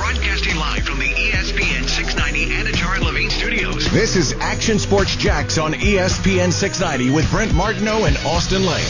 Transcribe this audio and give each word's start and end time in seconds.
Broadcasting 0.00 0.56
live 0.56 0.82
from 0.84 0.98
the 0.98 1.10
ESPN 1.10 1.86
690 1.86 2.54
Anajar 2.54 3.02
Levine 3.02 3.28
studios. 3.28 3.90
This 3.90 4.16
is 4.16 4.32
Action 4.40 4.78
Sports 4.78 5.14
Jax 5.14 5.58
on 5.58 5.74
ESPN 5.74 6.54
690 6.54 7.14
with 7.14 7.30
Brent 7.30 7.52
Martineau 7.52 8.06
and 8.06 8.16
Austin 8.24 8.62
Lane. 8.62 8.82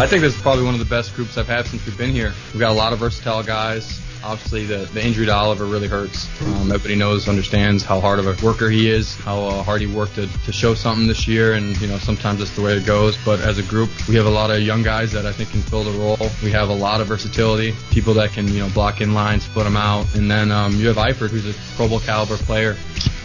I 0.00 0.06
think 0.08 0.22
this 0.22 0.34
is 0.34 0.42
probably 0.42 0.64
one 0.64 0.74
of 0.74 0.80
the 0.80 0.86
best 0.86 1.14
groups 1.14 1.38
I've 1.38 1.46
had 1.46 1.66
since 1.66 1.86
we've 1.86 1.96
been 1.96 2.10
here. 2.10 2.34
We've 2.52 2.58
got 2.58 2.72
a 2.72 2.74
lot 2.74 2.92
of 2.92 2.98
versatile 2.98 3.44
guys. 3.44 4.00
Obviously, 4.24 4.66
the, 4.66 4.88
the 4.92 5.04
injury 5.04 5.26
to 5.26 5.34
Oliver 5.34 5.64
really 5.64 5.86
hurts. 5.86 6.28
Um, 6.42 6.72
everybody 6.72 6.96
knows, 6.96 7.28
understands 7.28 7.84
how 7.84 8.00
hard 8.00 8.18
of 8.18 8.26
a 8.26 8.44
worker 8.44 8.68
he 8.68 8.90
is, 8.90 9.14
how 9.14 9.44
uh, 9.44 9.62
hard 9.62 9.80
he 9.80 9.86
worked 9.86 10.16
to, 10.16 10.26
to 10.44 10.52
show 10.52 10.74
something 10.74 11.06
this 11.06 11.28
year, 11.28 11.54
and 11.54 11.80
you 11.80 11.86
know 11.86 11.98
sometimes 11.98 12.40
that's 12.40 12.54
the 12.56 12.62
way 12.62 12.76
it 12.76 12.84
goes. 12.84 13.16
But 13.24 13.40
as 13.40 13.58
a 13.58 13.62
group, 13.62 13.90
we 14.08 14.16
have 14.16 14.26
a 14.26 14.30
lot 14.30 14.50
of 14.50 14.60
young 14.60 14.82
guys 14.82 15.12
that 15.12 15.24
I 15.24 15.32
think 15.32 15.50
can 15.50 15.62
fill 15.62 15.84
the 15.84 15.98
role. 15.98 16.18
We 16.42 16.50
have 16.50 16.68
a 16.68 16.74
lot 16.74 17.00
of 17.00 17.06
versatility, 17.06 17.74
people 17.90 18.14
that 18.14 18.32
can 18.32 18.48
you 18.48 18.60
know 18.60 18.68
block 18.70 19.00
in 19.00 19.14
line, 19.14 19.40
split 19.40 19.64
them 19.64 19.76
out, 19.76 20.12
and 20.14 20.30
then 20.30 20.50
um, 20.50 20.74
you 20.74 20.88
have 20.88 20.96
Eifert, 20.96 21.30
who's 21.30 21.46
a 21.48 21.54
Pro 21.76 21.88
Bowl 21.88 22.00
caliber 22.00 22.36
player, 22.38 22.76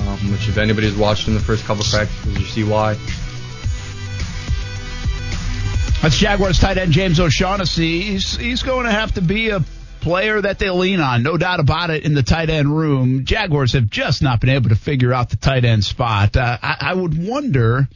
um, 0.01 0.31
which 0.31 0.47
if 0.47 0.57
anybody's 0.57 0.95
watched 0.95 1.27
in 1.27 1.33
the 1.33 1.39
first 1.39 1.65
couple 1.65 1.83
practices, 1.83 2.39
you 2.39 2.45
see 2.45 2.63
why. 2.63 2.97
That's 6.03 6.17
Jaguars 6.17 6.59
tight 6.59 6.77
end 6.77 6.91
James 6.91 7.17
O'Shaughnessy. 7.17 8.01
He's, 8.01 8.35
he's 8.35 8.61
going 8.61 8.85
to 8.85 8.91
have 8.91 9.13
to 9.13 9.21
be 9.21 9.51
a 9.51 9.63
player 10.03 10.41
that 10.41 10.59
they 10.59 10.69
lean 10.69 10.99
on, 10.99 11.23
no 11.23 11.37
doubt 11.37 11.59
about 11.59 11.89
it, 11.89 12.03
in 12.03 12.13
the 12.13 12.23
tight 12.23 12.49
end 12.49 12.75
room. 12.75 13.25
Jaguars 13.25 13.73
have 13.73 13.89
just 13.89 14.21
not 14.21 14.41
been 14.41 14.49
able 14.49 14.69
to 14.69 14.75
figure 14.75 15.13
out 15.13 15.29
the 15.29 15.37
tight 15.37 15.65
end 15.65 15.83
spot. 15.83 16.35
Uh, 16.37 16.57
I, 16.61 16.77
I 16.79 16.93
would 16.93 17.17
wonder 17.17 17.87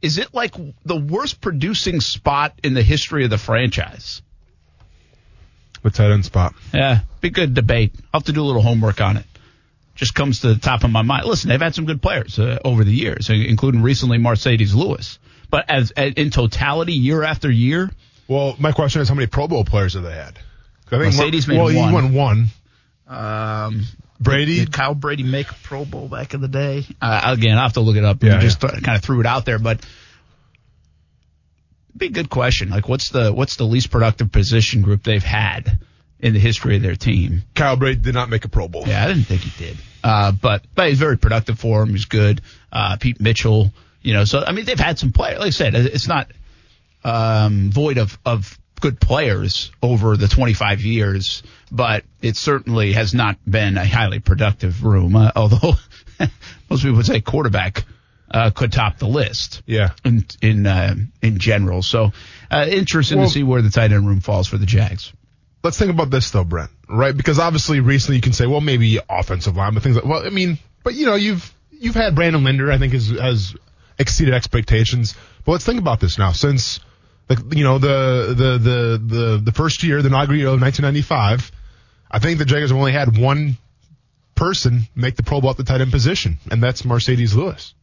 is 0.00 0.18
it 0.18 0.34
like 0.34 0.54
the 0.84 0.96
worst 0.96 1.40
producing 1.40 2.00
spot 2.00 2.60
in 2.62 2.74
the 2.74 2.82
history 2.82 3.24
of 3.24 3.30
the 3.30 3.38
franchise? 3.38 4.20
The 5.82 5.90
tight 5.90 6.10
end 6.10 6.26
spot. 6.26 6.54
Yeah, 6.74 7.00
be 7.20 7.30
good 7.30 7.54
debate. 7.54 7.92
I'll 8.12 8.20
have 8.20 8.26
to 8.26 8.32
do 8.32 8.42
a 8.42 8.44
little 8.44 8.62
homework 8.62 9.00
on 9.00 9.16
it. 9.16 9.24
Just 9.94 10.14
comes 10.14 10.40
to 10.40 10.48
the 10.52 10.60
top 10.60 10.84
of 10.84 10.90
my 10.90 11.02
mind. 11.02 11.24
Listen, 11.24 11.48
they've 11.48 11.60
had 11.60 11.74
some 11.74 11.86
good 11.86 12.02
players 12.02 12.38
uh, 12.38 12.58
over 12.64 12.84
the 12.84 12.92
years, 12.92 13.30
including 13.30 13.80
recently 13.80 14.18
Marcedes 14.18 14.74
Lewis. 14.74 15.18
But 15.50 15.70
as, 15.70 15.90
as 15.92 16.12
in 16.14 16.30
totality, 16.30 16.92
year 16.92 17.22
after 17.22 17.50
year, 17.50 17.90
Well, 18.28 18.56
my 18.58 18.72
question 18.72 19.02
is, 19.02 19.08
how 19.08 19.14
many 19.14 19.26
Pro 19.26 19.48
Bowl 19.48 19.64
players 19.64 19.94
have 19.94 20.02
they 20.02 20.14
had? 20.14 20.38
I 20.90 20.98
think 20.98 21.14
Marcedes 21.14 21.48
made 21.48 21.56
well, 21.56 21.66
one. 21.66 21.74
he 21.74 21.94
won 21.94 22.14
one. 22.14 22.46
um, 23.08 23.82
Brady. 24.20 24.60
Did 24.60 24.72
Kyle 24.72 24.94
Brady 24.94 25.22
make 25.22 25.50
a 25.50 25.54
Pro 25.54 25.84
Bowl 25.84 26.08
back 26.08 26.34
in 26.34 26.40
the 26.40 26.48
day? 26.48 26.84
Uh, 27.00 27.34
again, 27.36 27.58
I 27.58 27.62
have 27.62 27.74
to 27.74 27.80
look 27.80 27.96
it 27.96 28.04
up. 28.04 28.22
Yeah, 28.22 28.34
Yeah, 28.34 28.40
just 28.40 28.60
kind 28.60 28.88
of 28.88 29.02
threw 29.02 29.20
it 29.20 29.26
out 29.26 29.44
there, 29.44 29.58
but 29.58 29.84
be 31.96 32.06
a 32.06 32.10
good 32.10 32.30
question. 32.30 32.70
Like, 32.70 32.88
what's 32.88 33.10
the 33.10 33.32
what's 33.32 33.56
the 33.56 33.64
least 33.64 33.90
productive 33.90 34.32
position 34.32 34.82
group 34.82 35.02
they've 35.02 35.22
had 35.22 35.78
in 36.18 36.32
the 36.32 36.40
history 36.40 36.76
of 36.76 36.82
their 36.82 36.96
team? 36.96 37.42
Kyle 37.54 37.76
Brady 37.76 38.00
did 38.00 38.14
not 38.14 38.30
make 38.30 38.44
a 38.44 38.48
Pro 38.48 38.68
Bowl. 38.68 38.84
Yeah, 38.86 39.04
I 39.04 39.08
didn't 39.08 39.24
think 39.24 39.42
he 39.42 39.64
did. 39.64 39.76
Uh, 40.02 40.32
but 40.32 40.64
but 40.74 40.88
he's 40.88 40.98
very 40.98 41.18
productive 41.18 41.58
for 41.58 41.82
him. 41.82 41.90
He's 41.90 42.06
good. 42.06 42.40
Uh, 42.72 42.96
Pete 42.98 43.20
Mitchell, 43.20 43.72
you 44.02 44.12
know. 44.12 44.24
So 44.24 44.42
I 44.44 44.52
mean, 44.52 44.64
they've 44.64 44.78
had 44.78 44.98
some 44.98 45.12
players. 45.12 45.38
Like 45.38 45.48
I 45.48 45.50
said, 45.50 45.74
it's 45.74 46.08
not 46.08 46.30
um, 47.04 47.70
void 47.70 47.98
of 47.98 48.18
of 48.24 48.58
good 48.80 49.00
players 49.00 49.70
over 49.82 50.16
the 50.16 50.28
25 50.28 50.82
years, 50.82 51.42
but 51.70 52.04
it 52.20 52.36
certainly 52.36 52.92
has 52.92 53.14
not 53.14 53.38
been 53.48 53.78
a 53.78 53.86
highly 53.86 54.18
productive 54.18 54.84
room. 54.84 55.16
Uh, 55.16 55.30
although 55.36 55.74
most 56.68 56.82
people 56.82 56.96
would 56.96 57.06
say 57.06 57.20
quarterback 57.20 57.84
uh, 58.30 58.50
could 58.50 58.72
top 58.72 58.98
the 58.98 59.06
list. 59.06 59.62
Yeah. 59.66 59.90
In 60.04 60.26
in 60.42 60.66
uh, 60.66 60.94
in 61.22 61.38
general, 61.38 61.82
so 61.82 62.12
uh, 62.50 62.66
interesting 62.68 63.18
Well- 63.18 63.28
to 63.28 63.32
see 63.32 63.42
where 63.42 63.62
the 63.62 63.70
tight 63.70 63.92
end 63.92 64.06
room 64.06 64.20
falls 64.20 64.48
for 64.48 64.58
the 64.58 64.66
Jags. 64.66 65.12
Let's 65.62 65.78
think 65.78 65.90
about 65.90 66.10
this 66.10 66.30
though, 66.30 66.44
Brent. 66.44 66.70
Right? 66.88 67.16
Because 67.16 67.38
obviously 67.38 67.80
recently 67.80 68.16
you 68.16 68.22
can 68.22 68.34
say, 68.34 68.46
well, 68.46 68.60
maybe 68.60 68.98
offensive 69.08 69.56
line, 69.56 69.72
but 69.72 69.82
things 69.82 69.96
like, 69.96 70.04
well, 70.04 70.26
I 70.26 70.28
mean, 70.28 70.58
but 70.82 70.94
you 70.94 71.06
know, 71.06 71.14
you've 71.14 71.54
you've 71.70 71.94
had 71.94 72.14
Brandon 72.14 72.44
Linder. 72.44 72.70
I 72.70 72.76
think 72.76 72.92
has 72.92 73.08
has 73.08 73.56
exceeded 73.98 74.34
expectations. 74.34 75.14
But 75.44 75.52
let's 75.52 75.64
think 75.64 75.80
about 75.80 76.00
this 76.00 76.18
now. 76.18 76.32
Since 76.32 76.80
the 77.28 77.56
you 77.56 77.64
know 77.64 77.78
the 77.78 78.34
the 78.36 78.58
the 78.58 79.02
the 79.16 79.40
the 79.44 79.52
first 79.52 79.82
year, 79.82 80.02
the 80.02 80.08
inaugural 80.08 80.38
year 80.38 80.48
of 80.48 80.60
1995, 80.60 81.50
I 82.10 82.18
think 82.18 82.38
the 82.38 82.44
Jaguars 82.44 82.70
have 82.70 82.78
only 82.78 82.92
had 82.92 83.16
one 83.18 83.56
person 84.34 84.82
make 84.94 85.16
the 85.16 85.22
Pro 85.22 85.40
Bowl 85.40 85.50
at 85.50 85.56
the 85.56 85.64
tight 85.64 85.80
end 85.80 85.90
position, 85.92 86.38
and 86.50 86.62
that's 86.62 86.82
Marcedes 86.82 87.34
Lewis. 87.34 87.74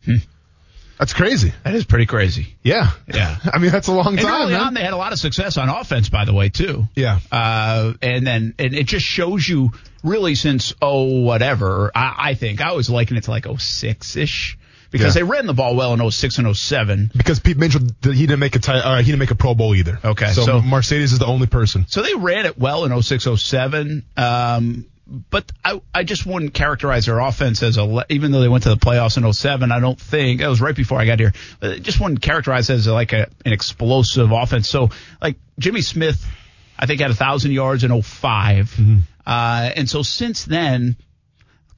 That's 1.00 1.14
crazy. 1.14 1.52
That 1.64 1.74
is 1.74 1.84
pretty 1.86 2.06
crazy. 2.06 2.54
Yeah. 2.62 2.92
Yeah. 3.12 3.36
I 3.54 3.58
mean, 3.58 3.72
that's 3.72 3.88
a 3.88 3.92
long 3.92 4.10
And 4.10 4.20
time. 4.20 4.42
early 4.44 4.52
man. 4.54 4.62
on, 4.62 4.74
they 4.76 4.84
had 4.84 4.94
a 4.94 4.98
lot 4.98 5.14
of 5.14 5.20
success 5.20 5.58
on 5.58 5.68
offense, 5.68 6.10
by 6.10 6.26
the 6.26 6.34
way, 6.34 6.50
too. 6.50 6.88
Yeah. 6.96 7.18
Uh, 7.32 7.94
and 8.04 8.28
then 8.28 8.54
and 8.60 8.76
it 8.76 8.86
just 8.86 9.06
shows 9.06 9.48
you 9.50 9.72
really 10.04 10.36
since 10.36 10.74
oh 10.82 11.22
whatever 11.22 11.92
I, 11.96 12.16
I 12.18 12.34
think 12.36 12.62
I 12.62 12.74
was 12.74 12.88
liking 12.90 13.18
it 13.18 13.24
to 13.24 13.32
like 13.32 13.46
06 13.48 14.16
ish 14.16 14.58
because 14.92 15.16
Yeah. 15.16 15.22
they 15.22 15.24
ran 15.24 15.48
the 15.48 15.54
ball 15.54 15.76
well 15.76 15.94
in 15.94 16.12
06 16.12 16.38
and 16.38 16.48
07. 16.56 17.12
Because 17.16 17.40
Pete 17.40 17.58
Mitchell, 17.58 17.82
he 18.04 18.28
didn't 18.28 18.40
make 18.40 18.56
a 18.56 18.60
ti- 18.60 18.72
uh, 18.74 18.98
he 18.98 19.06
didn't 19.06 19.20
make 19.20 19.32
a 19.32 19.36
Pro 19.36 19.56
Bowl 19.56 19.74
either. 19.76 20.00
Okay, 20.04 20.32
so, 20.34 20.46
so- 20.46 20.62
Marcedes 20.62 21.14
is 21.14 21.20
the 21.20 21.26
only 21.26 21.48
person. 21.48 21.86
So 21.88 22.02
they 22.02 22.14
ran 22.16 22.46
it 22.46 22.58
well 22.60 22.86
in 22.86 22.92
06 23.02 23.26
07. 23.38 24.04
Um, 24.18 24.86
but 25.30 25.52
I, 25.66 25.82
I 25.94 26.04
just 26.04 26.26
wouldn't 26.26 26.54
characterize 26.54 27.06
their 27.08 27.20
offense 27.20 27.62
as 27.64 27.78
a, 27.78 28.06
even 28.10 28.32
though 28.32 28.40
they 28.40 28.48
went 28.48 28.64
to 28.64 28.70
the 28.70 28.78
playoffs 28.78 29.18
in 29.18 29.32
07, 29.34 29.70
I 29.72 29.80
don't 29.82 30.00
think, 30.00 30.40
that 30.40 30.48
was 30.48 30.62
right 30.62 30.76
before 30.76 31.00
I 31.00 31.06
got 31.06 31.20
here, 31.20 31.34
but 31.60 31.72
I 31.72 31.80
just 31.80 32.00
wouldn't 32.00 32.22
characterize 32.22 32.70
it 32.70 32.76
as 32.76 32.88
like 32.88 33.12
a, 33.12 33.28
an 33.46 33.52
explosive 33.52 34.32
offense. 34.32 34.70
So 34.70 34.90
like 35.22 35.36
Jimmy 35.60 35.82
Smith, 35.82 36.26
I 36.80 36.86
think 36.86 37.02
had 37.02 37.12
a 37.12 37.16
thousand 37.16 37.52
yards 37.52 37.84
in 37.84 38.02
5 38.02 38.80
Uh, 39.26 39.72
and 39.76 39.90
so 39.90 40.02
since 40.02 40.46
then, 40.46 40.96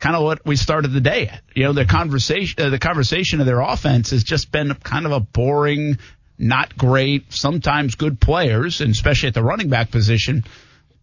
kind 0.03 0.17
of 0.17 0.23
what 0.23 0.45
we 0.45 0.57
started 0.57 0.91
the 0.91 0.99
day 0.99 1.27
at. 1.27 1.41
You 1.55 1.63
know, 1.63 1.71
the 1.71 1.85
conversation, 1.85 2.61
uh, 2.61 2.69
the 2.69 2.77
conversation 2.77 3.39
of 3.39 3.45
their 3.45 3.61
offense 3.61 4.09
has 4.09 4.25
just 4.25 4.51
been 4.51 4.73
kind 4.75 5.05
of 5.05 5.13
a 5.13 5.21
boring, 5.21 5.97
not 6.37 6.77
great, 6.77 7.31
sometimes 7.31 7.95
good 7.95 8.19
players, 8.19 8.81
and 8.81 8.91
especially 8.91 9.29
at 9.29 9.33
the 9.33 9.41
running 9.41 9.69
back 9.69 9.91
position, 9.91 10.43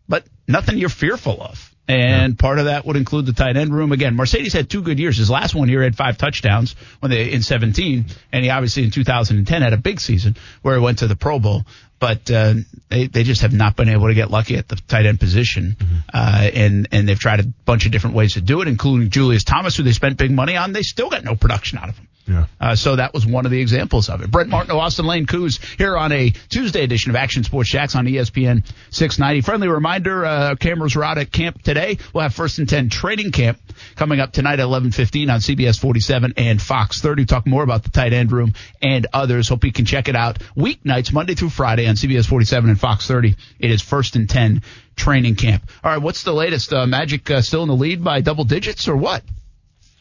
but 0.07 0.25
nothing 0.47 0.77
you're 0.77 0.91
fearful 0.91 1.43
of. 1.43 1.70
And 1.91 2.39
part 2.39 2.59
of 2.59 2.67
that 2.67 2.87
would 2.87 2.97
include 2.97 3.27
the 3.27 3.33
tight 3.33 3.57
end 3.57 3.75
room. 3.75 3.93
Again, 3.93 4.17
Marcedes 4.17 4.53
had 4.53 4.71
two 4.71 4.83
good 4.83 4.99
years. 4.99 5.17
His 5.17 5.31
last 5.31 5.55
one 5.55 5.69
here 5.69 5.83
had 5.83 5.97
five 5.97 6.19
touchdowns 6.19 6.75
when 7.01 7.11
they 7.11 7.33
in 7.33 7.43
17, 7.43 8.05
and 8.33 8.45
he 8.45 8.51
obviously 8.51 8.85
in 8.85 8.91
2010 8.91 9.63
had 9.63 9.73
a 9.73 9.77
big 9.77 10.01
season 10.01 10.37
where 10.63 10.77
he 10.77 10.81
went 10.81 10.99
to 10.99 11.07
the 11.07 11.17
Pro 11.17 11.39
Bowl. 11.39 11.65
But 11.99 12.31
uh, 12.31 12.55
they 12.89 13.09
they 13.09 13.25
just 13.25 13.43
have 13.43 13.53
not 13.53 13.77
been 13.77 13.91
able 13.91 14.07
to 14.09 14.15
get 14.15 14.31
lucky 14.31 14.57
at 14.57 14.69
the 14.69 14.77
tight 14.77 15.05
end 15.05 15.21
position, 15.21 15.77
uh, 16.15 16.51
and 16.55 16.89
and 16.93 17.07
they've 17.07 17.19
tried 17.19 17.41
a 17.41 17.47
bunch 17.67 17.85
of 17.85 17.93
different 17.93 18.17
ways 18.17 18.35
to 18.35 18.41
do 18.41 18.63
it, 18.63 18.69
including 18.69 19.11
Julius 19.11 19.45
Thomas, 19.45 19.77
who 19.77 19.83
they 19.83 19.93
spent 19.93 20.17
big 20.17 20.31
money 20.31 20.57
on. 20.57 20.73
They 20.73 20.83
still 20.83 21.11
got 21.11 21.25
no 21.25 21.37
production 21.37 21.77
out 21.77 21.91
of 21.91 21.99
him. 21.99 22.09
Yeah. 22.31 22.47
Uh, 22.61 22.77
so 22.77 22.95
that 22.97 23.13
was 23.13 23.27
one 23.27 23.45
of 23.45 23.51
the 23.51 23.61
examples 23.61 24.09
of 24.09 24.23
it. 24.23 24.31
Brent 24.31 24.49
Martin, 24.51 24.71
Austin 24.71 25.05
Lane 25.05 25.27
Kuz 25.27 25.59
here 25.77 25.97
on 25.97 26.13
a 26.13 26.31
Tuesday 26.31 26.85
edition 26.85 27.11
of 27.11 27.17
Action 27.17 27.43
Sports 27.43 27.71
Jax 27.71 27.97
on 27.97 28.07
ESPN 28.07 28.65
690. 28.91 29.41
Friendly 29.41 29.67
reminder, 29.67 30.25
uh, 30.25 30.55
cameras 30.55 30.95
are 30.95 31.03
out 31.03 31.19
at 31.19 31.33
camp 31.33 31.61
today. 31.63 31.99
We'll 32.15 32.23
have 32.23 32.33
first 32.33 32.61
and 32.61 32.69
10 32.69 32.89
training 32.89 33.33
camp 33.33 33.59
coming 33.97 34.21
up 34.21 34.33
tonight 34.33 34.61
at 34.61 34.67
11:15 34.67 35.29
on 35.29 35.41
CBS 35.41 35.79
47 35.79 36.35
and 36.37 36.63
Fox 36.63 37.01
30. 37.01 37.25
Talk 37.25 37.49
more 37.49 37.65
about 37.65 37.83
the 37.83 37.91
tight 37.91 38.13
end 38.13 38.31
room 38.31 38.55
and 38.81 39.09
others. 39.13 39.49
Hope 39.49 39.65
you 39.65 39.73
can 39.73 39.85
check 39.85 40.09
it 40.09 40.15
out 40.15 40.39
weeknights, 40.57 41.13
Monday 41.13 41.35
through 41.35 41.51
Friday 41.51 41.89
on 41.89 41.97
CBS 41.97 42.27
47 42.27 42.71
and 42.71 42.79
Fox 42.79 43.09
30. 43.09 43.35
It 43.59 43.71
is 43.73 43.83
first 43.83 44.15
and 44.15 44.31
10 44.31 44.63
training 44.95 45.35
camp. 45.35 45.69
All 45.83 45.91
right, 45.91 46.01
what's 46.01 46.23
the 46.23 46.33
latest? 46.33 46.73
Uh, 46.73 46.87
Magic 46.87 47.29
uh, 47.31 47.43
still 47.43 47.63
in 47.63 47.69
the 47.69 47.75
lead 47.75 48.05
by 48.05 48.21
double 48.21 48.45
digits 48.45 48.87
or 48.87 48.97
what? 48.97 49.25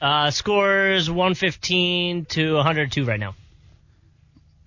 Uh, 0.02 0.32
scores 0.32 1.10
115 1.10 2.26
to 2.26 2.56
102 2.56 3.04
right 3.06 3.20
now. 3.20 3.36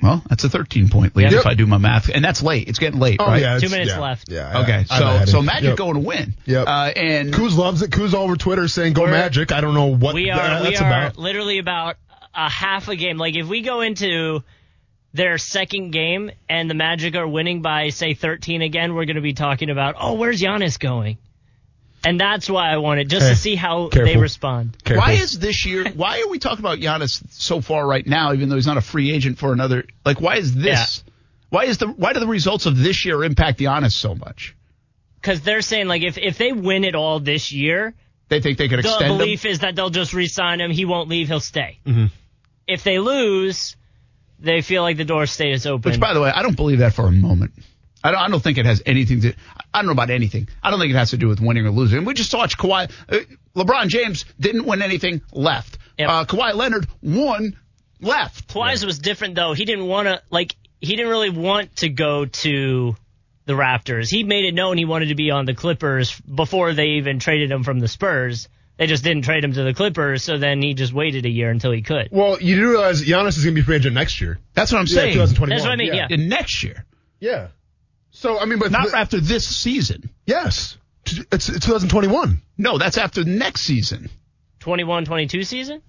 Well, 0.03 0.21
that's 0.29 0.43
a 0.43 0.49
13 0.49 0.89
point 0.89 1.15
lead 1.15 1.31
Yep. 1.31 1.41
if 1.41 1.47
I 1.47 1.55
do 1.55 1.65
my 1.65 1.79
math, 1.79 2.09
and 2.13 2.25
that's 2.25 2.43
late. 2.43 2.69
It's 2.69 2.81
getting 2.81 2.99
late, 2.99 3.19
Oh 3.21 3.27
right? 3.27 3.41
yeah, 3.41 3.59
Two 3.61 3.69
minutes 3.69 3.91
yeah, 3.93 4.01
left. 4.01 4.29
Yeah. 4.31 4.61
Okay, 4.63 4.85
I- 4.91 4.97
I 5.21 5.25
so 5.25 5.31
so. 5.33 5.43
Magic 5.43 5.69
Yep. 5.71 5.77
going 5.77 5.95
to 5.95 6.01
win. 6.01 6.35
Yep. 6.45 6.67
Uh, 6.67 6.91
and 6.97 7.33
Kuz 7.33 7.57
loves 7.57 7.83
it. 7.83 7.91
Kuz 7.93 8.13
all 8.13 8.25
over 8.25 8.35
Twitter 8.37 8.67
saying 8.67 8.95
"Go 8.95 9.07
Magic." 9.07 9.53
I 9.53 9.61
don't 9.61 9.75
know 9.75 9.95
what 9.95 10.15
we 10.15 10.25
tha- 10.25 10.33
are 10.33 10.61
we 10.63 10.71
that's 10.71 10.81
are 10.81 10.87
about. 10.89 11.19
literally 11.19 11.59
about 11.59 11.97
a 12.35 12.49
half 12.51 12.89
a 12.89 12.97
game. 12.97 13.17
Like 13.17 13.37
if 13.37 13.47
we 13.47 13.61
go 13.63 13.81
into 13.81 14.43
their 15.15 15.39
second 15.39 15.93
game 15.93 16.33
and 16.49 16.69
the 16.69 16.75
Magic 16.75 17.15
are 17.15 17.29
winning 17.29 17.63
by 17.63 17.91
say 17.91 18.15
13 18.15 18.61
again, 18.61 18.95
we're 18.95 19.05
going 19.05 19.15
to 19.17 19.23
be 19.23 19.35
talking 19.35 19.71
about, 19.71 19.95
oh, 20.01 20.15
where's 20.15 20.41
Giannis 20.43 20.81
going? 20.81 21.17
And 22.05 22.19
that's 22.19 22.51
why 22.51 22.71
I 22.73 22.79
wanted 22.79 23.09
just 23.09 23.27
Hey, 23.27 23.31
to 23.33 23.37
see 23.37 23.55
how 23.55 23.89
careful. 23.89 24.13
they 24.13 24.19
respond. 24.21 24.77
Careful. 24.85 25.03
Why 25.03 25.13
is 25.13 25.39
this 25.39 25.65
year? 25.65 25.89
Why 25.95 26.21
are 26.21 26.29
we 26.29 26.39
talking 26.39 26.59
about 26.59 26.79
Giannis 26.79 27.23
so 27.31 27.61
far 27.61 27.87
right 27.87 28.07
now, 28.07 28.33
even 28.33 28.49
though 28.49 28.57
he's 28.57 28.67
not 28.67 28.77
a 28.77 28.81
free 28.83 29.13
agent 29.13 29.39
for 29.39 29.53
another? 29.53 29.85
Like, 30.05 30.21
why 30.21 30.37
is 30.37 30.55
this? 30.55 31.05
Why 31.51 31.65
is 31.65 31.79
the 31.79 31.87
why 31.89 32.13
do 32.13 32.21
the 32.21 32.27
results 32.27 32.67
of 32.67 32.77
this 32.79 33.05
year 33.05 33.23
impact 33.23 33.61
Giannis 33.61 33.93
so 33.93 34.15
much? 34.15 34.57
Because 35.21 35.43
they're 35.43 35.63
saying 35.63 35.87
like 35.87 36.03
if 36.03 36.19
if 36.19 36.39
they 36.39 36.53
win 36.53 36.83
it 36.85 36.95
all 36.97 37.21
this 37.21 37.53
year, 37.53 37.95
They 38.29 38.41
think 38.41 38.59
they 38.59 38.69
could 38.69 38.83
the 38.83 38.89
extend 38.89 39.13
him. 39.13 39.19
belief 39.19 39.45
is 39.45 39.61
that 39.61 39.77
they'll 39.77 39.91
just 39.91 40.13
re-sign 40.15 40.61
him. 40.61 40.71
He 40.71 40.85
won't 40.85 41.09
leave. 41.09 41.29
He'll 41.29 41.39
stay. 41.41 41.79
Mm-hmm. 41.87 42.07
If 42.67 42.83
they 42.85 42.99
lose, 42.99 43.77
they 44.41 44.61
feel 44.63 44.83
like 44.83 44.97
the 44.97 45.05
door 45.05 45.27
stays 45.27 45.67
open. 45.67 45.93
Which, 45.93 46.01
by 46.01 46.15
the 46.15 46.21
way, 46.21 46.31
I 46.35 46.43
don't 46.43 46.57
believe 46.57 46.79
that 46.79 46.95
for 46.95 47.07
a 47.07 47.13
moment. 47.13 47.53
I 48.05 48.11
don't, 48.11 48.21
I 48.21 48.29
don't 48.29 48.43
think 48.43 48.59
it 48.59 48.67
has 48.67 48.83
anything 48.85 49.21
to. 49.23 49.35
I 49.73 49.79
don't 49.79 49.87
know 49.87 49.93
about 49.93 50.11
anything. 50.11 50.49
I 50.63 50.71
don't 50.71 50.81
think 50.81 50.93
it 50.93 50.97
has 50.97 51.11
to 51.11 51.17
do 51.17 51.29
with 51.29 51.41
winning 51.41 51.67
or 51.67 51.71
losing. 51.71 51.99
And 51.99 52.07
we 52.07 52.15
just 52.15 52.35
watched 52.35 52.59
Kawhi. 52.59 52.91
Uh, 53.09 53.19
LeBron 53.57 53.89
James 53.89 54.25
didn't 54.41 54.65
win 54.65 54.83
anything. 54.83 55.23
Left. 55.33 55.79
Yep. 55.99 56.09
Uh, 56.09 56.25
Kawhi 56.25 56.55
Leonard 56.55 56.87
won. 57.03 57.57
Left. 58.01 58.49
Kawhi's 58.49 58.85
was 58.85 58.99
different 58.99 59.37
though. 59.37 59.53
He 59.53 59.65
didn't 59.65 59.87
want 59.87 60.09
to 60.09 60.21
like 60.31 60.57
he 60.81 60.97
didn't 60.97 61.11
really 61.11 61.31
want 61.31 61.77
to 61.77 61.89
go 61.89 62.25
to 62.27 62.97
the 63.45 63.53
Raptors. 63.53 64.09
He 64.11 64.25
made 64.25 64.45
it 64.45 64.55
known 64.55 64.77
he 64.79 64.85
wanted 64.85 65.07
to 65.09 65.15
be 65.15 65.31
on 65.31 65.45
the 65.47 65.55
Clippers 65.55 66.19
before 66.21 66.73
they 66.75 66.87
even 66.99 67.21
traded 67.21 67.51
him 67.51 67.63
from 67.63 67.79
the 67.79 67.89
Spurs. 67.89 68.49
They 68.79 68.87
just 68.87 69.05
didn't 69.05 69.23
trade 69.23 69.45
him 69.45 69.53
to 69.53 69.63
the 69.63 69.75
Clippers, 69.75 70.25
so 70.25 70.39
then 70.39 70.61
he 70.63 70.75
just 70.75 70.93
waited 70.93 71.25
a 71.27 71.29
year 71.29 71.51
until 71.51 71.71
he 71.71 71.83
could. 71.83 72.09
Well, 72.11 72.41
you 72.41 72.57
do 72.57 72.71
realize 72.71 73.03
Giannis 73.03 73.37
is 73.37 73.45
going 73.45 73.55
to 73.55 73.61
be 73.61 73.65
free 73.65 73.77
agent 73.77 73.95
next 73.95 74.21
year. 74.21 74.39
That's 74.55 74.73
what 74.73 74.79
I'm 74.79 74.87
Yeah, 74.89 74.95
saying. 74.95 75.13
2021. 75.15 75.49
That's 75.51 75.63
what 75.65 75.73
I 75.73 75.77
mean, 75.77 75.95
yeah. 75.95 76.07
In 76.11 76.29
next 76.29 76.63
year, 76.65 76.85
Yeah. 77.21 77.49
So 78.13 78.39
I 78.39 78.45
mean, 78.45 78.59
but 78.59 78.71
not 78.71 78.93
after 78.95 79.19
this 79.21 79.47
season. 79.47 80.11
yes, 80.27 80.77
it's, 81.07 81.49
it's 81.49 81.67
2021. 81.67 82.41
No, 82.59 82.79
that's 82.79 82.97
after 82.99 83.25
next 83.25 83.63
season. 83.63 84.09
21-22 84.61 85.45
season? 85.45 85.83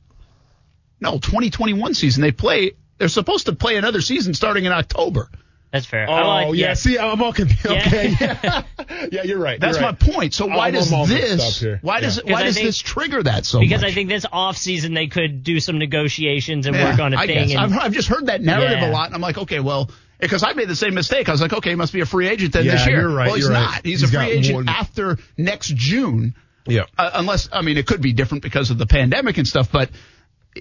No, 0.99 1.13
2021 1.19 1.93
season. 1.93 2.21
They 2.21 2.31
play. 2.31 2.71
They're 2.97 3.07
supposed 3.09 3.45
to 3.47 3.53
play 3.53 3.75
another 3.75 4.01
season 4.01 4.33
starting 4.33 4.65
in 4.65 4.71
October. 4.71 5.29
That's 5.71 5.85
fair. 5.87 6.07
Oh 6.07 6.13
like, 6.13 6.55
yeah. 6.55 6.75
See, 6.75 6.97
I'm 6.99 7.21
all 7.21 7.33
confused. 7.33 7.65
Yeah. 7.65 7.81
Okay. 7.87 8.15
Yeah. 8.21 8.63
yeah, 9.11 9.23
you're 9.23 9.39
right. 9.39 9.59
That's 9.59 9.77
you're 9.79 9.91
my 9.91 9.93
point. 9.93 10.33
So 10.35 10.45
why 10.45 10.65
I'm- 10.65 10.73
does 10.75 10.93
I'm 10.93 11.07
this? 11.09 11.63
Why 11.81 11.99
does 11.99 12.17
Yeah. 12.17 12.23
it? 12.25 12.31
Why 12.31 12.43
does 12.43 12.55
think- 12.55 12.67
this 12.67 12.77
trigger 12.77 13.21
that 13.23 13.45
so 13.45 13.59
because 13.59 13.81
much? 13.81 13.91
I 13.91 13.93
think 13.93 14.07
this 14.09 14.25
off 14.31 14.55
season 14.55 14.93
they 14.93 15.07
could 15.07 15.43
do 15.43 15.59
some 15.59 15.79
negotiations 15.79 16.67
and 16.67 16.75
Yeah, 16.75 16.91
work 16.91 16.99
on 16.99 17.13
a 17.13 17.17
I 17.17 17.25
thing. 17.27 17.47
guess. 17.49 17.57
And, 17.57 17.73
I've, 17.73 17.79
I've 17.85 17.93
just 17.93 18.07
heard 18.07 18.27
that 18.27 18.41
narrative 18.41 18.79
Yeah. 18.81 18.89
a 18.89 18.93
lot, 18.93 19.07
and 19.07 19.15
I'm 19.15 19.21
like, 19.21 19.39
okay, 19.39 19.59
well, 19.59 19.89
because 20.19 20.43
I 20.43 20.53
made 20.53 20.67
the 20.69 20.75
same 20.75 20.93
mistake. 20.93 21.27
I 21.29 21.31
was 21.31 21.41
like, 21.41 21.53
okay, 21.53 21.71
he 21.71 21.75
must 21.75 21.93
be 21.93 22.01
a 22.01 22.05
free 22.05 22.27
agent 22.27 22.53
then 22.53 22.65
Yeah, 22.65 22.73
this 22.73 22.87
year. 22.87 23.01
you're 23.01 23.09
right, 23.09 23.27
Well, 23.27 23.35
he's 23.35 23.45
you're 23.45 23.53
right. 23.53 23.61
not. 23.61 23.85
He's, 23.85 24.01
He's 24.01 24.09
a 24.13 24.17
free 24.17 24.25
agent 24.31 24.55
one- 24.55 24.69
after 24.69 25.17
next 25.37 25.73
June. 25.75 26.35
Yeah. 26.65 26.83
Uh, 26.97 27.11
unless, 27.15 27.49
I 27.51 27.61
mean, 27.61 27.77
it 27.77 27.85
could 27.87 28.01
be 28.01 28.13
different 28.13 28.41
because 28.43 28.71
of 28.71 28.77
the 28.77 28.85
pandemic 28.85 29.37
and 29.37 29.45
stuff, 29.47 29.69
but 29.71 29.89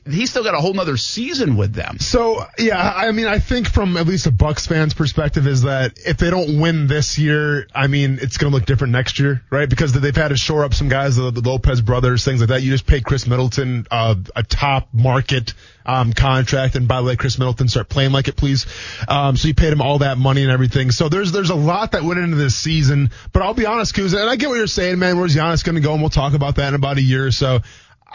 he's 0.09 0.31
still 0.31 0.45
got 0.45 0.55
a 0.55 0.59
whole 0.59 0.75
nother 0.75 0.97
season 0.97 1.57
with 1.57 1.75
them. 1.75 1.99
So 1.99 2.45
yeah, 2.59 2.93
I 2.95 3.13
mean, 3.13 3.27
I 3.27 3.39
think 3.39 3.69
from 3.69 3.97
at 3.97 4.07
least 4.07 4.27
a 4.27 4.31
Bucks 4.31 4.67
fan's 4.67 4.95
perspective 4.95 5.47
is 5.47 5.63
that 5.63 5.99
if 6.07 6.19
they 6.19 6.31
don't 6.31 6.61
win 6.61 6.87
this 6.87 7.19
year, 7.19 7.67
I 7.75 7.87
mean, 7.87 8.19
it's 8.21 8.39
going 8.39 8.51
to 8.51 8.57
look 8.57 8.67
different 8.67 8.93
next 8.93 9.19
year, 9.19 9.43
right? 9.51 9.69
Because 9.69 9.93
they've 9.93 10.17
had 10.17 10.29
to 10.29 10.37
shore 10.37 10.65
up 10.65 10.75
some 10.75 10.89
guys, 10.89 11.17
the, 11.17 11.31
Lopez 11.31 11.81
brothers, 11.81 12.25
things 12.25 12.41
like 12.41 12.49
that. 12.51 12.63
You 12.63 12.71
just 12.71 12.87
paid 12.87 13.05
Khris 13.05 13.27
Middleton 13.27 13.87
uh, 13.91 14.15
a 14.35 14.43
top 14.43 14.89
market 14.93 15.55
um, 15.85 16.13
contract, 16.13 16.77
and 16.77 16.87
by 16.87 17.01
the 17.01 17.07
way, 17.07 17.17
Khris 17.17 17.39
Middleton, 17.39 17.69
start 17.69 17.89
playing 17.89 18.13
like 18.13 18.29
it, 18.29 18.37
please. 18.37 18.67
Um, 19.09 19.37
so 19.37 19.49
you 19.49 19.55
paid 19.55 19.73
him 19.73 19.83
all 19.83 19.99
that 19.99 20.17
money 20.19 20.43
and 20.43 20.53
everything. 20.53 20.91
So 20.91 21.09
there's 21.09 21.33
there's 21.33 21.51
a 21.51 21.55
lot 21.57 21.93
that 21.93 22.03
went 22.03 22.21
into 22.21 22.37
this 22.37 22.55
season. 22.55 23.11
But 23.33 23.43
I'll 23.43 23.55
be 23.55 23.67
honest, 23.67 23.95
Kuz, 23.95 24.19
and 24.19 24.31
I 24.31 24.37
get 24.37 24.49
what 24.49 24.57
you're 24.57 24.67
saying, 24.67 24.99
man. 24.99 25.19
Where's 25.19 25.35
Giannis 25.35 25.65
going 25.65 25.75
to 25.75 25.81
go? 25.81 25.93
And 25.93 26.01
we'll 26.01 26.11
talk 26.11 26.35
about 26.35 26.57
that 26.57 26.69
in 26.69 26.75
about 26.75 26.99
a 26.99 27.03
year 27.03 27.27
or 27.27 27.33
so. 27.33 27.61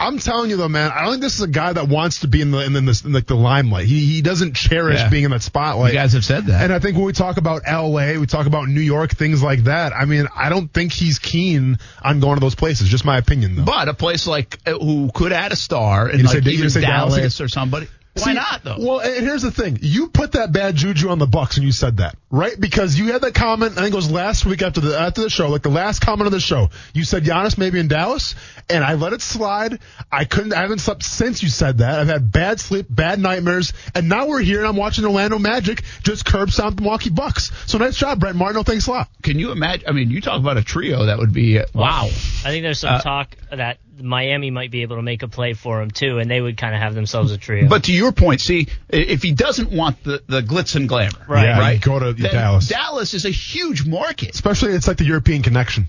I'm 0.00 0.18
telling 0.18 0.48
you 0.50 0.56
though, 0.56 0.68
man, 0.68 0.92
I 0.92 1.02
don't 1.02 1.10
think 1.12 1.22
this 1.22 1.34
is 1.34 1.40
a 1.42 1.48
guy 1.48 1.72
that 1.72 1.88
wants 1.88 2.20
to 2.20 2.28
be 2.28 2.40
in 2.40 2.50
the 2.52 2.64
in 2.64 2.72
the, 2.72 3.02
in 3.04 3.12
like 3.12 3.26
the 3.26 3.34
limelight. 3.34 3.86
He 3.86 4.06
he 4.06 4.22
doesn't 4.22 4.54
cherish 4.54 5.00
Yeah. 5.00 5.08
being 5.08 5.24
in 5.24 5.30
that 5.32 5.42
spotlight. 5.42 5.92
You 5.92 5.98
guys 5.98 6.12
have 6.12 6.24
said 6.24 6.46
that. 6.46 6.62
And 6.62 6.72
I 6.72 6.78
think 6.78 6.96
when 6.96 7.04
we 7.06 7.12
talk 7.12 7.36
about 7.36 7.62
LA, 7.66 8.18
we 8.18 8.26
talk 8.26 8.46
about 8.46 8.68
New 8.68 8.80
York, 8.80 9.10
things 9.16 9.42
like 9.42 9.64
that. 9.64 9.92
I 9.92 10.04
mean, 10.04 10.28
I 10.36 10.50
don't 10.50 10.72
think 10.72 10.92
he's 10.92 11.18
keen 11.18 11.78
on 12.02 12.20
going 12.20 12.36
to 12.36 12.40
those 12.40 12.54
places. 12.54 12.88
Just 12.88 13.04
my 13.04 13.18
opinion, 13.18 13.56
though. 13.56 13.64
But 13.64 13.88
a 13.88 13.94
place 13.94 14.26
like 14.26 14.58
uh, 14.66 14.72
who 14.78 15.10
could 15.12 15.32
add 15.32 15.50
a 15.52 15.56
star 15.56 16.08
in 16.08 16.18
You 16.20 16.24
like 16.26 16.44
say- 16.44 16.50
even 16.52 16.70
Dallas, 16.82 17.14
Dallas? 17.16 17.40
or 17.40 17.48
somebody. 17.48 17.88
Why 18.20 18.24
See, 18.26 18.34
not 18.34 18.64
though? 18.64 18.76
Well, 18.78 19.00
and 19.00 19.24
here's 19.24 19.42
the 19.42 19.50
thing: 19.50 19.78
you 19.82 20.08
put 20.08 20.32
that 20.32 20.52
bad 20.52 20.76
juju 20.76 21.08
on 21.08 21.18
the 21.18 21.26
Bucks, 21.26 21.56
and 21.56 21.64
you 21.64 21.72
said 21.72 21.98
that, 21.98 22.16
right? 22.30 22.58
Because 22.58 22.98
you 22.98 23.12
had 23.12 23.22
that 23.22 23.34
comment. 23.34 23.78
I 23.78 23.82
think 23.82 23.92
it 23.92 23.96
was 23.96 24.10
last 24.10 24.46
week 24.46 24.62
after 24.62 24.80
the 24.80 24.98
after 24.98 25.22
the 25.22 25.30
show, 25.30 25.48
like 25.48 25.62
the 25.62 25.68
last 25.68 26.00
comment 26.00 26.26
of 26.26 26.32
the 26.32 26.40
show. 26.40 26.70
You 26.94 27.04
said 27.04 27.24
Giannis 27.24 27.58
maybe 27.58 27.78
in 27.78 27.88
Dallas, 27.88 28.34
and 28.68 28.84
I 28.84 28.94
let 28.94 29.12
it 29.12 29.22
slide. 29.22 29.80
I 30.10 30.24
couldn't. 30.24 30.52
I 30.52 30.60
haven't 30.60 30.80
slept 30.80 31.02
since 31.02 31.42
you 31.42 31.48
said 31.48 31.78
that. 31.78 31.98
I've 31.98 32.08
had 32.08 32.30
bad 32.32 32.60
sleep, 32.60 32.86
bad 32.88 33.18
nightmares, 33.18 33.72
and 33.94 34.08
now 34.08 34.26
we're 34.26 34.40
here, 34.40 34.58
and 34.58 34.68
I'm 34.68 34.76
watching 34.76 35.04
Orlando 35.04 35.38
Magic 35.38 35.82
just 36.02 36.24
curb 36.24 36.50
stomp 36.50 36.76
the 36.76 36.82
Milwaukee 36.82 37.10
Bucks. 37.10 37.50
So 37.66 37.78
nice 37.78 37.96
job, 37.96 38.20
Brent 38.20 38.36
Martineau. 38.36 38.62
Thanks 38.62 38.86
a 38.86 38.90
lot. 38.90 39.08
Can 39.22 39.38
you 39.38 39.52
imagine? 39.52 39.88
I 39.88 39.92
mean, 39.92 40.10
you 40.10 40.20
talk 40.20 40.40
about 40.40 40.56
a 40.56 40.62
trio 40.64 41.06
that 41.06 41.18
would 41.18 41.32
be 41.32 41.58
uh, 41.58 41.66
wow. 41.74 42.06
I 42.06 42.50
think 42.50 42.62
there's 42.62 42.80
some 42.80 42.94
Uh, 42.94 43.00
talk 43.00 43.36
that 43.50 43.78
Miami 44.00 44.50
might 44.50 44.70
be 44.70 44.82
able 44.82 44.96
to 44.96 45.02
make 45.02 45.22
a 45.22 45.28
play 45.28 45.54
for 45.54 45.80
him 45.82 45.90
too, 45.90 46.18
and 46.18 46.30
they 46.30 46.40
would 46.40 46.56
kind 46.56 46.74
of 46.74 46.80
have 46.80 46.94
themselves 46.94 47.32
a 47.32 47.38
trio. 47.38 47.68
But 47.68 47.84
to 47.84 47.92
your 47.92 48.12
point, 48.12 48.40
see, 48.40 48.68
if 48.88 49.22
he 49.22 49.32
doesn't 49.32 49.70
want 49.72 50.02
the, 50.04 50.22
the 50.26 50.40
glitz 50.42 50.76
and 50.76 50.88
glamour, 50.88 51.24
Right. 51.28 51.44
Yeah, 51.44 51.58
right, 51.58 51.80
go 51.80 51.98
to 51.98 52.12
then 52.12 52.32
Dallas. 52.32 52.68
Dallas 52.68 53.14
is 53.14 53.24
a 53.24 53.30
huge 53.30 53.86
market. 53.86 54.30
Especially, 54.34 54.72
it's 54.72 54.86
like 54.88 54.98
the 54.98 55.04
European 55.04 55.42
connection. 55.42 55.88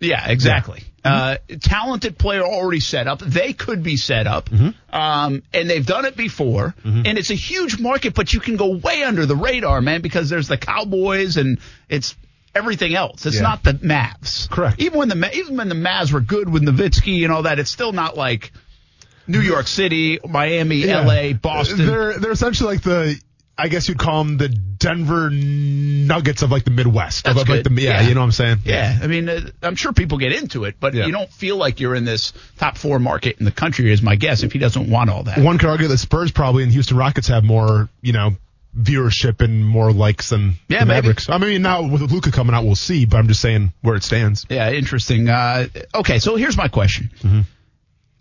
Yeah, 0.00 0.28
exactly. 0.28 0.82
Uh, 1.04 1.36
talented 1.60 2.18
player 2.18 2.42
already 2.42 2.80
set 2.80 3.06
up. 3.06 3.20
They 3.20 3.52
could 3.52 3.82
be 3.82 3.96
set 3.96 4.26
up, 4.26 4.50
Mm-hmm. 4.50 4.94
um, 4.94 5.42
and 5.54 5.70
they've 5.70 5.86
done 5.86 6.04
it 6.04 6.16
before. 6.16 6.74
And 6.84 7.06
it's 7.18 7.30
a 7.30 7.34
huge 7.36 7.78
market, 7.78 8.14
but 8.14 8.32
you 8.32 8.40
can 8.40 8.56
go 8.56 8.76
way 8.76 9.04
under 9.04 9.24
the 9.24 9.36
radar, 9.36 9.80
man, 9.80 10.02
because 10.02 10.28
there's 10.28 10.48
the 10.48 10.56
Cowboys 10.58 11.36
and 11.36 11.58
it's 11.88 12.16
everything 12.56 12.94
else. 12.94 13.26
It's 13.26 13.36
Yeah. 13.36 13.42
not 13.42 13.62
the 13.62 13.74
Mavs. 13.74 14.48
Correct. 14.50 14.80
Even 14.80 14.98
when 14.98 15.08
the 15.08 15.36
even 15.36 15.56
when 15.56 15.68
the 15.68 15.74
Mavs 15.74 16.12
were 16.12 16.20
good 16.20 16.48
with 16.48 16.62
Nowitzki 16.62 17.22
and 17.24 17.32
all 17.32 17.42
that, 17.42 17.58
it's 17.58 17.70
still 17.70 17.92
not 17.92 18.16
like 18.16 18.52
New 19.26 19.40
York 19.40 19.66
City, 19.66 20.18
Miami, 20.26 20.76
Yeah. 20.86 21.02
L.A., 21.02 21.32
Boston. 21.34 21.86
They're 21.86 22.18
they're 22.18 22.32
essentially 22.32 22.74
like 22.74 22.82
the 22.82 23.20
I 23.58 23.68
guess 23.68 23.88
you'd 23.88 23.98
call 23.98 24.22
them 24.22 24.36
the 24.36 24.48
Denver 24.50 25.30
Nuggets 25.30 26.42
of 26.42 26.50
like 26.50 26.64
the 26.64 26.70
Midwest. 26.70 27.24
That's 27.24 27.40
of 27.40 27.48
like 27.48 27.64
the 27.64 27.72
yeah, 27.72 28.02
Yeah. 28.02 28.08
you 28.08 28.14
know 28.14 28.20
what 28.20 28.26
I'm 28.26 28.32
saying? 28.32 28.58
Yeah, 28.64 28.98
I 29.02 29.06
mean, 29.06 29.28
uh, 29.30 29.40
I'm 29.62 29.76
sure 29.76 29.92
people 29.94 30.18
get 30.18 30.32
into 30.32 30.64
it, 30.64 30.76
but 30.78 30.92
Yeah. 30.94 31.06
you 31.06 31.12
don't 31.12 31.30
feel 31.32 31.56
like 31.56 31.80
you're 31.80 31.94
in 31.94 32.04
this 32.04 32.34
top 32.58 32.76
four 32.76 32.98
market 32.98 33.36
in 33.38 33.44
the 33.46 33.50
country, 33.50 33.90
is 33.90 34.02
my 34.02 34.14
guess. 34.16 34.42
If 34.42 34.52
he 34.52 34.58
doesn't 34.58 34.90
want 34.90 35.08
all 35.08 35.22
that, 35.24 35.38
One 35.38 35.56
could 35.58 35.70
argue 35.70 35.88
that 35.88 35.96
Spurs 35.98 36.30
probably 36.32 36.64
and 36.64 36.72
Houston 36.72 36.96
Rockets 36.98 37.28
have 37.28 37.44
more, 37.44 37.88
you 38.02 38.12
know, 38.12 38.36
viewership 38.76 39.40
and 39.40 39.64
more 39.66 39.92
likes 39.92 40.30
than 40.30 40.54
Yeah, 40.68 40.80
the 40.80 40.86
maybe. 40.86 40.96
Mavericks. 41.08 41.28
I 41.30 41.38
mean, 41.38 41.62
now 41.62 41.88
with 41.88 42.02
Luka 42.12 42.30
coming 42.30 42.54
out, 42.54 42.64
we'll 42.64 42.74
see. 42.76 43.04
But 43.06 43.18
I'm 43.18 43.28
just 43.28 43.40
saying 43.40 43.72
where 43.82 43.94
it 43.96 44.02
stands. 44.02 44.44
Yeah, 44.48 44.70
interesting. 44.70 45.28
Uh, 45.28 45.66
okay, 45.94 46.18
so 46.18 46.36
here's 46.36 46.56
my 46.56 46.68
question. 46.68 47.10
Mm-hmm. 47.22 47.40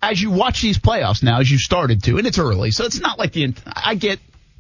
As 0.01 0.21
you 0.21 0.31
watch 0.31 0.62
these 0.62 0.77
playoffs 0.77 1.24
now, 1.24 1.39
as 1.39 1.50
you 1.50 1.57
started 1.57 2.03
to, 2.03 2.17
and 2.17 2.27
it's 2.27 2.38
early, 2.38 2.71
so 2.71 2.85
it's 2.85 3.00
not 3.00 3.17
like 3.17 3.31
the 3.33 3.53
I 3.65 3.95
get 3.95 4.19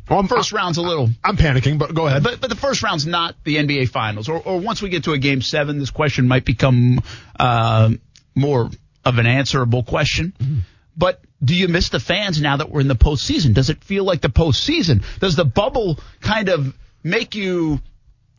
Well, 0.09 0.19
I'm, 0.19 0.27
first 0.27 0.51
round's 0.51 0.77
a 0.77 0.81
little, 0.81 1.09
I'm 1.23 1.37
panicking, 1.37 1.77
but 1.77 1.93
go 1.93 2.07
ahead. 2.07 2.23
but 2.23 2.41
but 2.41 2.49
the 2.49 2.55
first 2.55 2.81
round's 2.81 3.05
not 3.05 3.35
the 3.43 3.57
NBA 3.57 3.89
Finals, 3.89 4.27
or 4.27 4.39
or 4.41 4.59
once 4.59 4.81
we 4.81 4.89
get 4.89 5.03
to 5.03 5.13
a 5.13 5.17
game 5.19 5.41
seven, 5.41 5.77
this 5.77 5.91
question 5.91 6.27
might 6.27 6.45
become 6.45 6.99
uh, 7.39 7.91
more 8.33 8.69
of 9.03 9.17
an 9.19 9.27
answerable 9.27 9.83
question. 9.83 10.33
Mm-hmm. 10.39 10.59
But 10.97 11.21
do 11.43 11.53
you 11.55 11.67
miss 11.67 11.89
the 11.89 11.99
fans 11.99 12.41
now 12.41 12.57
that 12.57 12.69
we're 12.69 12.81
in 12.81 12.87
the 12.87 12.95
postseason? 12.95 13.53
Does 13.53 13.69
it 13.69 13.83
feel 13.83 14.03
like 14.03 14.21
the 14.21 14.29
postseason? 14.29 15.03
Does 15.19 15.35
the 15.35 15.45
bubble 15.45 15.99
kind 16.21 16.49
of 16.49 16.75
make 17.03 17.35
you 17.35 17.79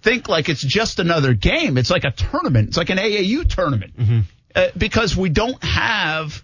think 0.03 0.29
like 0.29 0.49
it's 0.49 0.63
just 0.63 0.99
another 0.99 1.35
game? 1.35 1.77
It's 1.79 1.91
like 1.91 2.05
a 2.05 2.11
tournament. 2.13 2.69
It's 2.69 2.77
like 2.77 2.91
an 2.91 2.99
AAU 2.99 3.49
tournament 3.49 3.97
Mm-hmm. 3.97 4.21
uh, 4.55 4.69
because 4.77 5.17
we 5.17 5.29
don't 5.29 5.63
have 5.63 6.43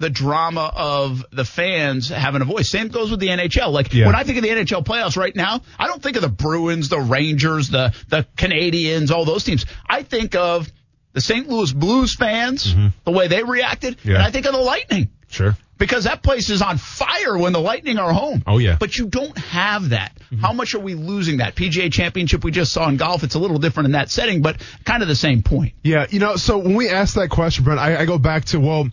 the 0.00 0.10
drama 0.10 0.70
of 0.76 1.24
the 1.32 1.44
fans 1.44 2.08
having 2.08 2.40
a 2.40 2.44
voice. 2.44 2.68
Same 2.68 2.86
goes 2.88 3.10
with 3.10 3.18
the 3.18 3.28
NHL. 3.28 3.72
Like 3.72 3.92
Yeah. 3.92 4.06
when 4.06 4.14
I 4.14 4.22
think 4.22 4.38
of 4.38 4.44
the 4.44 4.50
NHL 4.50 4.84
playoffs 4.84 5.16
right 5.16 5.34
now, 5.34 5.60
I 5.76 5.88
don't 5.88 6.00
think 6.00 6.14
of 6.16 6.22
the 6.22 6.28
Bruins, 6.28 6.88
the 6.88 7.00
Rangers, 7.00 7.68
the 7.70 7.92
the 8.08 8.24
Canadiens, 8.36 9.10
all 9.10 9.24
those 9.24 9.42
teams. 9.42 9.66
I 9.88 10.04
think 10.04 10.36
of 10.36 10.70
the 11.12 11.20
St. 11.20 11.48
Louis 11.48 11.72
Blues 11.72 12.14
fans, 12.14 12.74
the 13.04 13.10
way 13.10 13.28
they 13.28 13.42
reacted, 13.42 13.96
Mm-hmm. 13.98 14.08
Yeah. 14.10 14.14
and 14.16 14.24
I 14.24 14.30
think 14.30 14.46
of 14.46 14.52
the 14.52 14.58
Lightning 14.60 15.08
sure. 15.28 15.56
because 15.78 16.04
that 16.04 16.22
place 16.22 16.50
is 16.50 16.62
on 16.62 16.76
fire 16.78 17.36
when 17.38 17.52
the 17.52 17.60
Lightning 17.60 17.98
are 17.98 18.12
home. 18.12 18.42
Oh, 18.46 18.58
yeah. 18.58 18.70
Mm-hmm. 18.72 18.78
But 18.78 18.96
you 18.98 19.06
don't 19.06 19.36
have 19.38 19.90
that. 19.90 20.12
How 20.40 20.52
much 20.52 20.74
are 20.74 20.78
we 20.80 20.94
losing 20.94 21.38
that? 21.38 21.54
PGA 21.54 21.90
Championship 21.90 22.44
we 22.44 22.50
just 22.50 22.72
saw 22.72 22.88
in 22.88 22.98
golf, 22.98 23.22
it's 23.24 23.34
a 23.34 23.38
little 23.38 23.58
different 23.58 23.86
in 23.86 23.92
that 23.92 24.10
setting, 24.10 24.42
but 24.42 24.60
kind 24.84 25.02
of 25.02 25.08
the 25.08 25.16
same 25.16 25.42
point. 25.42 25.72
Yeah, 25.82 26.06
you 26.10 26.18
know, 26.20 26.36
so 26.36 26.58
when 26.58 26.74
we 26.74 26.88
ask 26.90 27.14
that 27.14 27.30
question, 27.30 27.64
Brent, 27.64 27.80
I, 27.80 27.96
I 28.02 28.04
go 28.04 28.18
back 28.18 28.44
to 28.46 28.60
well, 28.60 28.88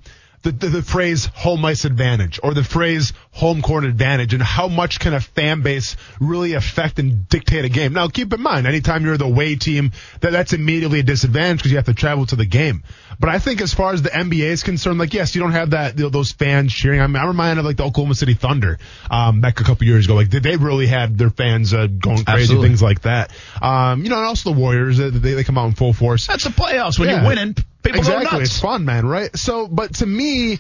the, 0.45 0.51
the, 0.51 0.67
the 0.69 0.81
phrase 0.83 1.25
home 1.25 1.65
ice 1.65 1.85
advantage 1.85 2.39
or 2.43 2.53
the 2.53 2.63
phrase 2.63 3.13
home 3.31 3.61
court 3.61 3.83
advantage 3.83 4.33
and 4.33 4.41
how 4.41 4.67
much 4.67 4.99
can 4.99 5.13
a 5.13 5.19
fan 5.19 5.61
base 5.61 5.97
really 6.21 6.53
affect 6.53 6.99
and 6.99 7.27
dictate 7.27 7.65
a 7.65 7.69
game. 7.69 7.93
Now 7.93 8.07
keep 8.07 8.31
in 8.31 8.41
mind, 8.41 8.67
anytime 8.67 9.03
you're 9.05 9.17
the 9.17 9.25
away 9.25 9.55
team, 9.55 9.91
that 10.21 10.31
that's 10.31 10.53
immediately 10.53 10.99
a 10.99 11.03
disadvantage 11.03 11.57
because 11.57 11.71
you 11.71 11.77
have 11.77 11.85
to 11.87 11.93
travel 11.93 12.25
to 12.27 12.35
the 12.35 12.45
game. 12.45 12.83
But 13.19 13.29
I 13.29 13.39
think 13.39 13.61
as 13.61 13.73
far 13.73 13.93
as 13.93 14.01
the 14.01 14.09
NBA 14.09 14.43
is 14.45 14.63
concerned, 14.63 14.99
like 14.99 15.13
yes, 15.13 15.35
you 15.35 15.41
don't 15.41 15.51
have 15.53 15.71
that 15.71 15.97
you 15.97 16.03
know, 16.03 16.09
those 16.09 16.31
fans 16.31 16.73
cheering. 16.73 17.01
I 17.01 17.07
mean, 17.07 17.17
I'm 17.17 17.27
reminded 17.27 17.59
of 17.59 17.65
like 17.65 17.77
the 17.77 17.83
Oklahoma 17.85 18.15
City 18.15 18.33
Thunder 18.35 18.77
um, 19.09 19.41
back 19.41 19.59
a 19.59 19.63
couple 19.63 19.87
years 19.87 20.05
ago. 20.05 20.15
Like 20.15 20.29
they, 20.29 20.39
they 20.39 20.57
really 20.57 20.85
had 20.87 21.17
their 21.17 21.29
fans 21.31 21.73
uh, 21.73 21.87
going 21.87 22.23
crazy, 22.23 22.43
Absolutely. 22.43 22.67
things 22.69 22.81
like 22.81 23.01
that. 23.01 23.31
Um, 23.61 24.03
you 24.03 24.09
know, 24.09 24.17
and 24.17 24.25
also 24.25 24.53
the 24.53 24.59
Warriors, 24.59 24.97
they, 24.97 25.09
they, 25.09 25.33
they 25.33 25.43
come 25.43 25.57
out 25.57 25.65
in 25.67 25.73
full 25.73 25.93
force. 25.93 26.27
That's 26.27 26.43
the 26.43 26.49
playoffs. 26.51 26.99
When 26.99 27.09
Yeah. 27.09 27.21
you're 27.21 27.27
winning, 27.29 27.55
people 27.93 27.99
exactly. 27.99 28.43
It's 28.43 28.59
fun, 28.59 28.85
man, 28.85 29.05
right? 29.05 29.35
So, 29.37 29.67
but 29.67 29.95
to 29.95 30.05
me, 30.05 30.59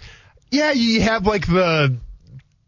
yeah, 0.51 0.71
you 0.71 1.01
have 1.01 1.25
like 1.25 1.47
the 1.47 1.97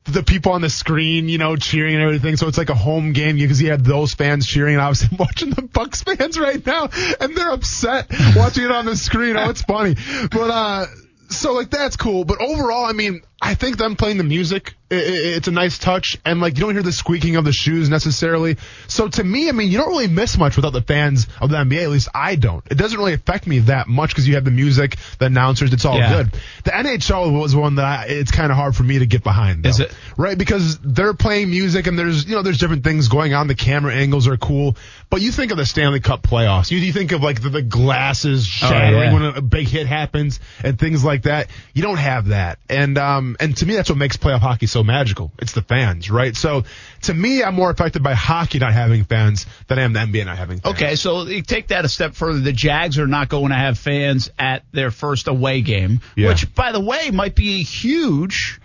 the 0.06 0.24
people 0.24 0.54
on 0.54 0.62
the 0.62 0.70
screen, 0.70 1.28
you 1.28 1.38
know, 1.38 1.56
cheering 1.56 1.96
and 1.96 2.04
everything. 2.04 2.38
So 2.38 2.48
it's 2.48 2.58
like 2.58 2.70
a 2.70 2.76
home 2.76 3.14
game 3.14 3.36
because 3.36 3.62
you 3.62 3.72
have 3.72 3.84
those 3.84 4.14
fans 4.14 4.48
cheering. 4.48 4.76
And 4.76 4.82
obviously, 4.82 5.10
I'm 5.12 5.18
watching 5.18 5.50
the 5.52 5.62
Bucks 5.62 6.04
fans 6.04 6.40
right 6.40 6.66
now, 6.66 6.90
and 7.20 7.36
they're 7.36 7.52
upset 7.52 8.08
watching 8.36 8.64
it 8.64 8.72
on 8.72 8.86
the 8.86 8.96
screen. 8.96 9.38
Oh, 9.38 9.50
it's 9.50 9.62
funny, 9.62 9.96
but 10.32 10.50
uh. 10.50 10.86
So 11.30 11.52
like 11.56 11.70
that's 11.70 11.98
cool, 11.98 12.24
but 12.24 12.40
overall, 12.42 12.86
I 12.86 12.94
mean, 12.94 13.22
I 13.42 13.54
think 13.54 13.78
them 13.78 13.96
playing 13.96 14.18
the 14.18 14.24
music, 14.24 14.74
it's 14.90 15.48
a 15.48 15.52
nice 15.52 15.78
touch, 15.78 16.18
and 16.26 16.40
like 16.42 16.58
you 16.58 16.62
don't 16.64 16.74
hear 16.74 16.82
the 16.82 16.92
squeaking 16.92 17.36
of 17.36 17.46
the 17.46 17.52
shoes 17.52 17.88
necessarily. 17.88 18.58
So 18.88 19.08
to 19.10 19.24
me, 19.24 19.48
I 19.48 19.52
mean, 19.52 19.70
you 19.70 19.78
don't 19.78 19.90
really 19.90 20.08
miss 20.08 20.38
much 20.38 20.56
without 20.56 20.72
the 20.74 20.82
fans 20.82 21.28
of 21.40 21.50
the 21.52 21.58
NBA. 21.58 21.84
At 21.84 21.90
least 21.90 22.08
I 22.16 22.36
don't. 22.36 22.66
It 22.72 22.76
doesn't 22.80 22.98
really 22.98 23.14
affect 23.14 23.46
me 23.46 23.60
that 23.60 23.88
much 23.88 24.10
because 24.10 24.28
you 24.28 24.36
have 24.36 24.46
the 24.46 24.50
music, 24.52 24.96
the 25.20 25.26
announcers, 25.26 25.72
it's 25.72 25.86
all 25.86 25.98
Yeah. 26.00 26.24
good. 26.24 26.32
The 26.64 26.72
NHL 26.72 27.38
was 27.40 27.56
one 27.56 27.76
that 27.76 27.86
I, 27.86 28.06
it's 28.08 28.32
kind 28.32 28.50
of 28.52 28.58
hard 28.58 28.76
for 28.76 28.84
me 28.84 29.00
to 29.00 29.06
get 29.06 29.24
behind. 29.24 29.64
Though, 29.64 29.70
Is 29.70 29.82
it? 29.82 29.94
right? 30.18 30.38
Because 30.38 30.80
they're 30.80 31.14
playing 31.14 31.50
music 31.52 31.86
and 31.86 32.00
there's 32.00 32.26
you 32.26 32.36
know 32.36 32.42
there's 32.42 32.58
different 32.58 32.84
things 32.84 33.08
going 33.08 33.34
on. 33.36 33.48
The 33.48 33.56
camera 33.56 33.94
angles 33.94 34.28
are 34.28 34.38
cool, 34.38 34.78
but 35.12 35.22
you 35.22 35.32
think 35.32 35.52
of 35.52 35.58
the 35.58 35.66
Stanley 35.66 36.00
Cup 36.00 36.24
playoffs. 36.24 36.72
You, 36.72 36.80
you 36.80 36.94
think 36.94 37.12
of 37.12 37.22
like 37.22 37.42
the, 37.42 37.50
the 37.50 37.62
glasses 37.62 38.50
Oh, 38.64 38.70
yeah. 38.72 39.14
when 39.14 39.22
a, 39.24 39.30
a 39.34 39.42
big 39.42 39.68
hit 39.68 39.86
happens 39.86 40.40
and 40.64 40.80
things 40.80 41.04
like 41.04 41.24
that. 41.24 41.50
You 41.74 41.84
don't 41.84 41.98
have 42.00 42.28
that, 42.30 42.58
and 42.70 42.98
um 42.98 43.27
and 43.40 43.58
to 43.58 43.66
me 43.66 43.76
that's 43.76 43.90
what 43.90 43.98
makes 43.98 44.16
playoff 44.16 44.40
hockey 44.40 44.68
so 44.68 44.84
magical. 44.84 45.32
It's 45.40 45.52
the 45.54 45.62
fans, 45.62 46.10
right? 46.10 46.36
So 46.36 46.64
to 47.04 47.14
me, 47.14 47.44
I'm 47.44 47.56
more 47.56 47.70
affected 47.70 48.04
by 48.04 48.14
hockey 48.14 48.60
not 48.60 48.74
having 48.74 49.04
fans 49.04 49.46
than 49.68 49.80
I 49.80 49.82
am 49.82 49.94
the 49.94 50.00
NBA 50.00 50.26
not 50.26 50.38
having. 50.38 50.60
fans. 50.60 50.76
Okay, 50.76 50.96
so 50.96 51.24
you 51.24 51.42
take 51.42 51.68
that 51.68 51.84
a 51.86 51.90
step 51.90 52.14
further. 52.16 52.40
The 52.40 52.54
Jags 52.54 52.98
are 53.00 53.08
not 53.08 53.30
going 53.30 53.50
to 53.50 53.56
have 53.58 53.78
fans 53.78 54.30
at 54.40 54.64
their 54.72 54.92
first 54.92 55.28
away 55.28 55.62
game, 55.62 56.00
Yeah. 56.16 56.30
which, 56.30 56.54
by 56.56 56.72
the 56.72 56.80
way, 56.80 57.10
might 57.12 57.36
be 57.36 57.64
huge. 57.64 58.60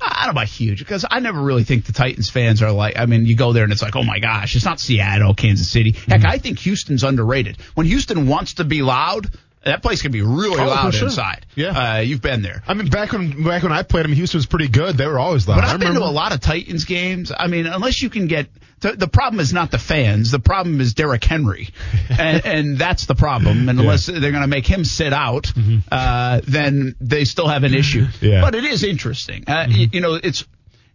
I 0.00 0.26
don't 0.26 0.34
know 0.34 0.40
about 0.42 0.48
huge 0.48 0.80
because 0.80 1.06
I 1.08 1.20
never 1.20 1.40
really 1.40 1.64
think 1.64 1.86
the 1.86 1.92
Titans 1.92 2.28
fans 2.28 2.62
are 2.62 2.72
like. 2.72 2.98
I 2.98 3.06
mean, 3.06 3.24
you 3.26 3.36
go 3.36 3.52
there 3.52 3.62
and 3.64 3.72
it's 3.72 3.80
like, 3.80 3.96
oh 3.96 4.02
my 4.02 4.18
gosh, 4.18 4.54
it's 4.54 4.64
not 4.64 4.78
Seattle, 4.80 5.34
Kansas 5.34 5.70
City. 5.70 5.92
Heck, 5.92 6.20
Mm-hmm. 6.20 6.26
I 6.26 6.38
think 6.38 6.58
Houston's 6.60 7.04
underrated. 7.04 7.56
When 7.74 7.86
Houston 7.86 8.26
wants 8.26 8.54
to 8.54 8.64
be 8.64 8.82
loud, 8.82 9.30
that 9.64 9.82
place 9.82 10.02
can 10.02 10.12
be 10.12 10.22
really 10.22 10.60
Oh, 10.60 10.66
loud 10.66 10.94
sure. 10.94 11.08
inside. 11.08 11.46
Yeah. 11.54 11.96
uh, 11.96 11.98
you've 12.00 12.22
been 12.22 12.42
there. 12.42 12.62
I 12.66 12.74
mean, 12.74 12.88
back 12.88 13.12
when 13.12 13.42
back 13.44 13.62
when 13.62 13.72
I 13.72 13.82
played 13.82 14.04
them, 14.04 14.12
Houston 14.12 14.38
was 14.38 14.46
pretty 14.46 14.68
good. 14.68 14.96
They 14.96 15.06
were 15.06 15.18
always 15.18 15.46
loud. 15.48 15.56
But 15.56 15.64
I 15.64 15.72
I've 15.72 15.80
been 15.80 15.88
to 15.88 15.94
remember- 15.94 16.08
a 16.08 16.12
lot 16.12 16.32
of 16.32 16.40
Titans 16.40 16.84
games. 16.84 17.32
I 17.36 17.46
mean, 17.48 17.66
unless 17.66 18.02
you 18.02 18.10
can 18.10 18.26
get 18.26 18.48
the, 18.80 18.92
the 18.92 19.08
problem 19.08 19.40
is 19.40 19.52
not 19.52 19.70
the 19.70 19.78
fans. 19.78 20.30
The 20.30 20.38
problem 20.40 20.80
is 20.82 20.92
Derrick 20.94 21.24
Henry, 21.24 21.70
and, 22.10 22.44
and 22.44 22.78
that's 22.78 23.06
the 23.06 23.14
problem. 23.14 23.68
And 23.70 23.80
unless 23.80 24.06
they're 24.06 24.20
going 24.20 24.42
to 24.42 24.46
make 24.46 24.66
him 24.66 24.84
sit 24.84 25.12
out, 25.14 25.50
uh, 25.90 26.40
then 26.46 26.94
they 27.00 27.24
still 27.24 27.48
have 27.48 27.64
an 27.64 27.72
issue. 27.74 28.06
Yeah. 28.20 28.42
But 28.42 28.54
it 28.54 28.64
is 28.64 28.84
interesting. 28.84 29.44
Uh, 29.46 29.66
y- 29.68 29.88
you 29.92 30.00
know, 30.02 30.14
it's 30.22 30.44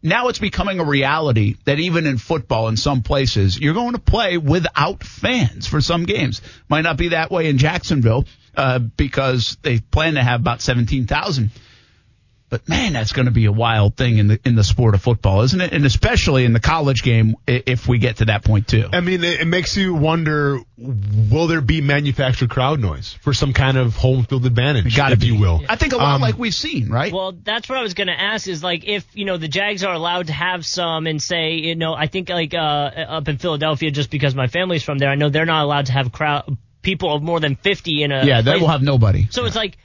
now 0.03 0.27
it's 0.29 0.39
becoming 0.39 0.79
a 0.79 0.85
reality 0.85 1.55
that 1.65 1.79
even 1.79 2.05
in 2.05 2.17
football, 2.17 2.67
in 2.69 2.77
some 2.77 3.01
places, 3.01 3.59
you're 3.59 3.73
going 3.73 3.93
to 3.93 3.99
play 3.99 4.37
without 4.37 5.03
fans 5.03 5.65
for 5.67 5.81
some 5.81 6.03
games. 6.05 6.41
Might 6.69 6.81
not 6.81 6.95
be 6.97 7.09
that 7.09 7.31
way 7.31 7.49
in 7.49 7.57
Jacksonville 7.57 8.25
uh, 8.55 8.79
because 8.79 9.57
they 9.61 9.79
plan 9.79 10.15
to 10.15 10.23
have 10.23 10.41
about 10.41 10.61
seventeen 10.61 11.05
thousand. 11.07 11.51
But 12.51 12.67
man, 12.67 12.93
that's 12.93 13.11
going 13.11 13.27
to 13.27 13.31
be 13.31 13.45
a 13.45 13.51
wild 13.51 13.95
thing 13.95 14.17
in 14.17 14.27
the 14.27 14.39
in 14.43 14.55
the 14.55 14.63
sport 14.63 14.95
of 14.95 15.03
football, 15.03 15.41
isn't 15.43 15.61
it? 15.61 15.71
And 15.71 15.85
especially 15.85 16.45
in 16.45 16.53
the 16.53 16.59
college 16.59 17.03
game, 17.03 17.35
if 17.45 17.87
we 17.87 17.99
get 17.99 18.17
to 18.17 18.25
that 18.25 18.43
point 18.43 18.67
too. 18.67 18.89
I 18.91 19.01
mean, 19.01 19.23
it, 19.23 19.41
it 19.41 19.45
makes 19.45 19.77
you 19.77 19.93
wonder: 19.93 20.59
Will 20.75 21.45
there 21.45 21.61
be 21.61 21.79
manufactured 21.81 22.49
crowd 22.49 22.79
noise 22.79 23.13
for 23.21 23.35
some 23.35 23.53
kind 23.53 23.77
of 23.77 23.95
home 23.95 24.23
field 24.23 24.47
advantage, 24.47 24.97
Got 24.97 25.09
to 25.09 25.13
if 25.13 25.19
be. 25.19 25.27
you 25.27 25.39
will? 25.39 25.61
I 25.69 25.75
think 25.75 25.93
a 25.93 25.97
lot 25.97 26.15
Um, 26.15 26.21
like 26.21 26.39
we've 26.39 26.55
seen, 26.55 26.89
right? 26.89 27.13
Well, 27.13 27.33
that's 27.33 27.69
what 27.69 27.77
I 27.77 27.83
was 27.83 27.93
going 27.93 28.07
to 28.07 28.19
ask 28.19 28.47
is 28.47 28.63
like 28.63 28.83
if, 28.83 29.05
you 29.13 29.25
know, 29.25 29.37
the 29.37 29.47
Jags 29.47 29.83
are 29.83 29.93
allowed 29.93 30.25
to 30.27 30.33
have 30.33 30.65
some 30.65 31.05
and 31.05 31.21
say, 31.21 31.51
you 31.57 31.75
know, 31.75 31.93
I 31.93 32.07
think 32.07 32.29
like 32.29 32.55
uh 32.55 32.57
up 32.57 33.27
in 33.27 33.37
Philadelphia 33.37 33.91
just 33.91 34.09
because 34.09 34.33
my 34.33 34.47
family's 34.47 34.81
from 34.81 34.97
there, 34.97 35.09
I 35.11 35.15
know 35.15 35.29
they're 35.29 35.45
not 35.45 35.65
allowed 35.65 35.85
to 35.85 35.91
have 35.91 36.11
crowd 36.11 36.57
people 36.81 37.13
of 37.13 37.21
more 37.21 37.39
than 37.39 37.55
50 37.55 38.03
in 38.03 38.11
a 38.11 38.25
yeah, 38.25 38.41
they 38.41 38.51
place. 38.51 38.61
will 38.61 38.67
have 38.69 38.81
nobody. 38.81 39.27
So 39.31 39.45
it's 39.45 39.55
like 39.55 39.77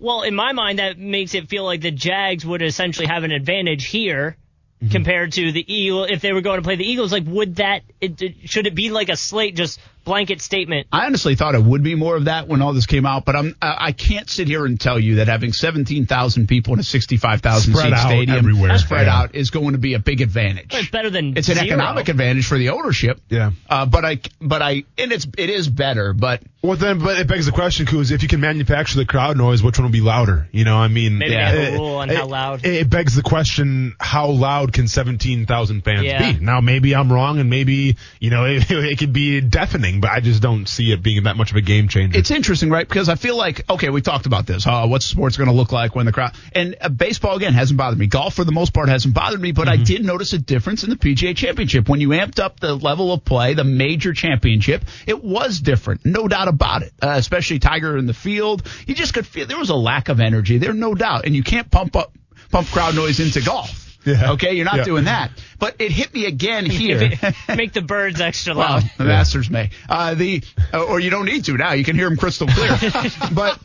well, 0.00 0.22
in 0.22 0.34
my 0.34 0.52
mind 0.52 0.78
that 0.78 0.96
makes 0.98 1.34
it 1.34 1.48
feel 1.48 1.64
like 1.64 1.80
the 1.80 1.90
Jags 1.90 2.46
would 2.46 2.62
essentially 2.62 3.06
have 3.06 3.24
an 3.24 3.32
advantage 3.32 3.86
here. 3.86 4.36
Mm-hmm. 4.80 4.92
Compared 4.92 5.32
to 5.32 5.50
the 5.50 5.74
Eagle, 5.74 6.04
if 6.04 6.20
they 6.20 6.32
were 6.32 6.40
going 6.40 6.58
to 6.58 6.62
play 6.62 6.76
the 6.76 6.88
Eagles, 6.88 7.10
like 7.10 7.24
would 7.26 7.56
that? 7.56 7.82
It, 8.00 8.22
it- 8.22 8.48
should 8.48 8.68
it 8.68 8.76
be 8.76 8.90
like 8.90 9.08
a 9.08 9.16
slate, 9.16 9.56
just 9.56 9.80
blanket 10.08 10.40
statement? 10.42 10.88
I 10.92 11.06
honestly 11.06 11.34
thought 11.36 11.54
it 11.54 11.62
would 11.62 11.82
be 11.82 11.94
more 11.94 12.16
of 12.16 12.24
that 12.24 12.48
when 12.48 12.62
all 12.62 12.72
this 12.72 12.86
came 12.86 13.06
out, 13.06 13.24
but 13.24 13.36
I'm 13.36 13.54
I 13.62 13.76
I 13.88 13.92
can't 13.92 14.28
sit 14.28 14.48
here 14.48 14.66
and 14.66 14.80
tell 14.80 14.98
you 14.98 15.16
that 15.16 15.28
having 15.28 15.52
17,000 15.52 16.48
people 16.48 16.74
in 16.74 16.80
a 16.80 16.82
65,000 16.82 17.74
seat 17.74 17.96
stadium 17.98 18.36
everywhere. 18.38 18.76
spread 18.78 19.06
Yeah. 19.06 19.16
out 19.18 19.34
is 19.34 19.50
going 19.50 19.72
to 19.72 19.78
be 19.78 19.94
a 19.94 19.98
big 19.98 20.20
advantage. 20.20 20.72
It's 20.74 20.90
better 20.90 21.10
than 21.10 21.36
It's 21.36 21.48
an 21.48 21.54
zero. 21.56 21.66
economic 21.66 22.08
advantage 22.08 22.46
for 22.46 22.58
the 22.58 22.70
ownership. 22.70 23.20
Yeah. 23.28 23.52
Uh, 23.68 23.86
but 23.86 24.04
I 24.04 24.20
but 24.40 24.62
I 24.62 24.84
and 24.98 25.12
it's 25.12 25.26
it 25.36 25.50
is 25.50 25.68
better, 25.68 26.12
but 26.12 26.42
Well, 26.62 26.76
then, 26.76 26.98
but 26.98 27.18
it 27.18 27.28
begs 27.28 27.46
the 27.46 27.52
question, 27.52 27.86
Kuz, 27.86 28.10
if 28.10 28.22
you 28.22 28.28
can 28.28 28.40
manufacture 28.40 28.98
the 28.98 29.04
crowd 29.06 29.36
noise, 29.36 29.62
which 29.62 29.78
one 29.78 29.84
will 29.84 29.92
be 29.92 30.00
louder? 30.00 30.48
You 30.50 30.64
know, 30.64 30.76
I 30.76 30.88
mean, 30.88 31.18
Maybe 31.18 31.30
they 31.30 31.36
have 31.40 31.54
a 31.54 31.68
it- 31.74 31.78
rule 31.78 31.94
on 31.96 32.10
it- 32.10 32.16
how 32.16 32.26
loud. 32.26 32.64
It, 32.66 32.74
it 32.74 32.90
begs 32.90 33.14
the 33.14 33.22
question, 33.22 33.94
how 34.00 34.26
loud 34.28 34.72
can 34.72 34.88
17,000 34.88 35.82
fans 35.82 36.02
Yeah. 36.04 36.32
be? 36.32 36.40
Now, 36.44 36.60
maybe 36.60 36.94
I'm 36.96 37.12
wrong, 37.12 37.38
and 37.38 37.48
maybe, 37.48 37.96
you 38.20 38.30
know, 38.30 38.44
it, 38.46 38.68
it 38.70 38.98
could 38.98 39.12
be 39.12 39.40
deafening, 39.40 39.97
but 40.00 40.10
I 40.10 40.20
just 40.20 40.42
don't 40.42 40.66
see 40.66 40.92
it 40.92 41.02
being 41.02 41.24
that 41.24 41.36
much 41.36 41.50
of 41.50 41.56
a 41.56 41.60
game 41.60 41.88
changer. 41.88 42.18
It's 42.18 42.30
interesting, 42.30 42.70
right? 42.70 42.86
Because 42.86 43.08
I 43.08 43.14
feel 43.14 43.36
like, 43.36 43.68
okay, 43.68 43.90
we 43.90 44.00
talked 44.00 44.26
about 44.26 44.46
this. 44.46 44.66
Uh, 44.66 44.86
what's 44.86 45.04
sports 45.04 45.36
going 45.36 45.48
to 45.48 45.54
look 45.54 45.72
like 45.72 45.94
when 45.94 46.06
the 46.06 46.12
crowd 46.12 46.34
and 46.52 46.76
uh, 46.80 46.88
baseball 46.88 47.36
again 47.36 47.54
hasn't 47.54 47.78
bothered 47.78 47.98
me. 47.98 48.06
Golf 48.06 48.34
for 48.34 48.44
the 48.44 48.52
most 48.52 48.72
part 48.72 48.88
hasn't 48.88 49.14
bothered 49.14 49.40
me, 49.40 49.52
but 49.52 49.68
I 49.68 49.76
did 49.76 50.04
notice 50.04 50.32
a 50.32 50.38
difference 50.38 50.84
in 50.84 50.90
the 50.90 50.96
PGA 50.96 51.36
Championship 51.36 51.88
when 51.88 52.00
you 52.00 52.10
amped 52.10 52.38
up 52.38 52.60
the 52.60 52.74
level 52.74 53.12
of 53.12 53.24
play, 53.24 53.54
the 53.54 53.64
major 53.64 54.12
championship. 54.12 54.84
It 55.06 55.22
was 55.22 55.60
different, 55.60 56.04
no 56.04 56.28
doubt 56.28 56.48
about 56.48 56.82
it. 56.82 56.92
Uh, 57.02 57.14
especially 57.16 57.58
Tiger 57.58 57.96
in 57.96 58.06
the 58.06 58.14
field, 58.14 58.66
you 58.86 58.94
just 58.94 59.14
could 59.14 59.26
feel 59.26 59.46
there 59.46 59.58
was 59.58 59.70
a 59.70 59.76
lack 59.76 60.08
of 60.08 60.20
energy 60.20 60.58
there, 60.58 60.72
no 60.72 60.94
doubt. 60.94 61.24
And 61.26 61.34
you 61.34 61.42
can't 61.42 61.70
pump 61.70 61.96
up 61.96 62.12
pump 62.50 62.68
crowd 62.68 62.94
noise 62.94 63.20
into 63.20 63.40
golf. 63.42 63.87
Yeah. 64.04 64.32
Okay, 64.32 64.54
you're 64.54 64.64
not 64.64 64.76
Yeah. 64.78 64.84
doing 64.84 65.04
that. 65.04 65.32
But 65.58 65.76
it 65.80 65.90
hit 65.92 66.14
me 66.14 66.24
again 66.26 66.64
here. 66.70 67.10
Make 67.48 67.72
the 67.72 67.82
birds 67.82 68.20
extra 68.20 68.54
Well, 68.54 68.68
loud. 68.68 68.90
the 68.96 69.04
Masters 69.04 69.50
may. 69.50 69.70
Uh, 69.88 70.14
the 70.14 70.42
uh, 70.72 70.84
or 70.84 71.00
you 71.00 71.10
don't 71.10 71.26
need 71.26 71.44
to 71.46 71.56
now. 71.56 71.72
You 71.72 71.84
can 71.84 71.96
hear 71.96 72.08
them 72.08 72.16
crystal 72.16 72.46
clear. 72.46 72.70
but 73.32 73.58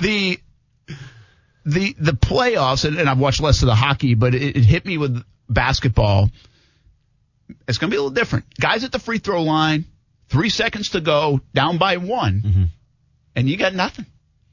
the 0.00 0.38
the 1.66 1.94
the 1.98 2.12
playoffs, 2.12 2.84
and, 2.84 2.98
and 2.98 3.08
I've 3.08 3.18
watched 3.18 3.40
less 3.40 3.62
of 3.62 3.66
the 3.66 3.74
hockey, 3.74 4.14
but 4.14 4.34
it, 4.34 4.56
it 4.56 4.64
hit 4.64 4.84
me 4.84 4.98
with 4.98 5.22
basketball. 5.48 6.30
It's 7.68 7.78
going 7.78 7.90
to 7.90 7.94
be 7.94 7.98
a 7.98 8.02
little 8.02 8.10
different. 8.14 8.46
Guys 8.58 8.84
at 8.84 8.92
the 8.92 8.98
free 8.98 9.18
throw 9.18 9.42
line, 9.42 9.84
three 10.28 10.48
seconds 10.50 10.90
to 10.90 11.00
go, 11.00 11.40
down 11.54 11.76
by 11.78 11.98
one, 11.98 12.70
and 13.36 13.48
you 13.48 13.56
got 13.56 13.74
nothing. 13.74 14.06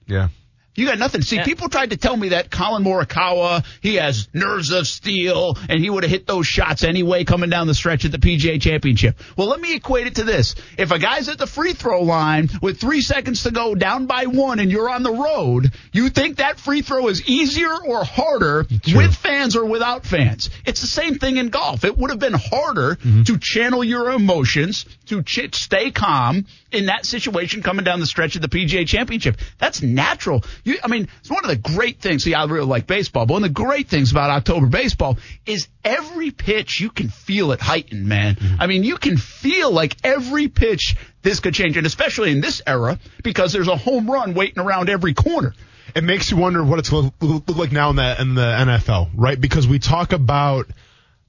yeah. 0.08 0.28
You 0.74 0.86
got 0.86 0.98
nothing. 0.98 1.22
See, 1.22 1.36
Yeah. 1.36 1.44
people 1.44 1.68
tried 1.68 1.90
to 1.90 1.98
tell 1.98 2.16
me 2.16 2.30
that 2.30 2.50
Collin 2.50 2.84
Morikawa, 2.84 3.66
he 3.82 3.96
has 3.96 4.30
nerves 4.34 4.72
of 4.72 4.88
steel, 4.88 5.58
and 5.68 5.82
he 5.82 5.90
would 5.90 6.04
have 6.04 6.12
hit 6.12 6.26
those 6.26 6.48
shots 6.48 6.84
anyway 6.84 7.26
coming 7.26 7.50
down 7.50 7.68
the 7.68 7.74
stretch 7.74 8.06
at 8.06 8.12
the 8.14 8.20
PGA 8.20 8.58
Championship. 8.58 9.20
Well, 9.36 9.48
let 9.48 9.60
me 9.60 9.76
equate 9.76 10.08
it 10.08 10.16
to 10.16 10.24
this. 10.24 10.56
If 10.78 10.92
a 10.92 11.00
guy's 11.00 11.28
at 11.28 11.38
the 11.38 11.48
free 11.48 11.74
throw 11.74 12.04
line 12.04 12.50
with 12.62 12.80
three 12.80 13.02
seconds 13.02 13.44
to 13.44 13.52
go 13.52 13.76
down 13.76 14.06
by 14.06 14.28
one 14.28 14.60
and 14.60 14.72
you're 14.72 14.90
on 14.90 15.04
the 15.04 15.12
road, 15.12 15.72
you 15.92 16.10
think 16.10 16.38
that 16.38 16.58
free 16.58 16.82
throw 16.82 17.10
is 17.10 17.28
easier 17.28 17.76
or 17.86 18.06
harder 18.06 18.66
with 18.96 19.16
fans 19.16 19.58
or 19.58 19.66
without 19.66 20.06
fans? 20.06 20.50
It's 20.66 20.80
the 20.80 20.88
same 20.88 21.20
thing 21.20 21.36
in 21.36 21.50
golf. 21.50 21.84
It 21.84 21.98
would 21.98 22.12
have 22.12 22.20
been 22.20 22.34
harder 22.34 22.96
mm-hmm. 22.96 23.24
to 23.24 23.38
channel 23.38 23.84
your 23.84 24.12
emotions, 24.12 24.86
to 25.08 25.22
ch- 25.22 25.54
stay 25.54 25.92
calm 25.92 26.46
in 26.72 26.88
that 26.88 27.06
situation 27.06 27.62
coming 27.62 27.84
down 27.84 28.00
the 28.00 28.06
stretch 28.06 28.36
of 28.36 28.42
the 28.42 28.50
PGA 28.50 28.88
Championship. 28.88 29.38
That's 29.58 29.82
natural. 29.82 30.44
You, 30.64 30.78
I 30.84 30.88
mean, 30.88 31.08
it's 31.20 31.30
one 31.30 31.44
of 31.44 31.50
the 31.50 31.58
great 31.58 32.00
things. 32.00 32.24
See, 32.24 32.34
I 32.34 32.46
really 32.46 32.66
like 32.66 32.88
baseball, 32.88 33.26
but 33.26 33.34
one 33.34 33.44
of 33.44 33.50
the 33.50 33.54
great 33.54 33.90
things 33.90 34.12
about 34.12 34.30
October 34.30 34.68
baseball 34.68 35.18
is 35.46 35.68
every 35.84 36.32
pitch 36.32 36.80
you 36.80 36.90
can 36.90 37.10
feel 37.10 37.52
it 37.52 37.60
heightened, 37.60 38.08
man. 38.08 38.36
Mm-hmm. 38.36 38.62
I 38.62 38.68
mean, 38.68 38.84
you 38.84 38.98
can 38.98 39.18
feel 39.18 39.72
like 39.72 39.96
every 40.04 40.48
pitch 40.48 40.96
this 41.22 41.40
could 41.40 41.54
change, 41.54 41.78
and 41.78 41.86
especially 41.86 42.32
in 42.32 42.42
this 42.42 42.62
era 42.66 43.00
because 43.24 43.54
there's 43.54 43.68
a 43.68 43.76
home 43.76 44.10
run 44.10 44.34
waiting 44.34 44.60
around 44.60 44.90
every 44.90 45.14
corner. 45.14 45.54
it 45.96 46.04
makes 46.04 46.32
you 46.32 46.38
wonder 46.38 46.64
what 46.64 46.80
it's 46.80 46.90
to 46.90 47.12
look 47.22 47.48
like 47.58 47.72
now 47.72 47.90
in 47.90 47.96
the 47.98 48.22
in 48.22 48.36
the 48.36 48.42
NFL, 48.42 49.10
right? 49.16 49.40
Because 49.40 49.68
we 49.68 49.80
talk 49.80 50.14
about 50.14 50.68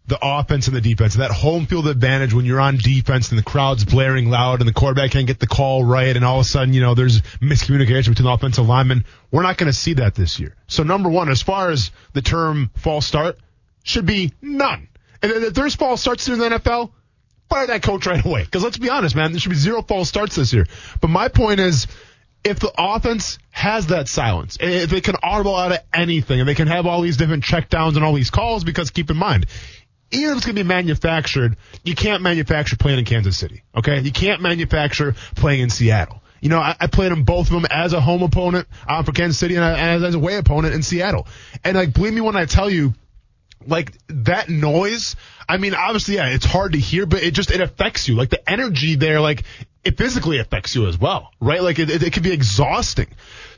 the 0.07 0.19
offense 0.21 0.67
and 0.67 0.77
the 0.77 0.81
defense, 0.81 1.15
that 1.15 1.31
home 1.31 1.67
field 1.67 1.87
advantage 1.87 2.35
when 2.35 2.45
you're 2.45 2.61
on 2.61 2.77
defense 2.77 3.31
and 3.31 3.39
the 3.39 3.43
crowd's 3.43 3.85
blaring 3.85 4.29
loud 4.29 4.61
and 4.61 4.69
the 4.69 4.73
quarterback 4.73 5.13
can't 5.13 5.27
get 5.27 5.39
the 5.39 5.47
call 5.47 5.85
right, 5.85 6.17
and 6.17 6.25
all 6.25 6.41
of 6.41 6.47
a 6.47 6.49
sudden, 6.49 6.75
you 6.75 6.81
know, 6.81 6.95
there's 6.95 7.21
miscommunication 7.41 8.09
between 8.09 8.25
the 8.25 8.33
offensive 8.33 8.67
linemen. 8.67 9.05
We're 9.31 9.43
not 9.43 9.59
going 9.59 9.71
to 9.71 9.79
see 9.79 9.95
that 9.95 10.15
this 10.15 10.41
year. 10.41 10.57
So 10.67 10.83
number 10.83 11.09
one, 11.09 11.29
as 11.29 11.41
far 11.41 11.71
as 11.71 11.93
the 12.15 12.23
term 12.23 12.71
false 12.75 13.07
start, 13.07 13.39
should 13.85 14.07
be 14.07 14.33
none. 14.43 14.89
And 15.23 15.31
if 15.33 15.55
there's 15.55 15.77
false 15.77 16.01
starts 16.01 16.29
in 16.29 16.39
the 16.39 16.49
NFL, 16.49 16.91
fire 17.49 17.67
that 17.69 17.83
coach 17.83 18.07
right 18.07 18.25
away. 18.25 18.45
Because 18.45 18.65
let's 18.65 18.79
be 18.79 18.91
honest, 18.91 19.15
man, 19.15 19.31
there 19.31 19.39
should 19.39 19.51
be 19.51 19.57
zero 19.57 19.83
false 19.83 20.09
starts 20.09 20.35
this 20.35 20.53
year. 20.53 20.67
But 21.01 21.09
my 21.09 21.29
point 21.29 21.61
is, 21.61 21.87
if 22.45 22.59
the 22.59 22.73
offense 22.77 23.39
has 23.51 23.89
that 23.89 24.09
silence, 24.09 24.59
if 24.61 24.91
they 24.91 25.01
can 25.01 25.15
audible 25.23 25.55
out 25.55 25.71
of 25.71 25.79
anything, 25.95 26.41
and 26.41 26.49
they 26.49 26.57
can 26.57 26.67
have 26.67 26.87
all 26.87 27.01
these 27.01 27.17
different 27.17 27.45
checkdowns 27.45 27.95
and 27.95 28.05
all 28.05 28.15
these 28.15 28.31
calls, 28.31 28.65
because 28.65 28.91
keep 28.91 29.11
in 29.11 29.17
mind, 29.17 29.47
even 30.13 30.31
if 30.31 30.37
it's 30.37 30.47
going 30.47 30.57
to 30.57 30.63
be 30.63 30.69
manufactured, 30.69 31.57
you 31.85 31.95
can't 31.95 32.23
manufacture 32.23 32.77
playing 32.77 33.01
in 33.01 33.05
Kansas 33.05 33.37
City. 33.37 33.63
Okay, 33.75 34.01
you 34.01 34.13
can't 34.13 34.41
manufacture 34.41 35.15
playing 35.35 35.61
in 35.61 35.71
Seattle. 35.71 36.21
You 36.41 36.49
know, 36.49 36.59
I, 36.59 36.77
I 36.81 36.87
played 36.89 37.13
them 37.13 37.25
both 37.25 37.47
of 37.47 37.53
them 37.53 37.67
as 37.71 37.93
a 37.93 38.01
home 38.01 38.23
opponent 38.23 38.67
uh, 38.87 39.03
for 39.05 39.13
Kansas 39.13 39.39
City 39.39 39.57
and 39.57 39.65
as, 39.65 40.03
as 40.03 40.15
a 40.15 40.19
away 40.19 40.37
opponent 40.37 40.75
in 40.75 40.83
Seattle. 40.83 41.27
And 41.65 41.77
like, 41.77 41.95
believe 41.95 42.15
me 42.15 42.21
when 42.21 42.37
I 42.37 42.47
tell 42.47 42.69
you, 42.69 42.95
like 43.67 43.93
that 44.09 44.49
noise. 44.49 45.17
I 45.49 45.57
mean, 45.57 45.75
obviously, 45.75 46.17
yeah, 46.17 46.29
it's 46.29 46.45
hard 46.45 46.73
to 46.73 46.79
hear, 46.79 47.07
but 47.07 47.23
it 47.23 47.33
just 47.33 47.51
it 47.51 47.61
affects 47.61 48.09
you. 48.09 48.17
Like 48.17 48.31
the 48.31 48.51
energy 48.51 48.97
there, 48.97 49.21
like 49.21 49.45
it 49.85 49.99
physically 49.99 50.39
affects 50.39 50.75
you 50.75 50.87
as 50.87 50.99
well, 50.99 51.31
right? 51.41 51.63
Like 51.63 51.79
it, 51.79 51.91
it, 51.91 52.03
it 52.03 52.13
can 52.13 52.23
be 52.23 52.33
exhausting. 52.33 53.09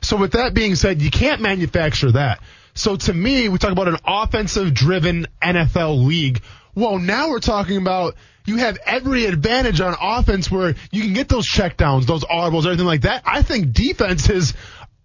So 0.01 0.17
with 0.17 0.33
that 0.33 0.53
being 0.53 0.75
said, 0.75 1.01
you 1.01 1.11
can't 1.11 1.41
manufacture 1.41 2.11
that. 2.13 2.39
So 2.75 2.97
to 2.97 3.13
me, 3.13 3.49
we 3.49 3.57
talk 3.57 3.71
about 3.71 3.87
an 3.87 3.97
offensive 4.05 4.73
driven 4.73 5.27
NFL 5.41 6.05
league. 6.05 6.41
Well, 6.75 6.99
now 6.99 7.29
we're 7.29 7.39
talking 7.39 7.77
about 7.77 8.15
you 8.45 8.57
have 8.57 8.77
every 8.85 9.25
advantage 9.25 9.81
on 9.81 9.95
offense 9.99 10.51
where 10.51 10.75
you 10.91 11.01
can 11.01 11.13
get 11.13 11.29
those 11.29 11.47
checkdowns, 11.47 12.05
those 12.05 12.25
audibles, 12.25 12.65
everything 12.65 12.85
like 12.85 13.01
that. 13.01 13.23
I 13.25 13.41
think 13.41 13.71
defenses 13.71 14.53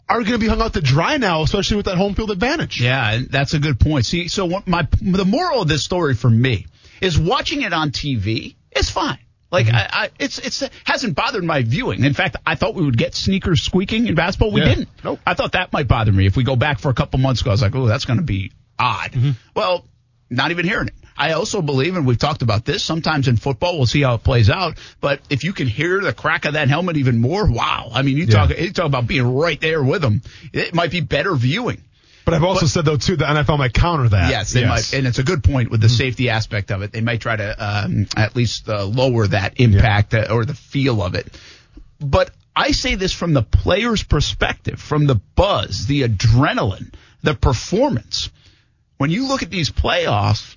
are 0.09 0.19
going 0.19 0.33
to 0.33 0.39
be 0.39 0.49
hung 0.49 0.61
out 0.61 0.75
to 0.75 0.81
dry 0.81 1.17
now, 1.17 1.43
especially 1.43 1.77
with 1.77 1.87
that 1.87 1.97
home 1.97 2.15
field 2.15 2.33
advantage. 2.33 2.81
Yeah, 2.81 3.21
that's 3.31 3.55
a 3.55 3.61
good 3.61 3.79
point. 3.79 4.05
See, 4.05 4.27
so 4.27 4.63
my 4.67 4.89
the 5.01 5.25
moral 5.25 5.63
of 5.63 5.69
this 5.69 5.85
story 5.85 6.15
for 6.15 6.29
me 6.29 6.67
is 7.01 7.19
watching 7.19 7.63
it 7.63 7.73
on 7.73 7.93
TV 7.93 8.57
is 8.77 8.91
fine. 8.91 9.19
Like 9.51 9.67
Mm-hmm. 9.67 9.77
I, 9.77 9.89
I, 10.05 10.11
it's 10.19 10.39
it's 10.39 10.63
it 10.63 10.73
hasn't 10.85 11.17
bothered 11.17 11.43
my 11.45 11.63
viewing. 11.63 12.05
In 12.05 12.15
fact, 12.15 12.37
I 12.47 12.55
thought 12.55 12.75
we 12.75 12.85
would 12.85 12.97
get 12.99 13.15
sneakers 13.15 13.63
squeaking 13.63 14.07
in 14.07 14.15
basketball. 14.15 14.53
We 14.53 14.61
Yeah. 14.61 14.69
didn't. 14.69 14.89
Nope. 15.05 15.21
I 15.27 15.35
thought 15.35 15.53
that 15.53 15.73
might 15.73 15.89
bother 15.89 16.13
me. 16.13 16.27
If 16.27 16.37
we 16.37 16.45
go 16.45 16.57
back 16.57 16.79
for 16.79 16.89
a 16.91 16.95
couple 16.95 17.19
months 17.19 17.41
ago, 17.41 17.51
I 17.51 17.55
was 17.55 17.63
like, 17.63 17.75
oh, 17.75 17.87
that's 17.87 18.05
going 18.05 18.19
to 18.19 18.25
be 18.25 18.53
odd. 18.79 19.13
Mm-hmm. 19.13 19.31
Well, 19.55 19.85
not 20.31 20.53
even 20.53 20.65
hearing 20.67 20.87
it. 20.89 20.95
I 21.17 21.33
also 21.33 21.61
believe, 21.61 21.97
and 21.97 22.07
we've 22.07 22.17
talked 22.19 22.41
about 22.41 22.65
this, 22.65 22.83
sometimes 22.83 23.29
in 23.29 23.37
football, 23.37 23.77
we'll 23.77 23.87
see 23.87 24.01
how 24.01 24.15
it 24.15 24.25
plays 24.25 24.49
out. 24.49 24.79
But 25.03 25.21
if 25.29 25.45
you 25.45 25.53
can 25.53 25.67
hear 25.67 26.01
the 26.01 26.15
crack 26.15 26.47
of 26.47 26.55
that 26.55 26.69
helmet 26.69 26.97
even 26.97 27.21
more, 27.21 27.51
wow. 27.51 27.91
I 27.93 28.01
mean, 28.03 28.17
you 28.17 28.25
Yeah. 28.25 28.47
talk, 28.47 28.59
you 28.59 28.73
talk 28.73 28.87
about 28.87 29.07
being 29.07 29.27
right 29.27 29.61
there 29.61 29.83
with 29.83 30.01
them. 30.01 30.23
It 30.55 30.73
might 30.75 30.91
be 30.93 31.01
better 31.01 31.35
viewing. 31.35 31.83
But 32.25 32.35
I've 32.35 32.45
also 32.45 32.67
said 32.67 32.85
though 32.85 32.97
too, 32.97 33.17
the 33.17 33.25
NFL 33.25 33.59
might 33.59 33.73
counter 33.73 34.09
that. 34.11 34.31
Yes, 34.31 34.53
they 34.53 34.65
might, 34.65 34.93
and 34.93 35.07
it's 35.07 35.19
a 35.19 35.23
good 35.23 35.43
point 35.43 35.71
with 35.71 35.81
the 35.81 35.89
safety 35.89 36.31
aspect 36.31 36.71
of 36.71 36.83
it. 36.83 36.93
They 36.93 37.01
might 37.01 37.21
try 37.21 37.37
to 37.37 37.57
um, 37.59 38.07
at 38.17 38.37
least 38.37 38.69
uh, 38.69 38.85
lower 38.85 39.27
that 39.27 39.59
impact 39.61 40.15
uh, 40.15 40.29
or 40.31 40.45
the 40.45 40.55
feel 40.55 41.03
of 41.03 41.15
it. 41.15 41.27
But 41.99 42.31
I 42.55 42.73
say 42.73 42.95
this 42.95 43.13
from 43.13 43.33
the 43.33 43.43
player's 43.43 44.03
perspective, 44.03 44.81
from 44.81 45.07
the 45.07 45.15
buzz, 45.15 45.87
the 45.87 46.03
adrenaline, 46.03 46.93
the 47.23 47.35
performance. 47.35 48.31
When 48.99 49.11
you 49.11 49.29
look 49.29 49.43
at 49.43 49.51
these 49.51 49.71
playoffs, 49.71 50.57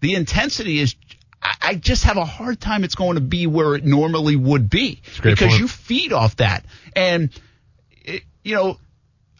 the 0.00 0.14
intensity 0.14 0.78
is. 0.78 0.94
I 1.42 1.54
I 1.60 1.74
just 1.76 2.04
have 2.04 2.16
a 2.16 2.24
hard 2.24 2.60
time. 2.60 2.84
It's 2.84 2.94
going 2.94 3.14
to 3.14 3.20
be 3.20 3.46
where 3.46 3.74
it 3.74 3.84
normally 3.84 4.36
would 4.36 4.68
be 4.68 5.00
because 5.22 5.48
point. 5.48 5.60
you 5.60 5.68
feed 5.68 6.12
off 6.12 6.36
that, 6.36 6.64
and 6.94 7.30
it, 8.04 8.24
you 8.42 8.54
know 8.54 8.78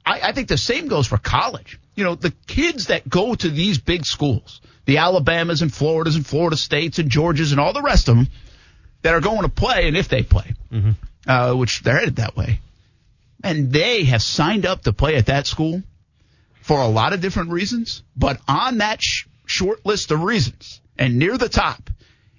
I, 0.09 0.29
I 0.29 0.33
think 0.33 0.49
the 0.49 0.57
same 0.59 0.89
goes 0.89 1.07
for 1.07 1.19
college. 1.19 1.79
You 1.95 2.05
know, 2.05 2.15
the 2.15 2.33
kids 2.47 2.87
that 2.87 3.09
go 3.09 3.35
to 3.35 3.49
these 3.51 3.79
big 3.79 4.05
schools, 4.07 4.61
the 4.87 4.99
Alabamas 4.99 5.63
and 5.63 5.73
Floridas 5.73 6.17
and 6.17 6.27
Florida 6.27 6.57
States 6.57 6.99
and 6.99 7.11
Georgias 7.11 7.51
and 7.51 7.61
all 7.61 7.73
the 7.73 7.83
rest 7.83 8.09
of 8.09 8.17
them 8.17 8.29
that 9.03 9.15
are 9.15 9.21
going 9.21 9.43
to 9.43 9.49
play, 9.49 9.87
and 9.89 9.97
if 9.97 10.09
they 10.09 10.23
play, 10.23 10.55
uh, 11.27 11.55
which 11.55 11.83
they're 11.83 11.99
headed 11.99 12.17
that 12.17 12.37
way, 12.37 12.61
and 13.45 13.73
they 13.73 14.05
have 14.05 14.23
signed 14.23 14.67
up 14.67 14.83
to 14.83 14.93
play 14.93 15.17
at 15.17 15.27
that 15.27 15.47
school 15.47 15.83
for 16.63 16.81
a 16.81 16.89
lot 16.89 17.13
of 17.13 17.21
different 17.21 17.51
reasons, 17.51 18.03
but 18.17 18.41
on 18.49 18.79
that 18.79 19.01
sh- 19.03 19.27
short 19.47 19.85
list 19.87 20.11
of 20.11 20.23
reasons 20.23 20.81
and 20.99 21.19
near 21.19 21.39
the 21.39 21.49
top 21.49 21.91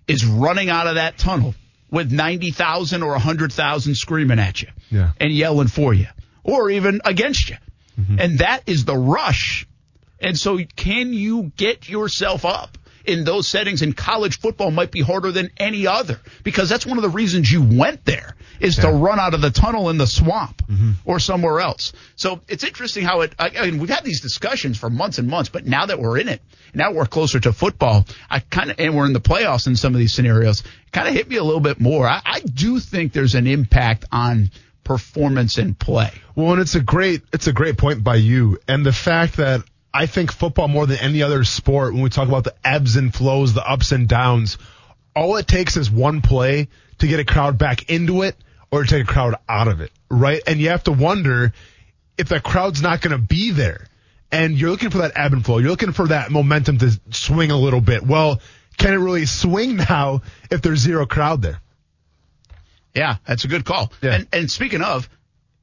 is 0.07 0.25
running 0.25 0.69
out 0.69 0.87
of 0.87 0.95
that 0.95 1.17
tunnel 1.17 1.55
with 1.91 2.11
90,000 2.11 3.01
or 3.03 3.11
100,000 3.11 3.95
screaming 3.95 4.39
at 4.39 4.61
you 4.61 4.67
Yeah. 4.91 5.11
and 5.19 5.31
yelling 5.31 5.67
for 5.67 5.93
you 5.93 6.07
or 6.49 6.69
even 6.69 7.01
against 7.05 7.49
you. 7.49 7.57
Mm-hmm. 7.99 8.19
And 8.19 8.39
that 8.39 8.63
is 8.67 8.85
the 8.85 8.97
rush. 8.97 9.67
And 10.19 10.37
so 10.37 10.59
can 10.75 11.13
you 11.13 11.51
get 11.55 11.87
yourself 11.87 12.45
up 12.45 12.77
in 13.05 13.23
those 13.23 13.47
settings? 13.47 13.81
And 13.81 13.95
college 13.95 14.39
football 14.39 14.71
might 14.71 14.91
be 14.91 15.01
harder 15.01 15.31
than 15.31 15.49
any 15.57 15.87
other 15.87 16.19
because 16.43 16.69
that's 16.69 16.85
one 16.85 16.97
of 16.97 17.03
the 17.03 17.09
reasons 17.09 17.51
you 17.51 17.63
went 17.63 18.05
there 18.05 18.35
is 18.59 18.75
to 18.77 18.91
run 18.91 19.19
out 19.19 19.33
of 19.33 19.41
the 19.41 19.51
tunnel 19.51 19.89
in 19.89 19.97
the 19.97 20.07
swamp 20.07 20.61
mm-hmm. 20.67 20.91
or 21.05 21.19
somewhere 21.19 21.61
else. 21.61 21.93
So 22.17 22.41
it's 22.49 22.65
interesting 22.65 23.05
how 23.05 23.21
it, 23.21 23.33
I, 23.39 23.51
I 23.57 23.65
mean, 23.71 23.79
we've 23.79 23.89
had 23.89 24.03
these 24.03 24.19
discussions 24.19 24.77
for 24.77 24.89
months 24.89 25.17
and 25.17 25.29
months, 25.29 25.49
but 25.49 25.65
now 25.65 25.85
that 25.85 25.99
we're 25.99 26.17
in 26.17 26.27
it, 26.27 26.41
now 26.73 26.91
we're 26.91 27.05
closer 27.05 27.39
to 27.39 27.53
football, 27.53 28.05
I 28.29 28.39
kind 28.39 28.71
of, 28.71 28.79
and 28.79 28.95
we're 28.95 29.05
in 29.05 29.13
the 29.13 29.21
playoffs 29.21 29.67
in 29.67 29.77
some 29.77 29.93
of 29.93 29.99
these 29.99 30.13
scenarios, 30.13 30.63
kind 30.91 31.07
of 31.07 31.13
hit 31.13 31.29
me 31.29 31.37
a 31.37 31.43
little 31.43 31.61
bit 31.61 31.79
more. 31.79 32.05
I, 32.05 32.21
I 32.25 32.39
do 32.41 32.79
think 32.79 33.13
there's 33.13 33.35
an 33.35 33.47
impact 33.47 34.05
on 34.11 34.51
performance 34.89 35.59
and 35.59 35.77
play. 35.77 36.11
Well, 36.33 36.53
and 36.53 36.59
it's 36.59 36.73
a 36.73 36.79
great 36.81 37.21
it's 37.31 37.45
a 37.45 37.53
great 37.53 37.77
point 37.77 38.03
by 38.03 38.15
you, 38.15 38.57
and 38.67 38.83
the 38.83 38.91
fact 38.91 39.37
that 39.37 39.61
I 39.93 40.07
think 40.07 40.31
football 40.31 40.67
more 40.67 40.87
than 40.87 40.97
any 40.97 41.21
other 41.21 41.43
sport, 41.43 41.93
when 41.93 42.01
we 42.01 42.09
talk 42.09 42.27
about 42.27 42.43
the 42.43 42.55
ebbs 42.63 42.95
and 42.95 43.13
flows, 43.13 43.53
the 43.53 43.63
ups 43.63 43.91
and 43.91 44.07
downs, 44.07 44.57
all 45.15 45.37
it 45.37 45.47
takes 45.47 45.77
is 45.77 45.91
one 45.91 46.21
play 46.21 46.69
to 46.97 47.07
get 47.07 47.19
a 47.19 47.23
crowd 47.23 47.59
back 47.59 47.91
into 47.91 48.23
it 48.23 48.35
or 48.71 48.83
to 48.83 48.89
take 48.89 49.03
a 49.03 49.07
crowd 49.07 49.35
out 49.47 49.67
of 49.67 49.79
it, 49.79 49.91
right? 50.09 50.41
And 50.47 50.59
you 50.59 50.69
have 50.69 50.85
to 50.85 50.91
wonder 50.91 51.53
if 52.17 52.29
that 52.29 52.41
crowd's 52.41 52.81
not 52.81 53.01
going 53.01 53.11
to 53.11 53.23
be 53.23 53.51
there, 53.51 53.85
and 54.31 54.57
you're 54.57 54.71
looking 54.71 54.89
for 54.89 54.99
that 54.99 55.11
ebb 55.15 55.33
and 55.33 55.45
flow, 55.45 55.59
you're 55.59 55.69
looking 55.69 55.93
for 55.93 56.07
that 56.07 56.31
momentum 56.31 56.79
to 56.79 56.99
swing 57.11 57.51
a 57.51 57.57
little 57.57 57.81
bit. 57.81 58.01
Well, 58.01 58.41
can 58.79 58.95
it 58.95 58.97
really 58.97 59.27
swing 59.27 59.75
now 59.75 60.23
if 60.49 60.63
there's 60.63 60.79
zero 60.79 61.05
crowd 61.05 61.43
there? 61.43 61.61
Yeah, 62.95 63.17
that's 63.27 63.43
a 63.45 63.47
good 63.47 63.65
call. 63.65 63.91
Yeah. 64.01 64.15
And, 64.15 64.27
and 64.33 64.51
speaking 64.51 64.81
of, 64.81 65.07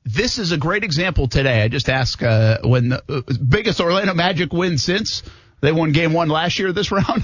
this 0.04 0.38
is 0.38 0.52
a 0.52 0.56
great 0.56 0.84
example 0.84 1.26
today. 1.28 1.62
I 1.62 1.68
just 1.68 1.88
asked 1.88 2.22
uh, 2.22 2.58
when 2.62 2.90
the 2.90 3.02
uh, 3.08 3.22
biggest 3.48 3.80
Orlando 3.80 4.14
Magic 4.14 4.52
win 4.52 4.78
since 4.78 5.22
they 5.60 5.72
won 5.72 5.90
game 5.92 6.12
one 6.12 6.28
last 6.28 6.58
year 6.58 6.72
this 6.72 6.92
round. 6.92 7.22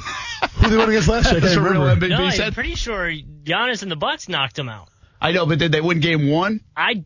Who 0.57 0.69
they 0.69 0.77
won 0.77 0.89
against 0.89 1.09
last 1.09 1.27
year? 1.31 1.37
I 1.37 1.41
That's 1.41 1.55
can't 1.55 1.67
a 1.67 1.71
real 1.71 1.83
remember. 1.83 2.07
MVP 2.07 2.11
No, 2.11 2.25
I'm 2.25 2.33
said. 2.33 2.55
pretty 2.55 2.75
sure 2.75 3.09
Giannis 3.45 3.83
and 3.83 3.91
the 3.91 3.97
Bucks 3.97 4.29
knocked 4.29 4.59
him 4.59 4.69
out. 4.69 4.89
I 5.21 5.31
know, 5.31 5.47
but 5.47 5.61
did 5.61 5.71
they 5.71 5.81
win 5.81 6.01
game 6.01 6.29
one? 6.29 6.61
I, 6.77 7.05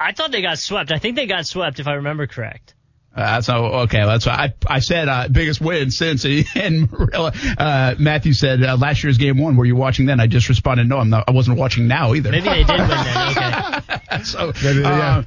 I 0.00 0.12
thought 0.12 0.32
they 0.32 0.40
got 0.40 0.58
swept. 0.58 0.90
I 0.90 0.98
think 0.98 1.16
they 1.16 1.26
got 1.26 1.44
swept 1.46 1.78
if 1.80 1.86
I 1.86 1.94
remember 1.94 2.26
correct. 2.26 2.74
Uh, 3.14 3.20
that's 3.20 3.48
okay. 3.50 4.04
That's 4.04 4.24
why 4.24 4.32
I 4.32 4.76
I 4.76 4.78
said 4.78 5.08
uh, 5.08 5.28
biggest 5.28 5.60
win 5.60 5.90
since, 5.90 6.24
and 6.54 6.88
uh, 7.14 7.94
Matthew 7.98 8.32
said 8.32 8.62
uh, 8.62 8.76
last 8.76 9.04
year's 9.04 9.18
game 9.18 9.38
one. 9.38 9.56
Were 9.56 9.66
you 9.66 9.76
watching 9.76 10.06
then? 10.06 10.18
I 10.18 10.26
just 10.26 10.48
responded, 10.48 10.88
no, 10.88 10.98
I'm 10.98 11.10
not. 11.10 11.24
I 11.28 11.32
wasn't 11.32 11.58
watching 11.58 11.88
now 11.88 12.14
either. 12.14 12.30
Maybe 12.30 12.48
they 12.48 12.64
did 12.64 12.78
win 12.78 12.88
then. 12.88 13.28
Okay. 13.30 14.22
so, 14.24 14.52
Yeah, 14.62 14.70
yeah, 14.70 14.80
yeah. 14.80 15.16
uh, 15.18 15.22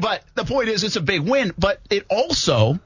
but 0.00 0.24
the 0.34 0.44
point 0.44 0.68
is, 0.68 0.82
it's 0.82 0.96
a 0.96 1.00
big 1.00 1.20
win. 1.20 1.52
But 1.58 1.80
it 1.90 2.06
also 2.08 2.78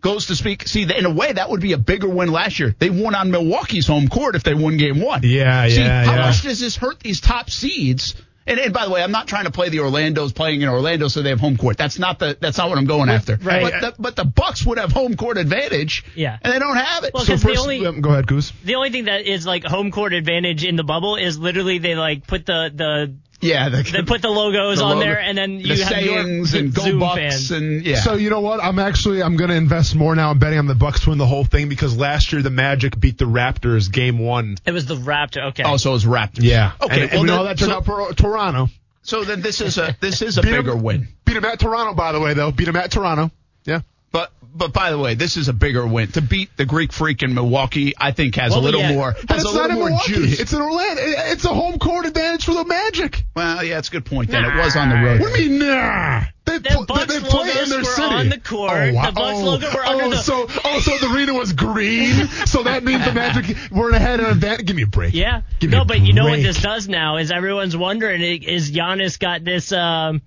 goes 0.00 0.26
to 0.26 0.36
speak. 0.36 0.66
See, 0.66 0.82
in 0.82 1.06
a 1.06 1.10
way, 1.12 1.32
that 1.32 1.48
would 1.50 1.60
be 1.60 1.72
a 1.72 1.78
bigger 1.78 2.08
win 2.08 2.32
last 2.32 2.58
year. 2.58 2.74
They 2.78 2.90
won 2.90 3.14
on 3.14 3.30
Milwaukee's 3.30 3.86
home 3.86 4.08
court 4.08 4.34
if 4.34 4.42
they 4.42 4.54
won 4.54 4.76
game 4.76 5.00
one. 5.00 5.20
Yeah, 5.24 5.68
See, 5.68 5.80
yeah, 5.80 6.04
how 6.04 6.14
yeah. 6.16 6.26
much 6.26 6.42
does 6.42 6.60
this 6.60 6.76
hurt 6.76 7.00
these 7.00 7.20
top 7.20 7.48
seeds? 7.48 8.14
And, 8.46 8.60
and 8.60 8.72
by 8.74 8.84
the 8.84 8.90
way, 8.90 9.02
I'm 9.02 9.10
not 9.12 9.26
trying 9.26 9.44
to 9.44 9.50
play 9.50 9.70
the 9.70 9.80
Orlando's 9.80 10.32
playing 10.32 10.60
in 10.62 10.68
Orlando 10.68 11.08
so 11.08 11.22
they 11.22 11.30
have 11.30 11.40
home 11.40 11.56
court. 11.56 11.78
That's 11.78 11.98
not 11.98 12.18
the 12.18 12.36
that's 12.38 12.58
not 12.58 12.68
what 12.68 12.76
I'm 12.78 12.84
going 12.84 13.08
after. 13.08 13.36
right. 13.36 13.72
But 13.72 13.80
the, 13.96 14.02
but 14.02 14.16
the 14.16 14.24
Bucks 14.24 14.64
would 14.66 14.78
have 14.78 14.92
home 14.92 15.16
court 15.16 15.38
advantage. 15.38 16.04
Yeah. 16.14 16.38
And 16.42 16.52
they 16.52 16.58
don't 16.58 16.76
have 16.76 17.04
it. 17.04 17.14
Well, 17.14 17.24
so 17.24 17.32
'cause 17.32 17.42
the 17.42 17.48
first, 17.48 17.60
only- 17.62 17.86
Um, 17.86 18.00
go 18.02 18.10
ahead, 18.10 18.26
Goose. 18.26 18.52
The 18.64 18.74
only 18.74 18.90
thing 18.90 19.06
that 19.06 19.26
is 19.26 19.46
like 19.46 19.64
home 19.64 19.90
court 19.90 20.12
advantage 20.12 20.64
in 20.64 20.76
the 20.76 20.84
bubble 20.84 21.16
is 21.16 21.38
literally 21.38 21.78
they 21.78 21.94
like 21.94 22.26
put 22.26 22.44
the 22.46 22.70
the 22.74 23.14
yeah, 23.44 23.68
the, 23.68 23.82
they 23.82 24.02
put 24.02 24.22
the 24.22 24.28
logos 24.28 24.78
the 24.78 24.84
on 24.84 24.90
logo- 24.96 25.00
there 25.00 25.20
and 25.20 25.36
then 25.38 25.60
you 25.60 25.76
the 25.76 25.84
have 25.84 26.02
your 26.04 26.22
sayings 26.24 26.54
and 26.54 26.74
go 26.74 26.82
Zoom 26.82 26.98
Bucks 26.98 27.16
fans. 27.20 27.50
and 27.52 27.84
yeah. 27.84 28.00
So 28.00 28.14
you 28.14 28.30
know 28.30 28.40
what? 28.40 28.62
I'm 28.62 28.78
actually 28.78 29.22
I'm 29.22 29.36
going 29.36 29.50
to 29.50 29.56
invest 29.56 29.94
more 29.94 30.14
now 30.16 30.30
in 30.32 30.38
betting 30.38 30.58
on 30.58 30.66
the 30.66 30.74
Bucks 30.74 31.00
to 31.04 31.10
win 31.10 31.18
the 31.18 31.26
whole 31.26 31.44
thing 31.44 31.68
because 31.68 31.96
last 31.96 32.32
year 32.32 32.42
the 32.42 32.50
Magic 32.50 32.98
beat 32.98 33.18
the 33.18 33.24
Raptors 33.26 33.90
game 33.92 34.18
one. 34.18 34.56
It 34.66 34.72
was 34.72 34.86
the 34.86 34.96
Raptor. 34.96 35.48
Okay. 35.50 35.62
oh, 35.64 35.76
so 35.76 35.94
it's 35.94 36.04
Raptors. 36.04 36.42
Yeah. 36.42 36.72
Okay. 36.80 36.94
And, 36.94 37.02
and 37.02 37.12
well, 37.12 37.20
we 37.22 37.26
know 37.28 37.32
then- 37.32 37.36
how 37.38 37.42
that 37.44 37.58
turned 37.58 37.70
so, 37.70 37.76
out 37.76 37.84
for 37.84 38.14
Toronto. 38.14 38.68
so 39.02 39.24
then 39.24 39.40
this 39.42 39.60
is 39.60 39.78
a 39.78 39.96
this 40.00 40.22
is 40.22 40.38
a 40.38 40.42
Beat 40.42 40.52
'em- 40.54 40.64
bigger 40.64 40.76
win. 40.76 41.00
Beat 41.00 41.08
beat 41.26 41.36
him 41.36 41.44
at 41.44 41.58
Toronto, 41.58 41.94
by 41.94 42.12
the 42.12 42.20
way, 42.20 42.34
though. 42.34 42.50
Beat 42.52 42.68
him 42.68 42.76
at 42.76 42.90
Toronto. 42.90 43.30
Yeah. 43.64 43.80
But 44.14 44.30
but 44.56 44.72
by 44.72 44.92
the 44.92 44.98
way, 44.98 45.16
this 45.16 45.36
is 45.36 45.48
a 45.48 45.52
bigger 45.52 45.84
win. 45.84 46.06
To 46.12 46.22
beat 46.22 46.56
the 46.56 46.64
Greek 46.64 46.92
Freak 46.92 47.24
in 47.24 47.34
Milwaukee, 47.34 47.94
I 47.98 48.12
think 48.12 48.36
has 48.36 48.52
Well, 48.52 48.60
a 48.60 48.62
little 48.62 48.80
yeah. 48.82 48.92
more 48.94 49.16
But 49.26 49.30
has 49.36 49.42
it's 49.42 49.52
a 49.52 49.56
not 49.56 49.62
little 49.62 49.70
in 49.72 49.78
more 49.80 49.88
Milwaukee. 49.88 50.12
juice. 50.12 50.38
It's 50.40 50.52
in 50.52 50.62
Orlando. 50.62 51.02
It's 51.04 51.44
a 51.44 51.48
home 51.48 51.80
court 51.80 52.06
advantage 52.06 52.44
for 52.44 52.54
the 52.54 52.64
Magic. 52.64 53.24
well, 53.34 53.64
yeah, 53.64 53.78
it's 53.78 53.88
a 53.88 53.90
good 53.90 54.04
point. 54.04 54.30
Then 54.30 54.44
it 54.44 54.54
was 54.54 54.76
on 54.76 54.90
the 54.90 54.94
road. 54.94 55.20
What 55.20 55.34
do 55.34 55.42
you 55.42 55.50
mean, 55.50 55.58
nah? 55.58 56.22
They, 56.44 56.58
The 56.58 56.68
pl- 56.70 56.86
Bucks 56.86 57.06
they, 57.06 57.18
they 57.18 57.28
play 57.28 57.40
in 57.50 57.54
logos 57.56 57.68
their 57.70 57.78
were 57.80 57.84
city. 57.84 58.14
on 58.14 58.28
the 58.28 58.38
court. 58.38 58.92
The 58.92 59.12
Bucks 59.12 59.40
logo 59.40 59.66
were 59.74 59.82
oh, 59.84 59.90
under 60.04 60.16
the- 60.16 60.22
So, 60.22 60.46
oh, 60.64 60.78
so 60.80 60.98
the 60.98 61.12
arena 61.12 61.34
was 61.34 61.52
green. 61.52 62.12
so 62.46 62.62
that 62.62 62.84
means 62.84 63.04
the 63.04 63.12
Magic 63.12 63.56
were 63.72 63.90
ahead 63.90 64.20
of 64.20 64.42
that. 64.42 64.64
Give 64.64 64.76
me 64.76 64.82
a 64.82 64.86
break. 64.86 65.14
Yeah. 65.14 65.42
Give 65.58 65.70
me 65.70 65.76
no, 65.78 65.82
a 65.82 65.84
but 65.84 65.98
you 66.00 66.12
know 66.12 66.26
what 66.28 66.40
this 66.42 66.62
does 66.62 66.86
now 66.88 67.16
is 67.16 67.32
everyone's 67.32 67.76
wondering 67.76 68.44
is 68.44 68.70
Giannis 68.70 69.18
got 69.18 69.42
this 69.42 69.72
um 69.72 70.22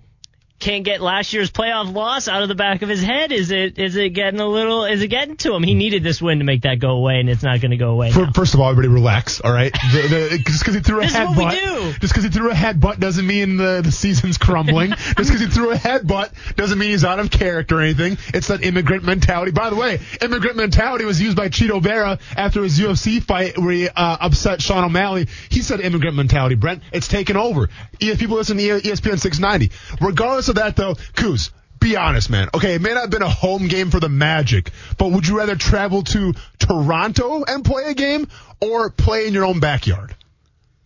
can't 0.58 0.84
get 0.84 1.00
last 1.00 1.32
year's 1.32 1.50
playoff 1.50 1.92
loss 1.94 2.26
out 2.26 2.42
of 2.42 2.48
the 2.48 2.54
back 2.54 2.82
of 2.82 2.88
his 2.88 3.02
head? 3.02 3.30
Is 3.32 3.50
it 3.50 3.78
is 3.78 3.96
it 3.96 4.10
getting 4.10 4.40
a 4.40 4.46
little 4.46 4.84
is 4.84 5.02
it 5.02 5.08
getting 5.08 5.36
to 5.38 5.54
him? 5.54 5.62
He 5.62 5.74
needed 5.74 6.02
this 6.02 6.20
win 6.20 6.38
to 6.38 6.44
make 6.44 6.62
that 6.62 6.80
go 6.80 6.90
away 6.90 7.20
and 7.20 7.28
it's 7.28 7.42
not 7.42 7.60
going 7.60 7.70
to 7.70 7.76
go 7.76 7.90
away. 7.90 8.10
For, 8.10 8.26
first 8.32 8.54
of 8.54 8.60
all, 8.60 8.70
everybody 8.70 8.92
relax, 8.92 9.40
all 9.40 9.52
right? 9.52 9.72
The, 9.72 10.28
the, 10.30 10.38
just 10.44 10.60
because 10.60 10.74
he 10.74 10.80
threw 10.80 11.00
a 11.00 11.04
headbutt, 11.04 12.00
just 12.00 12.12
because 12.12 12.24
he 12.24 12.30
threw 12.30 12.50
a 12.50 12.54
headbutt 12.54 12.98
doesn't 12.98 13.26
mean 13.26 13.56
the, 13.56 13.82
the 13.84 13.92
season's 13.92 14.36
crumbling. 14.38 14.90
just 14.96 15.16
because 15.16 15.40
he 15.40 15.46
threw 15.46 15.70
a 15.70 15.76
headbutt 15.76 16.32
doesn't 16.56 16.78
mean 16.78 16.90
he's 16.90 17.04
out 17.04 17.20
of 17.20 17.30
character 17.30 17.78
or 17.78 17.82
anything. 17.82 18.18
It's 18.34 18.48
that 18.48 18.64
immigrant 18.64 19.04
mentality. 19.04 19.52
By 19.52 19.70
the 19.70 19.76
way, 19.76 20.00
immigrant 20.20 20.56
mentality 20.56 21.04
was 21.04 21.20
used 21.20 21.36
by 21.36 21.48
Chito 21.48 21.80
Vera 21.82 22.18
after 22.36 22.62
his 22.62 22.78
UFC 22.78 23.22
fight 23.22 23.56
where 23.58 23.72
he 23.72 23.88
uh, 23.88 24.16
upset 24.20 24.60
Sean 24.60 24.82
O'Malley. 24.84 25.28
He 25.50 25.62
said 25.62 25.80
immigrant 25.80 26.16
mentality, 26.16 26.56
Brent. 26.56 26.82
It's 26.92 27.08
taken 27.08 27.36
over. 27.36 27.68
E- 28.00 28.16
People 28.16 28.36
listen 28.36 28.56
to 28.56 28.62
ESPN 28.62 29.20
690. 29.20 29.70
Regardless 30.04 30.47
of 30.48 30.56
that, 30.56 30.76
though, 30.76 30.94
Kuz, 31.14 31.50
be 31.80 31.96
honest, 31.96 32.30
man. 32.30 32.48
Okay, 32.54 32.74
it 32.74 32.82
may 32.82 32.94
not 32.94 33.02
have 33.02 33.10
been 33.10 33.22
a 33.22 33.28
home 33.28 33.68
game 33.68 33.90
for 33.90 34.00
the 34.00 34.08
Magic, 34.08 34.70
but 34.96 35.10
would 35.12 35.26
you 35.26 35.38
rather 35.38 35.56
travel 35.56 36.02
to 36.04 36.34
Toronto 36.58 37.44
and 37.44 37.64
play 37.64 37.84
a 37.84 37.94
game 37.94 38.28
or 38.60 38.90
play 38.90 39.26
in 39.26 39.34
your 39.34 39.44
own 39.44 39.60
backyard? 39.60 40.14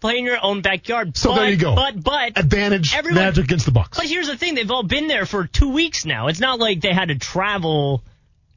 Play 0.00 0.18
in 0.18 0.24
your 0.24 0.38
own 0.42 0.62
backyard. 0.62 1.16
So 1.16 1.30
but, 1.30 1.36
there 1.36 1.50
you 1.50 1.56
go. 1.56 1.76
But 1.76 2.02
but 2.02 2.32
Advantage 2.36 2.94
Everyone- 2.94 3.22
Magic 3.22 3.44
against 3.44 3.66
the 3.66 3.70
Bucks. 3.70 3.96
But 3.98 4.06
here's 4.06 4.26
the 4.26 4.36
thing: 4.36 4.56
they've 4.56 4.70
all 4.70 4.82
been 4.82 5.06
there 5.06 5.26
for 5.26 5.46
two 5.46 5.70
weeks 5.70 6.04
now. 6.04 6.26
It's 6.26 6.40
not 6.40 6.58
like 6.58 6.80
they 6.80 6.92
had 6.92 7.08
to 7.08 7.14
travel, 7.14 8.02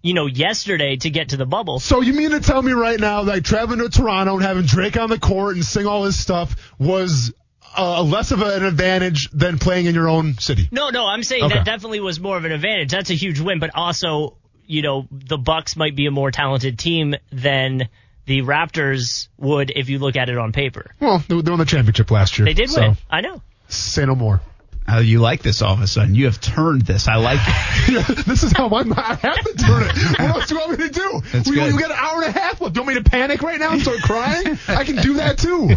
you 0.01 0.15
know, 0.15 0.25
yesterday 0.25 0.95
to 0.97 1.09
get 1.11 1.29
to 1.29 1.37
the 1.37 1.45
bubble. 1.45 1.79
So 1.79 2.01
you 2.01 2.13
mean 2.13 2.31
to 2.31 2.39
tell 2.39 2.61
me 2.61 2.71
right 2.71 2.99
now 2.99 3.25
that 3.25 3.45
traveling 3.45 3.79
to 3.79 3.89
Toronto 3.89 4.33
and 4.37 4.43
having 4.43 4.65
Drake 4.65 4.97
on 4.97 5.09
the 5.09 5.19
court 5.19 5.55
and 5.55 5.63
sing 5.63 5.85
all 5.85 6.05
his 6.05 6.17
stuff 6.17 6.55
was 6.79 7.31
uh, 7.77 8.03
less 8.03 8.31
of 8.31 8.41
an 8.41 8.63
advantage 8.63 9.29
than 9.31 9.57
playing 9.59 9.85
in 9.85 9.95
your 9.95 10.07
own 10.09 10.37
city? 10.37 10.67
No, 10.71 10.89
no, 10.89 11.05
I'm 11.05 11.23
saying 11.23 11.43
Okay. 11.43 11.55
that 11.55 11.65
definitely 11.65 11.99
was 11.99 12.19
more 12.19 12.37
of 12.37 12.45
an 12.45 12.51
advantage. 12.51 12.91
That's 12.91 13.09
a 13.09 13.15
huge 13.15 13.39
win, 13.39 13.59
but 13.59 13.71
also, 13.75 14.37
you 14.65 14.81
know, 14.81 15.07
the 15.11 15.37
Bucks 15.37 15.75
might 15.75 15.95
be 15.95 16.05
a 16.05 16.11
more 16.11 16.31
talented 16.31 16.79
team 16.79 17.15
than 17.31 17.89
the 18.25 18.41
Raptors 18.41 19.27
would 19.37 19.71
if 19.75 19.89
you 19.89 19.99
look 19.99 20.15
at 20.15 20.29
it 20.29 20.37
on 20.37 20.51
paper. 20.51 20.91
Well, 20.99 21.23
they 21.27 21.35
won 21.35 21.59
the 21.59 21.65
championship 21.65 22.09
last 22.11 22.37
year. 22.39 22.45
They 22.45 22.53
did 22.53 22.69
so 22.69 22.81
win. 22.81 22.97
I 23.09 23.21
know. 23.21 23.41
Say 23.67 24.05
no 24.05 24.15
more. 24.15 24.41
Oh, 24.87 24.99
you 24.99 25.19
like 25.19 25.41
this 25.41 25.63
all 25.63 25.73
of 25.73 25.81
a 25.81 25.87
sudden. 25.87 26.13
You 26.13 26.25
have 26.25 26.39
turned 26.39 26.83
this. 26.83 27.07
I 27.07 27.15
like 27.15 27.39
it. 27.43 28.25
this 28.27 28.43
is 28.43 28.51
how 28.51 28.69
my 28.69 28.83
I 28.95 29.15
have 29.15 29.43
to 29.43 29.53
turn 29.55 29.83
it. 29.83 30.19
What 30.19 30.19
else 30.19 30.47
do 30.47 30.55
you 30.55 30.61
want 30.61 30.79
me 30.79 30.87
to 30.87 30.93
do? 30.93 31.21
That's 31.31 31.49
we, 31.49 31.55
good. 31.55 31.73
we 31.73 31.79
got 31.79 31.89
an 31.89 31.97
hour 31.97 32.23
and 32.23 32.35
a 32.35 32.39
half 32.39 32.61
left. 32.61 32.75
Do 32.75 32.81
you 32.81 32.85
want 32.85 32.97
me 32.97 33.03
to 33.03 33.09
panic 33.09 33.41
right 33.41 33.59
now 33.59 33.73
and 33.73 33.81
start 33.81 34.01
crying? 34.03 34.59
I 34.67 34.83
can 34.83 34.97
do 34.97 35.15
that 35.15 35.39
too. 35.39 35.71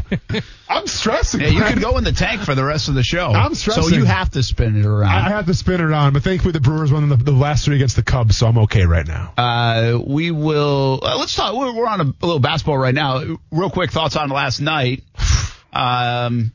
I'm 0.69 0.87
stressing. 0.87 1.41
Yeah, 1.41 1.49
you 1.49 1.63
can 1.63 1.81
go 1.81 1.97
in 1.97 2.05
the 2.05 2.13
tank 2.13 2.43
for 2.43 2.55
the 2.55 2.65
rest 2.65 2.89
of 2.89 2.95
the 2.95 3.03
show. 3.03 3.29
I'm 3.29 3.55
stressing. 3.55 3.83
So 3.85 3.97
you 3.97 4.05
have 4.05 4.31
to 4.33 4.43
spin 4.43 4.77
it 4.77 4.85
around. 4.85 5.11
I 5.11 5.31
have 5.31 5.47
to 5.47 5.55
spin 5.55 5.81
it 5.81 5.91
on, 5.91 6.13
but 6.13 6.23
thankfully 6.23 6.53
the 6.53 6.61
Brewers 6.61 6.93
won 6.93 7.09
the, 7.09 7.17
the 7.17 7.33
last 7.33 7.65
three 7.65 7.77
against 7.77 7.97
the 7.97 8.03
Cubs, 8.03 8.37
so 8.37 8.47
I'm 8.47 8.59
okay 8.59 8.85
right 8.85 9.07
now. 9.07 9.33
Uh, 9.39 9.99
we 10.07 10.31
will. 10.31 11.01
Uh, 11.03 11.17
let's 11.19 11.35
talk. 11.35 11.57
We're, 11.57 11.75
we're 11.75 11.89
on 11.89 12.01
a, 12.03 12.05
a 12.05 12.27
little 12.27 12.41
basketball 12.41 12.77
right 12.77 12.95
now. 12.95 13.39
Real 13.51 13.71
quick 13.71 13.91
thoughts 13.91 14.17
on 14.17 14.29
last 14.29 14.61
night. 14.61 15.03
Um, 15.71 16.53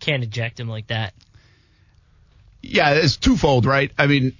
Can't 0.00 0.22
eject 0.22 0.58
him 0.58 0.70
like 0.70 0.86
that. 0.86 1.12
Yeah, 2.62 2.90
it's 2.94 3.16
twofold, 3.16 3.64
right? 3.66 3.90
I 3.98 4.06
mean, 4.06 4.32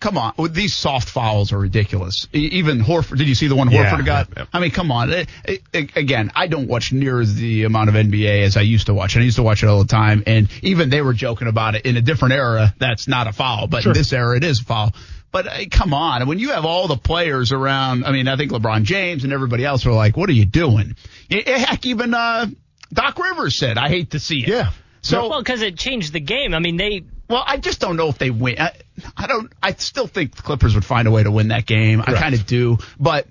come 0.00 0.16
on. 0.16 0.32
These 0.50 0.74
soft 0.74 1.08
fouls 1.08 1.52
are 1.52 1.58
ridiculous. 1.58 2.28
Even 2.32 2.80
Horford. 2.80 3.18
Did 3.18 3.28
you 3.28 3.34
see 3.34 3.48
the 3.48 3.56
one 3.56 3.70
Yeah, 3.70 3.90
Horford 3.90 4.04
got? 4.06 4.28
yeah, 4.28 4.34
yeah. 4.42 4.44
I 4.52 4.60
mean, 4.60 4.70
come 4.70 4.92
on. 4.92 5.10
It- 5.12 5.28
it- 5.44 5.62
it- 5.72 5.96
again, 5.96 6.30
I 6.36 6.46
don't 6.46 6.68
watch 6.68 6.92
near 6.92 7.24
the 7.24 7.64
amount 7.64 7.88
of 7.88 7.96
NBA 7.96 8.42
as 8.42 8.56
I 8.56 8.60
used 8.62 8.86
to 8.86 8.94
watch, 8.94 9.14
and 9.16 9.22
I 9.22 9.24
used 9.24 9.36
to 9.36 9.42
watch 9.42 9.62
it 9.62 9.66
all 9.66 9.80
the 9.82 9.88
time. 9.88 10.22
And 10.26 10.48
even 10.62 10.88
they 10.90 11.02
were 11.02 11.14
joking 11.14 11.48
about 11.48 11.74
it 11.74 11.84
in 11.84 11.96
a 11.96 12.00
different 12.02 12.34
era. 12.34 12.74
That's 12.78 13.08
not 13.08 13.26
a 13.26 13.32
foul, 13.32 13.66
but 13.66 13.82
Sure. 13.82 13.92
in 13.92 13.98
this 13.98 14.12
era, 14.12 14.36
it 14.36 14.44
is 14.44 14.60
a 14.60 14.64
foul. 14.64 14.92
But 15.30 15.46
uh, 15.46 15.50
come 15.70 15.92
on, 15.92 16.26
when 16.26 16.38
you 16.38 16.50
have 16.52 16.64
all 16.64 16.86
the 16.88 16.96
players 16.96 17.52
around, 17.52 18.04
I 18.06 18.12
mean, 18.12 18.28
I 18.28 18.36
think 18.36 18.50
LeBron 18.52 18.84
James 18.84 19.24
and 19.24 19.32
everybody 19.32 19.62
else 19.64 19.84
were 19.84 19.92
like, 19.92 20.16
"What 20.16 20.30
are 20.30 20.32
you 20.32 20.46
doing?" 20.46 20.96
Heck, 21.30 21.84
even 21.84 22.14
uh, 22.14 22.46
Doc 22.92 23.18
Rivers 23.18 23.56
said, 23.58 23.76
"I 23.76 23.88
hate 23.88 24.12
to 24.12 24.20
see 24.20 24.38
it." 24.42 24.48
Yeah. 24.48 24.70
So 25.02 25.28
Well, 25.28 25.40
because 25.40 25.60
it 25.60 25.76
changed 25.76 26.14
the 26.14 26.20
game. 26.20 26.54
I 26.54 26.60
mean, 26.60 26.76
they 26.78 27.02
well, 27.28 27.44
I 27.46 27.58
just 27.58 27.80
don't 27.80 27.96
know 27.96 28.08
if 28.08 28.18
they 28.18 28.30
win. 28.30 28.58
I, 28.58 28.72
I 29.16 29.26
don't. 29.26 29.52
I 29.62 29.72
still 29.74 30.06
think 30.06 30.34
the 30.34 30.42
Clippers 30.42 30.74
would 30.74 30.84
find 30.84 31.06
a 31.06 31.10
way 31.10 31.22
to 31.22 31.30
win 31.30 31.48
that 31.48 31.66
game. 31.66 32.00
I 32.00 32.14
kind 32.14 32.34
of 32.34 32.46
do, 32.46 32.78
but 32.98 33.26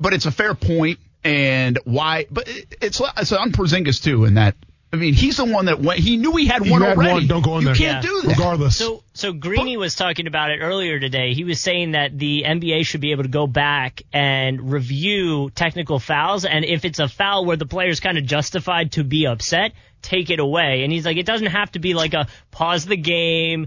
but 0.00 0.12
it's 0.14 0.26
a 0.26 0.32
fair 0.32 0.54
point, 0.54 0.98
and 1.22 1.78
why? 1.84 2.26
But 2.30 2.48
it, 2.48 2.76
it's 2.80 3.00
it's 3.16 3.32
on 3.32 3.52
Porzingis 3.52 4.02
too, 4.02 4.24
in 4.24 4.34
that. 4.34 4.56
I 4.94 4.96
mean, 4.96 5.14
he's 5.14 5.36
the 5.38 5.44
one 5.44 5.64
that 5.66 5.80
went. 5.80 5.98
He 5.98 6.16
knew 6.16 6.36
he 6.36 6.46
had 6.46 6.64
You 6.64 6.72
one 6.72 6.82
had 6.82 6.96
already. 6.96 7.12
one, 7.12 7.26
don't 7.26 7.42
go 7.42 7.56
in 7.58 7.62
you 7.62 7.66
there. 7.66 7.74
can't 7.74 8.04
Yeah. 8.04 8.10
do 8.10 8.22
that. 8.22 8.36
Regardless. 8.36 8.76
So, 8.76 9.02
so 9.12 9.32
Greeny 9.32 9.76
was 9.76 9.94
talking 9.94 10.26
about 10.26 10.50
it 10.50 10.60
earlier 10.60 11.00
today. 11.00 11.34
He 11.34 11.44
was 11.44 11.60
saying 11.60 11.92
that 11.92 12.16
the 12.18 12.44
NBA 12.46 12.86
should 12.86 13.00
be 13.00 13.10
able 13.10 13.24
to 13.24 13.28
go 13.28 13.46
back 13.46 14.02
and 14.12 14.70
review 14.72 15.50
technical 15.50 15.98
fouls, 15.98 16.44
and 16.44 16.64
if 16.64 16.84
it's 16.84 16.98
a 17.00 17.08
foul 17.08 17.44
where 17.44 17.56
the 17.56 17.66
player's 17.66 18.00
kind 18.00 18.18
of 18.18 18.24
justified 18.24 18.92
to 18.92 19.04
be 19.04 19.26
upset, 19.26 19.72
take 20.00 20.30
it 20.30 20.38
away. 20.38 20.84
And 20.84 20.92
he's 20.92 21.04
like, 21.04 21.16
it 21.16 21.26
doesn't 21.26 21.48
have 21.48 21.72
to 21.72 21.78
be 21.80 21.94
like 21.94 22.14
a 22.14 22.28
pause 22.50 22.84
the 22.86 22.96
game, 22.96 23.66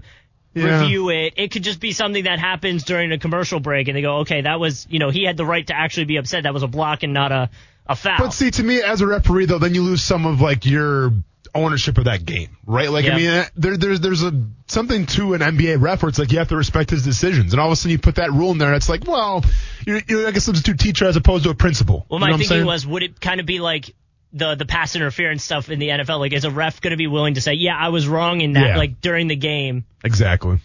Yeah. 0.54 0.80
review 0.80 1.10
it. 1.10 1.34
It 1.36 1.50
could 1.50 1.62
just 1.62 1.78
be 1.80 1.92
something 1.92 2.24
that 2.24 2.38
happens 2.38 2.84
during 2.84 3.12
a 3.12 3.18
commercial 3.18 3.60
break, 3.60 3.88
and 3.88 3.96
they 3.96 4.02
go, 4.02 4.18
okay, 4.20 4.40
that 4.40 4.58
was, 4.58 4.86
you 4.88 4.98
know, 4.98 5.10
he 5.10 5.24
had 5.24 5.36
the 5.36 5.44
right 5.46 5.66
to 5.66 5.76
actually 5.76 6.06
be 6.06 6.16
upset. 6.16 6.44
That 6.44 6.54
was 6.54 6.62
a 6.62 6.68
block 6.68 7.02
and 7.02 7.12
not 7.12 7.32
a 7.32 7.50
a 7.88 7.96
foul. 7.96 8.18
But 8.18 8.32
see, 8.32 8.50
to 8.50 8.62
me, 8.62 8.82
as 8.82 9.00
a 9.00 9.06
referee, 9.06 9.46
though, 9.46 9.58
then 9.58 9.74
you 9.74 9.82
lose 9.82 10.02
some 10.02 10.26
of 10.26 10.40
like 10.40 10.66
your 10.66 11.12
ownership 11.54 11.96
of 11.98 12.04
that 12.04 12.24
game, 12.24 12.56
right? 12.66 12.90
Like, 12.90 13.06
Yeah. 13.06 13.14
I 13.14 13.16
mean, 13.16 13.30
uh, 13.30 13.44
there, 13.56 13.76
there's 13.76 14.00
there's 14.00 14.22
a 14.22 14.32
something 14.66 15.06
to 15.06 15.34
an 15.34 15.40
NBA 15.40 15.80
ref 15.80 16.02
where 16.02 16.10
it's 16.10 16.18
like 16.18 16.30
you 16.30 16.38
have 16.38 16.48
to 16.48 16.56
respect 16.56 16.90
his 16.90 17.02
decisions, 17.02 17.52
and 17.52 17.60
all 17.60 17.68
of 17.68 17.72
a 17.72 17.76
sudden 17.76 17.92
you 17.92 17.98
put 17.98 18.16
that 18.16 18.32
rule 18.32 18.50
in 18.52 18.58
there, 18.58 18.68
and 18.68 18.76
it's 18.76 18.88
like, 18.88 19.06
well, 19.06 19.44
you're, 19.86 20.00
you're 20.06 20.24
like 20.24 20.36
a 20.36 20.40
substitute 20.40 20.78
teacher 20.78 21.06
as 21.06 21.16
opposed 21.16 21.44
to 21.44 21.50
a 21.50 21.54
principal. 21.54 22.06
Well, 22.10 22.20
You 22.20 22.26
my 22.26 22.30
know 22.32 22.38
thinking 22.38 22.66
was, 22.66 22.86
would 22.86 23.02
it 23.02 23.20
kind 23.20 23.40
of 23.40 23.46
be 23.46 23.60
like 23.60 23.94
the 24.34 24.54
the 24.56 24.66
pass 24.66 24.94
interference 24.94 25.42
stuff 25.42 25.70
in 25.70 25.78
the 25.78 25.88
NFL? 25.88 26.18
Like, 26.20 26.34
is 26.34 26.44
a 26.44 26.50
ref 26.50 26.80
going 26.82 26.90
to 26.90 26.96
be 26.98 27.06
willing 27.06 27.34
to 27.34 27.40
say, 27.40 27.54
"Yeah, 27.54 27.76
I 27.76 27.88
was 27.88 28.06
wrong 28.06 28.42
in 28.42 28.52
that," 28.52 28.66
Yeah. 28.66 28.76
like 28.76 29.00
during 29.00 29.26
the 29.28 29.36
game? 29.36 29.84
exactly. 30.04 30.58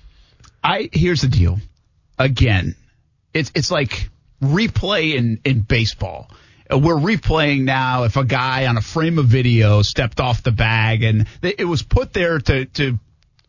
I 0.61 0.89
here's 0.91 1.21
the 1.21 1.27
deal. 1.29 1.59
Again, 2.19 2.75
it's 3.33 3.51
it's 3.55 3.71
like 3.71 4.09
replay 4.41 5.15
in 5.15 5.39
in 5.45 5.61
baseball. 5.61 6.29
Uh, 6.71 6.77
We're 6.77 6.95
replaying 6.95 7.61
now 7.63 8.03
if 8.03 8.15
a 8.17 8.23
guy 8.23 8.67
on 8.67 8.77
a 8.77 8.81
frame 8.81 9.19
of 9.19 9.25
video 9.25 9.81
stepped 9.81 10.19
off 10.19 10.43
the 10.43 10.51
bag, 10.51 11.03
and 11.03 11.27
it 11.41 11.65
was 11.67 11.83
put 11.83 12.13
there 12.13 12.39
to 12.39 12.65
to 12.65 12.99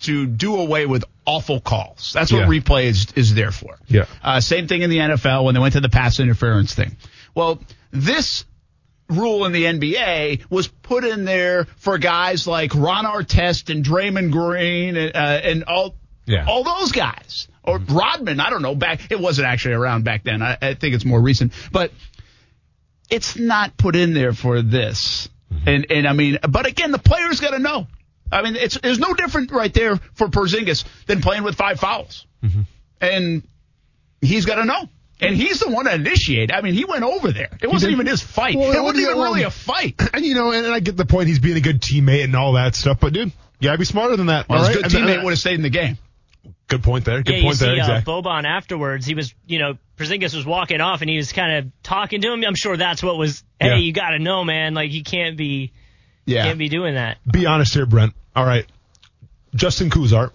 to 0.01 0.27
do 0.27 0.57
away 0.57 0.87
with 0.87 1.05
awful 1.25 1.61
calls. 1.61 2.13
That's 2.13 2.33
what 2.33 2.41
Yeah. 2.41 2.47
replay 2.49 2.85
is 2.85 3.07
is 3.17 3.35
there 3.35 3.53
for. 3.53 3.79
Yeah. 3.89 4.05
Uh, 4.23 4.41
same 4.41 4.67
thing 4.69 4.83
in 4.83 4.91
the 4.91 4.99
NFL 4.99 5.45
when 5.45 5.55
they 5.55 5.61
went 5.61 5.75
to 5.75 5.81
the 5.81 5.89
pass 5.89 6.21
interference 6.21 6.75
thing. 6.75 6.97
Well, 7.35 7.61
this 7.91 8.45
rule 9.09 9.45
in 9.45 9.53
the 9.53 9.65
NBA 9.67 10.41
was 10.51 10.67
put 10.69 11.05
in 11.05 11.25
there 11.25 11.67
for 11.77 11.99
guys 11.99 12.47
like 12.47 12.75
Ron 12.75 13.05
Artest 13.05 13.71
and 13.71 13.85
Draymond 13.85 14.31
Green 14.33 14.97
and, 14.97 15.15
uh, 15.15 15.19
and 15.19 15.65
all 15.65 15.95
Yeah. 16.27 16.47
all 16.47 16.65
those 16.65 16.91
guys 16.93 17.49
or 17.63 17.79
Rodman. 17.79 18.41
I 18.41 18.51
don't 18.51 18.63
know. 18.63 18.75
Back 18.75 19.01
it 19.11 19.21
wasn't 19.21 19.47
actually 19.47 19.75
around 19.75 20.05
back 20.05 20.25
then. 20.25 20.43
I, 20.43 20.57
I 20.61 20.75
think 20.75 20.95
it's 20.95 21.05
more 21.05 21.21
recent, 21.21 21.53
but 21.71 21.93
it's 23.11 23.37
not 23.37 23.77
put 23.77 23.97
in 23.97 24.15
there 24.15 24.33
for 24.33 24.63
this. 24.63 25.29
Mm-hmm. 25.53 25.69
And 25.69 25.87
and 25.91 26.09
I 26.09 26.13
mean, 26.13 26.39
but 26.49 26.67
again, 26.67 26.91
the 26.91 26.99
players 26.99 27.41
got 27.41 27.51
to 27.51 27.59
know. 27.59 27.87
I 28.33 28.43
mean, 28.43 28.57
it's 28.57 28.79
there's 28.81 28.99
no 28.99 29.15
different 29.15 29.53
right 29.53 29.73
there 29.73 29.97
for 30.15 30.29
Porzingis 30.29 30.85
than 31.07 31.21
playing 31.21 31.45
with 31.45 31.55
five 31.55 31.79
fouls, 31.79 32.27
mm-hmm. 32.43 32.63
and 33.01 33.43
he's 34.21 34.47
got 34.47 34.57
to 34.57 34.65
know. 34.65 34.89
And 35.21 35.37
he's 35.37 35.61
the 35.61 35.71
one 35.71 35.85
to 35.85 35.95
initiate. 35.95 36.53
I 36.53 36.61
mean, 36.61 36.75
he 36.75 36.85
went 36.85 37.05
over 37.05 37.31
there. 37.31 37.57
It 37.63 37.71
wasn't 37.71 37.93
even 37.93 38.05
his 38.05 38.21
fight. 38.21 38.57
Well, 38.57 38.73
it 38.73 38.83
wasn't 38.83 39.05
even 39.05 39.17
really 39.17 39.45
a 39.45 39.51
fight. 39.51 39.95
And 40.13 40.25
you 40.25 40.35
know, 40.35 40.51
and, 40.51 40.67
and 40.67 40.75
I 40.75 40.81
get 40.81 40.97
the 40.97 41.07
point. 41.07 41.29
He's 41.29 41.39
being 41.39 41.57
a 41.57 41.61
good 41.61 41.81
teammate 41.81 42.25
and 42.25 42.37
all 42.37 42.55
that 42.55 42.75
stuff, 42.75 42.99
but 43.01 43.13
dude, 43.13 43.33
you 43.61 43.69
gotta 43.69 43.79
be 43.79 43.85
smarter 43.85 44.17
than 44.17 44.27
that. 44.27 44.49
Well, 44.49 44.59
all 44.59 44.67
his 44.67 44.77
right? 44.77 44.85
good 44.85 44.93
teammate 44.93 45.23
would 45.25 45.31
have 45.31 45.39
stayed 45.39 45.55
in 45.55 45.63
the 45.63 45.71
game. 45.71 45.99
Good 46.69 46.83
point 46.83 47.05
there. 47.05 47.23
Good 47.23 47.37
yeah, 47.37 47.43
point 47.43 47.57
see, 47.57 47.65
there. 47.67 47.75
uh, 47.75 47.79
Exactly. 47.79 48.13
Boban 48.13 48.45
afterwards, 48.45 49.05
he 49.07 49.15
was, 49.15 49.35
you 49.47 49.59
know, 49.59 49.77
Porzingis 49.99 50.35
was 50.35 50.47
walking 50.47 50.81
off 50.81 51.03
and 51.03 51.11
he 51.11 51.17
was 51.17 51.33
kind 51.33 51.53
of 51.67 51.73
talking 51.83 52.21
to 52.23 52.33
him. 52.33 52.43
I'm 52.45 52.55
sure 52.55 52.77
that's 52.77 53.03
what 53.03 53.19
was. 53.19 53.45
Hey, 53.61 53.69
Yeah. 53.69 53.77
you 53.77 53.93
got 53.93 54.11
to 54.11 54.19
know, 54.19 54.45
man. 54.45 54.75
Like 54.75 54.91
you 54.93 55.03
can't 55.03 55.37
be 55.37 55.73
Yeah. 56.25 56.45
can't 56.45 56.59
be 56.59 56.69
doing 56.69 56.95
that. 56.95 57.19
Be 57.31 57.47
honest 57.47 57.75
here, 57.75 57.87
Brent. 57.87 58.15
All 58.35 58.45
right. 58.47 58.67
Justin 59.55 59.91
Kuzart 59.91 60.31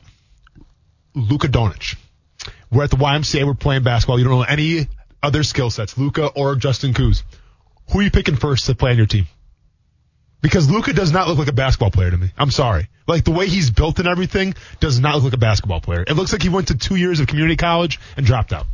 Luka 1.15 1.47
Doncic. 1.47 1.95
We're 2.71 2.83
at 2.83 2.91
the 2.91 2.97
YMCA. 2.97 3.43
We're 3.45 3.53
playing 3.55 3.83
basketball. 3.83 4.19
You 4.19 4.25
don't 4.25 4.33
know 4.35 4.43
any 4.43 4.87
other 5.23 5.43
skill 5.43 5.69
sets, 5.71 5.97
Luka 5.97 6.27
or 6.27 6.55
Justin 6.55 6.93
Kuz. 6.93 7.23
Who 7.91 7.99
are 7.99 8.03
you 8.03 8.11
picking 8.11 8.35
first 8.35 8.67
to 8.67 8.75
play 8.75 8.91
on 8.91 8.97
your 8.97 9.07
team? 9.07 9.25
Because 10.41 10.69
Luka 10.71 10.93
does 10.93 11.11
not 11.11 11.27
look 11.27 11.37
like 11.37 11.49
a 11.49 11.53
basketball 11.53 11.91
player 11.91 12.11
to 12.11 12.17
me. 12.17 12.29
I'm 12.37 12.51
sorry. 12.51 12.87
Like 13.07 13.25
the 13.25 13.31
way 13.31 13.47
he's 13.47 13.71
built 13.71 13.99
and 13.99 14.07
everything 14.07 14.53
does 14.79 14.99
not 14.99 15.15
look 15.15 15.25
like 15.25 15.33
a 15.33 15.37
basketball 15.37 15.81
player. 15.81 16.03
It 16.07 16.13
looks 16.13 16.31
like 16.31 16.41
he 16.41 16.49
went 16.49 16.69
to 16.69 16.77
two 16.77 16.95
years 16.95 17.19
of 17.19 17.27
community 17.27 17.57
college 17.57 17.99
and 18.15 18.25
dropped 18.25 18.53
out. 18.53 18.65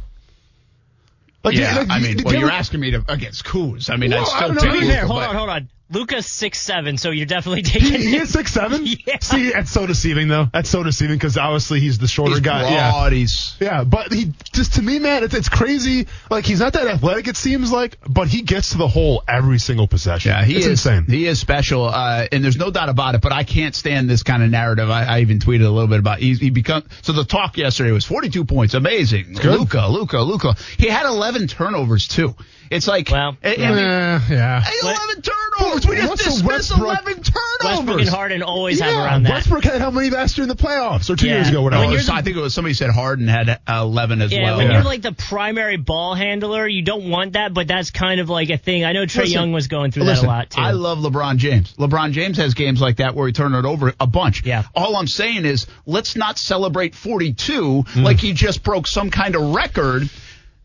Like, 1.44 1.56
yeah, 1.56 1.76
like, 1.78 1.88
I 1.90 2.00
mean, 2.00 2.18
you- 2.20 2.24
well, 2.26 2.34
you 2.34 2.40
you're 2.42 2.52
asking 2.52 2.80
me 2.80 2.92
to 2.92 3.04
against 3.08 3.46
Kuz. 3.46 3.90
I 3.90 3.98
mean, 3.98 4.12
Well, 4.12 4.22
I 4.22 4.26
still 4.26 4.40
don't 4.48 4.56
know. 4.56 4.62
take 4.62 4.72
To 4.74 4.80
be 4.80 4.86
Luka, 4.86 4.96
fair, 4.98 5.06
hold 5.08 5.24
on, 5.24 5.36
hold 5.36 5.50
on. 5.50 5.70
Luka's 5.92 6.26
six 6.26 6.60
seven, 6.60 6.98
so 6.98 7.12
you're 7.12 7.28
definitely 7.28 7.62
taking. 7.62 8.02
he 8.02 8.18
is 8.18 8.30
six 8.32 8.52
seven. 8.52 8.86
Yeah. 9.06 9.18
See, 9.20 9.52
that's 9.52 9.72
so 9.72 9.86
deceiving 9.86 10.30
though. 10.30 10.48
That's 10.52 10.70
so 10.70 10.82
deceiving 10.82 11.18
because 11.18 11.38
obviously 11.38 11.80
he's 11.80 12.00
the 12.00 12.08
shorter 12.08 12.32
He's 12.34 12.40
guy. 12.40 12.70
Yeah. 12.72 13.10
He's 13.10 13.56
Yeah, 13.60 13.84
but 13.84 14.12
he 14.12 14.32
just 14.52 14.76
to 14.76 14.82
me, 14.82 15.00
man, 15.00 15.24
it's 15.24 15.34
it's 15.34 15.50
crazy. 15.50 16.08
Like 16.30 16.46
he's 16.46 16.60
not 16.60 16.74
that 16.74 16.88
athletic, 16.88 17.28
it 17.28 17.38
seems 17.38 17.72
like, 17.72 17.98
but 18.08 18.28
he 18.28 18.42
gets 18.42 18.72
to 18.72 18.78
the 18.78 18.88
hole 18.88 19.24
every 19.28 19.60
single 19.60 19.88
possession. 19.88 20.32
Yeah, 20.32 20.44
he 20.44 20.56
it's 20.56 20.66
is 20.66 20.72
insane. 20.86 21.06
He 21.08 21.28
is 21.28 21.40
special, 21.40 21.86
uh, 21.86 22.28
and 22.32 22.44
there's 22.44 22.58
no 22.58 22.72
doubt 22.72 22.90
about 22.90 23.16
it. 23.16 23.22
But 23.22 23.34
I 23.34 23.44
can't 23.44 23.76
stand 23.76 24.10
this 24.10 24.24
kind 24.24 24.42
of 24.44 24.50
narrative. 24.50 24.90
I, 24.90 25.04
I 25.06 25.20
even 25.22 25.40
tweeted 25.40 25.66
a 25.66 25.70
little 25.70 25.88
bit 25.90 26.00
about 26.00 26.20
he, 26.20 26.34
he 26.36 26.50
become. 26.50 26.84
So 27.04 27.12
the 27.14 27.26
talk 27.26 27.58
yesterday 27.58 27.92
was 27.92 28.06
42 28.06 28.46
points, 28.46 28.74
amazing. 28.74 29.34
Luka, 29.36 29.88
Luka, 29.88 30.20
Luka. 30.20 30.56
He 30.78 30.88
had 30.88 31.06
11 31.06 31.48
turnovers 31.48 32.08
too. 32.08 32.36
It's 32.70 32.88
like, 32.88 33.10
Well, 33.12 33.38
I- 33.44 33.48
I 33.54 33.58
mean, 33.58 33.78
Eh, 33.78 34.20
yeah. 34.32 34.64
11 34.84 35.22
turnovers. 35.22 35.88
We 35.88 35.96
just 35.98 36.10
Russell 36.10 36.32
dismissed 36.34 36.46
Westbrook- 36.72 36.82
11 36.82 37.14
turnovers. 37.24 37.34
Westbrook 37.64 38.00
and 38.02 38.10
Harden 38.10 38.44
always 38.44 38.80
have 38.80 38.94
around 38.96 39.24
that. 39.24 39.34
Westbrook 39.34 39.64
had 39.64 39.82
how 39.82 39.92
many 39.92 40.10
last 40.10 40.38
year 40.38 40.44
in 40.44 40.50
the 40.50 40.56
playoffs 40.56 41.10
or 41.10 41.16
two 41.16 41.28
Yeah. 41.28 41.36
years 41.36 41.50
ago, 41.50 41.58
No, 41.60 41.64
whatever. 41.64 41.84
it 41.84 41.88
When 41.88 41.96
was- 41.98 42.08
the- 42.08 42.14
I 42.14 42.22
think 42.22 42.38
it 42.38 42.42
was 42.42 42.54
somebody 42.54 42.74
said 42.74 42.90
Harden 42.90 43.28
had 43.28 43.50
uh, 43.50 43.58
11 43.82 44.22
as 44.22 44.32
Yeah, 44.32 44.44
well. 44.44 44.58
when 44.58 44.68
Yeah. 44.68 44.74
you're 44.74 44.84
like 44.84 45.02
the 45.02 45.12
primary 45.12 45.78
ball 45.78 46.16
handler, 46.16 46.68
you 46.68 46.82
don't 46.82 47.10
want 47.10 47.34
that, 47.34 47.54
but 47.54 47.68
that's 47.68 47.92
kind 47.92 48.20
of 48.20 48.30
like 48.30 48.50
a 48.50 48.58
thing. 48.58 48.84
I 48.86 48.92
know 48.94 49.06
Trae 49.06 49.28
Young 49.30 49.52
was 49.52 49.68
going 49.68 49.92
through 49.92 50.04
Listen, 50.04 50.26
that 50.26 50.32
a 50.32 50.36
lot 50.36 50.50
too. 50.50 50.62
I 50.62 50.72
love 50.72 51.00
LeBron 51.00 51.38
James. 51.38 51.74
LeBron 51.78 52.12
James 52.12 52.38
has 52.38 52.54
games 52.54 52.82
like 52.82 52.98
that 52.98 53.16
where 53.16 53.28
he 53.28 53.34
turned 53.34 53.56
it 53.56 53.66
over 53.66 53.94
a 54.00 54.08
bunch. 54.08 54.44
Yeah. 54.46 54.64
All 54.76 54.96
I'm 54.98 55.08
saying 55.08 55.46
is 55.46 55.68
let's 55.86 56.16
not 56.16 56.38
celebrate 56.40 56.96
42 56.96 57.82
Hmm. 57.88 58.04
like 58.04 58.20
he 58.20 58.34
just 58.34 58.64
broke 58.64 58.88
some 58.88 59.10
kind 59.12 59.36
of 59.36 59.54
record 59.54 60.10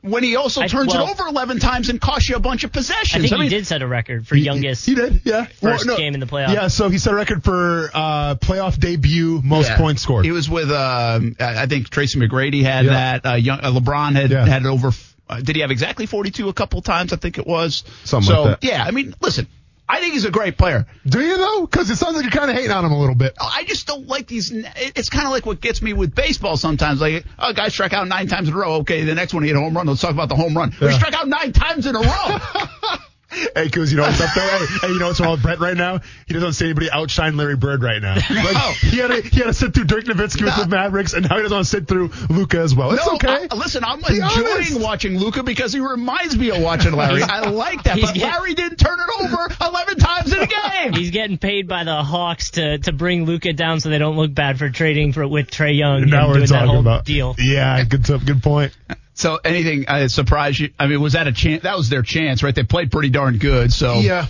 when 0.02 0.22
he 0.22 0.36
also 0.36 0.62
I- 0.62 0.66
turns 0.68 0.92
well- 0.94 1.06
it 1.06 1.10
over 1.10 1.26
11 1.28 1.58
times 1.58 1.88
and 1.88 2.00
costs 2.00 2.28
you 2.28 2.36
a 2.36 2.40
bunch 2.40 2.64
of 2.64 2.72
possessions. 2.72 3.14
I 3.14 3.18
possessions. 3.18 3.30
think 3.30 3.40
mean, 3.40 3.50
he 3.50 3.56
did 3.56 3.66
set 3.66 3.82
a 3.82 3.86
record 3.86 4.26
for 4.26 4.34
youngest. 4.36 4.86
He 4.86 4.94
did, 4.94 5.20
yeah. 5.24 5.44
First 5.60 5.86
game 5.96 6.14
in 6.14 6.20
the 6.20 6.26
playoffs. 6.26 6.54
Yeah, 6.54 6.68
so 6.68 6.88
he 6.88 6.98
set 6.98 7.12
a 7.12 7.16
record 7.16 7.44
for 7.44 7.90
uh, 7.92 8.34
playoff 8.36 8.78
debut 8.78 9.40
most 9.44 9.68
Yeah. 9.68 9.76
points 9.76 10.02
scored. 10.02 10.24
He 10.24 10.32
was 10.32 10.48
with, 10.48 10.70
um, 10.70 11.36
I 11.38 11.62
I 11.62 11.66
think 11.66 11.90
Tracy 11.90 12.18
McGrady 12.18 12.62
had 12.62 12.86
Yeah. 12.86 12.92
that. 13.20 13.26
Uh, 13.26 13.34
young, 13.34 13.60
uh, 13.60 13.70
LeBron 13.72 14.14
had 14.16 14.30
Yeah. 14.30 14.46
had 14.46 14.62
it 14.62 14.68
over. 14.68 14.92
Uh, 15.28 15.40
did 15.40 15.54
he 15.54 15.62
have 15.62 15.70
exactly 15.70 16.06
42 16.06 16.48
a 16.48 16.52
couple 16.52 16.80
times? 16.82 17.12
I 17.12 17.16
think 17.16 17.38
it 17.38 17.46
was. 17.46 17.84
Something 18.04 18.34
so, 18.34 18.42
like 18.42 18.60
that. 18.60 18.66
Yeah, 18.66 18.84
I 18.84 18.90
mean, 18.90 19.14
listen, 19.20 19.46
I 19.92 19.98
think 20.00 20.12
he's 20.12 20.24
a 20.24 20.30
great 20.30 20.56
player. 20.56 20.86
Do 21.04 21.20
you 21.20 21.36
though? 21.36 21.66
Because 21.66 21.90
it 21.90 21.96
sounds 21.96 22.14
like 22.14 22.22
you're 22.24 22.30
kind 22.30 22.48
of 22.50 22.56
hating 22.56 22.70
on 22.70 22.84
him 22.84 22.92
a 22.92 22.98
little 22.98 23.14
bit. 23.16 23.34
I 23.40 23.64
just 23.64 23.86
don't 23.88 24.06
like 24.06 24.28
these. 24.28 24.52
It's 24.54 25.10
kind 25.10 25.26
of 25.26 25.32
like 25.32 25.46
what 25.46 25.60
gets 25.60 25.82
me 25.82 25.92
with 25.92 26.14
baseball 26.14 26.56
sometimes. 26.56 27.00
Like, 27.00 27.24
oh, 27.38 27.52
guy 27.52 27.68
struck 27.68 27.92
out 27.92 28.06
nine 28.06 28.28
times 28.28 28.48
in 28.48 28.54
a 28.54 28.56
row. 28.56 28.74
Okay, 28.76 29.02
the 29.02 29.14
next 29.16 29.34
one 29.34 29.42
he 29.42 29.48
hit 29.48 29.56
a 29.56 29.60
home 29.60 29.76
run. 29.76 29.86
Let's 29.88 30.00
talk 30.00 30.12
about 30.12 30.28
the 30.28 30.36
home 30.36 30.56
run. 30.56 30.72
We 30.80 30.86
Yeah. 30.86 30.98
struck 30.98 31.14
out 31.14 31.26
nine 31.28 31.52
times 31.52 31.86
in 31.86 31.96
a 31.96 32.00
row. 32.00 32.38
Hey, 33.30 33.68
Kuz, 33.68 33.90
you 33.90 33.96
know 33.96 34.02
what's 34.02 34.20
up 34.20 34.34
there? 34.34 34.40
Hey, 34.60 34.66
hey, 34.82 34.92
you 34.92 34.98
know 34.98 35.06
what's 35.08 35.20
wrong 35.20 35.32
with 35.32 35.42
Brett 35.42 35.60
right 35.60 35.76
now? 35.76 36.00
He 36.26 36.34
doesn't 36.34 36.54
see 36.54 36.64
anybody 36.66 36.90
outshine 36.90 37.36
Larry 37.36 37.56
Bird 37.56 37.82
right 37.82 38.02
now. 38.02 38.14
Like, 38.30 38.76
he 38.76 38.98
had 38.98 39.08
to, 39.08 39.20
he 39.22 39.36
had 39.38 39.46
to 39.46 39.54
sit 39.54 39.72
through 39.74 39.84
Dirk 39.84 40.04
Nowitzki 40.04 40.42
with 40.44 40.56
the 40.56 40.66
Mavericks, 40.68 41.12
and 41.12 41.28
now 41.28 41.36
he 41.36 41.42
doesn't 41.42 41.54
want 41.56 41.64
to 41.64 41.70
sit 41.70 41.86
through 41.86 42.10
Luka 42.28 42.58
as 42.58 42.74
well. 42.74 42.90
It's 42.92 43.06
no, 43.06 43.14
okay. 43.14 43.46
I- 43.50 43.54
listen, 43.54 43.84
I'm 43.84 44.00
Be 44.00 44.16
enjoying 44.20 44.46
honest. 44.46 44.80
watching 44.80 45.18
Luka 45.18 45.42
because 45.42 45.72
he 45.72 45.78
reminds 45.80 46.36
me 46.36 46.50
of 46.50 46.60
watching 46.62 46.92
Larry. 46.92 47.22
I 47.24 47.48
like 47.48 47.84
that, 47.84 47.96
He's 47.96 48.06
but 48.06 48.14
get- 48.14 48.24
Larry 48.24 48.54
didn't 48.54 48.78
turn 48.78 48.98
it 48.98 49.24
over 49.24 49.48
11 49.60 49.98
times 49.98 50.32
in 50.32 50.40
a 50.40 50.46
game. 50.46 50.92
He's 50.94 51.10
getting 51.10 51.38
paid 51.38 51.68
by 51.68 51.84
the 51.84 52.02
Hawks 52.02 52.50
to, 52.52 52.78
to 52.78 52.92
bring 52.92 53.24
Luka 53.26 53.52
down 53.52 53.80
so 53.80 53.90
they 53.90 53.98
don't 53.98 54.16
look 54.16 54.34
bad 54.34 54.58
for 54.58 54.70
trading 54.70 55.12
for 55.12 55.26
with 55.28 55.50
Trae 55.50 55.76
Young 55.76 56.06
now 56.06 56.24
and 56.24 56.28
we're 56.28 56.34
doing 56.34 56.46
that 56.48 56.54
talking 56.54 56.68
whole 56.70 56.80
about 56.80 57.04
deal. 57.04 57.36
Yeah, 57.38 57.84
good 57.84 58.04
good 58.04 58.42
point. 58.42 58.76
So 59.20 59.36
anything 59.36 59.86
uh, 59.86 60.08
surprise 60.08 60.58
you? 60.58 60.70
I 60.78 60.86
mean, 60.86 61.00
was 61.00 61.12
that 61.12 61.26
a 61.26 61.32
chance? 61.32 61.64
That 61.64 61.76
was 61.76 61.90
their 61.90 62.02
chance, 62.02 62.42
right? 62.42 62.54
They 62.54 62.62
played 62.62 62.90
pretty 62.90 63.10
darn 63.10 63.36
good. 63.38 63.72
So 63.72 64.00
Yeah. 64.00 64.26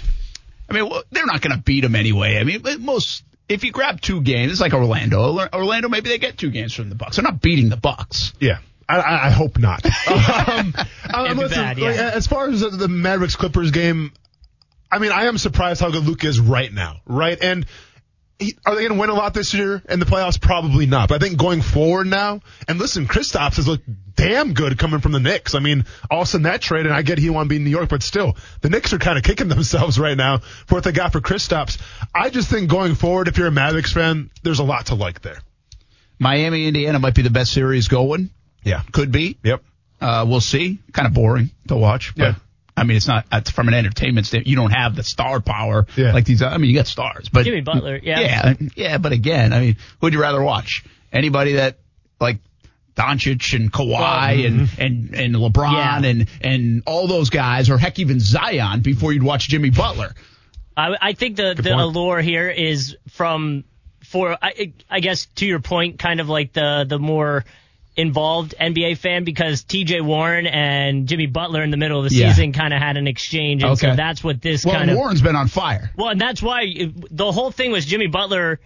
I 0.69 0.73
mean, 0.73 0.89
well, 0.89 1.03
they're 1.11 1.27
not 1.27 1.41
going 1.41 1.57
to 1.57 1.63
beat 1.63 1.81
them 1.81 1.95
anyway. 1.95 2.39
I 2.39 2.45
mean, 2.45 2.63
most 2.81 3.25
if 3.49 3.65
you 3.65 3.73
grab 3.73 4.01
two 4.01 4.21
games, 4.21 4.53
it's 4.53 4.61
like 4.61 4.73
Orlando. 4.73 5.39
Orlando, 5.53 5.89
maybe 5.89 6.09
they 6.09 6.19
get 6.19 6.39
two 6.39 6.51
games 6.51 6.73
from 6.73 6.89
the 6.89 6.95
Bucks. 6.95 7.17
They're 7.17 7.25
not 7.25 7.41
beating 7.41 7.69
the 7.69 7.77
Bucks. 7.77 8.33
Yeah. 8.41 8.59
I, 8.89 8.99
I, 8.99 9.27
I 9.27 9.31
hope 9.31 9.59
not. 9.59 9.85
um, 10.09 10.75
um, 11.13 11.37
be 11.37 11.43
listen, 11.43 11.59
bad, 11.59 11.79
like, 11.79 11.97
yeah. 11.97 12.11
as 12.15 12.27
far 12.27 12.49
as 12.49 12.61
the, 12.61 12.89
Mavericks 12.89 13.37
Clippers 13.37 13.71
game, 13.71 14.13
I 14.91 14.99
mean, 14.99 15.13
I 15.13 15.25
am 15.27 15.39
surprised 15.39 15.81
how 15.81 15.91
good 15.91 16.05
Luke 16.05 16.25
is 16.25 16.41
right 16.41 16.73
now, 16.73 17.01
right? 17.07 17.39
And 17.41 17.67
are 18.65 18.75
they 18.75 18.83
going 18.83 18.95
to 18.95 18.99
win 19.01 19.11
a 19.11 19.15
lot 19.15 19.35
this 19.35 19.53
year 19.55 19.83
in 19.89 20.01
the 20.01 20.07
playoffs? 20.07 20.41
Probably 20.41 20.87
not. 20.87 21.09
But 21.09 21.23
I 21.23 21.27
think 21.27 21.39
going 21.39 21.63
forward 21.63 22.07
now, 22.07 22.41
and 22.69 22.79
listen, 22.79 23.07
Kristaps 23.07 23.57
has 23.57 23.69
looked 23.69 23.85
damn 24.15 24.55
good 24.55 24.79
coming 24.79 25.01
from 25.01 25.13
the 25.13 25.21
Knicks. 25.21 25.55
I 25.55 25.59
mean, 25.59 25.85
all 26.11 26.23
of 26.23 26.29
a 26.29 26.31
sudden 26.31 26.45
that 26.45 26.61
trade, 26.61 26.87
and 26.87 26.95
I 26.95 27.03
get 27.03 27.19
he 27.19 27.31
want 27.31 27.47
to 27.47 27.49
be 27.49 27.57
in 27.57 27.65
New 27.65 27.71
York, 27.71 27.89
but 27.89 28.03
still, 28.03 28.37
the 28.61 28.71
Knicks 28.71 28.93
are 28.93 28.99
kind 28.99 29.19
of 29.19 29.25
kicking 29.25 29.49
themselves 29.57 29.99
right 29.99 30.17
now 30.17 30.39
for 30.39 30.77
what 30.77 30.85
they 30.85 30.93
got 30.93 31.13
for 31.13 31.21
Kristaps. 31.21 31.81
I 32.15 32.31
just 32.31 32.51
think 32.51 32.71
going 32.71 32.95
forward, 32.95 33.29
if 33.29 33.39
you're 33.39 33.49
a 33.49 33.53
Mavericks 33.53 33.93
fan, 33.93 34.31
there's 34.43 34.59
a 34.59 34.65
lot 34.65 34.87
to 34.87 34.95
like 34.95 35.21
there. 35.23 35.39
Miami, 36.19 36.67
Indiana 36.67 36.99
might 36.99 37.15
be 37.15 37.23
the 37.23 37.31
best 37.31 37.53
series 37.53 37.89
going. 37.89 38.31
Yeah. 38.63 38.83
Could 38.93 39.11
be. 39.11 39.39
Yep. 39.43 39.63
Uh, 40.01 40.27
we'll 40.29 40.41
see. 40.41 40.79
Kind 40.93 41.07
of 41.07 41.15
boring 41.15 41.51
to 41.69 41.77
watch, 41.77 42.15
but 42.15 42.23
Yeah. 42.23 42.35
I 42.81 42.85
mean, 42.85 42.97
it's 42.97 43.07
not 43.07 43.27
it's 43.31 43.51
from 43.51 43.69
an 43.69 43.75
entertainment 43.75 44.27
standpoint. 44.27 44.47
You 44.47 44.57
don't 44.57 44.71
have 44.71 44.97
the 44.97 45.03
star 45.03 45.41
power 45.41 45.87
Yeah. 45.97 46.15
like 46.15 46.25
these. 46.25 46.43
I 46.43 46.57
mean, 46.57 46.71
you 46.71 46.77
got 46.77 46.87
stars, 46.87 47.29
but 47.29 47.45
Jimmy 47.45 47.61
Butler, 47.61 48.01
yeah. 48.03 48.21
yeah, 48.21 48.55
yeah. 48.75 48.99
But 48.99 49.13
again, 49.13 49.53
I 49.53 49.61
mean, 49.61 49.77
who'd 50.01 50.15
you 50.15 50.21
rather 50.21 50.43
watch? 50.43 50.83
Anybody 51.13 51.55
that 51.55 51.79
like 52.19 52.39
Doncic 52.97 53.55
and 53.55 53.71
Kawhi 53.71 54.47
and, 54.47 54.61
mm-hmm. 54.61 54.81
and 54.81 55.15
and 55.15 55.35
LeBron 55.35 55.73
Yeah. 55.73 56.09
and 56.09 56.29
and 56.41 56.83
all 56.87 57.07
those 57.07 57.29
guys, 57.31 57.69
or 57.69 57.77
heck, 57.77 57.99
even 57.99 58.19
Zion 58.19 58.81
before 58.81 59.13
you'd 59.13 59.23
watch 59.23 59.49
Jimmy 59.49 59.71
Butler. 59.71 60.15
I, 60.77 60.97
I 61.01 61.13
think 61.13 61.37
the, 61.37 61.55
the 61.55 61.63
point. 61.71 61.81
allure 61.81 62.21
here 62.23 62.49
is 62.49 62.97
from 63.11 63.65
for 64.05 64.39
I, 64.41 64.73
I 64.89 65.01
guess 65.01 65.27
to 65.37 65.47
your 65.47 65.61
point, 65.61 65.99
kind 65.99 66.21
of 66.21 66.29
like 66.29 66.55
the 66.55 66.87
the 66.89 66.99
more 66.99 67.45
involved 68.01 68.55
NBA 68.61 68.99
fan 68.99 69.25
because 69.25 69.65
T.J. 69.65 70.01
Warren 70.01 70.47
and 70.47 71.07
Jimmy 71.07 71.27
Butler 71.27 71.63
in 71.63 71.71
the 71.71 71.77
middle 71.77 72.03
of 72.03 72.09
the 72.11 72.15
Yeah. 72.15 72.31
season 72.33 72.53
kind 72.53 72.73
of 72.75 72.81
had 72.81 72.97
an 72.97 73.07
exchange, 73.07 73.63
and 73.63 73.79
so 73.79 73.95
that's 73.95 74.23
what 74.25 74.41
this 74.43 74.65
Well, 74.65 74.75
kind 74.75 74.91
of 74.91 74.97
Warren's 74.97 75.23
been 75.23 75.37
on 75.37 75.49
fire. 75.49 75.91
well, 75.97 76.09
and 76.09 76.21
that's 76.21 76.43
why 76.43 76.63
it, 76.65 77.17
the 77.17 77.31
whole 77.33 77.51
thing 77.51 77.73
was 77.73 77.87
Jimmy 77.87 78.07
Butler's 78.07 78.59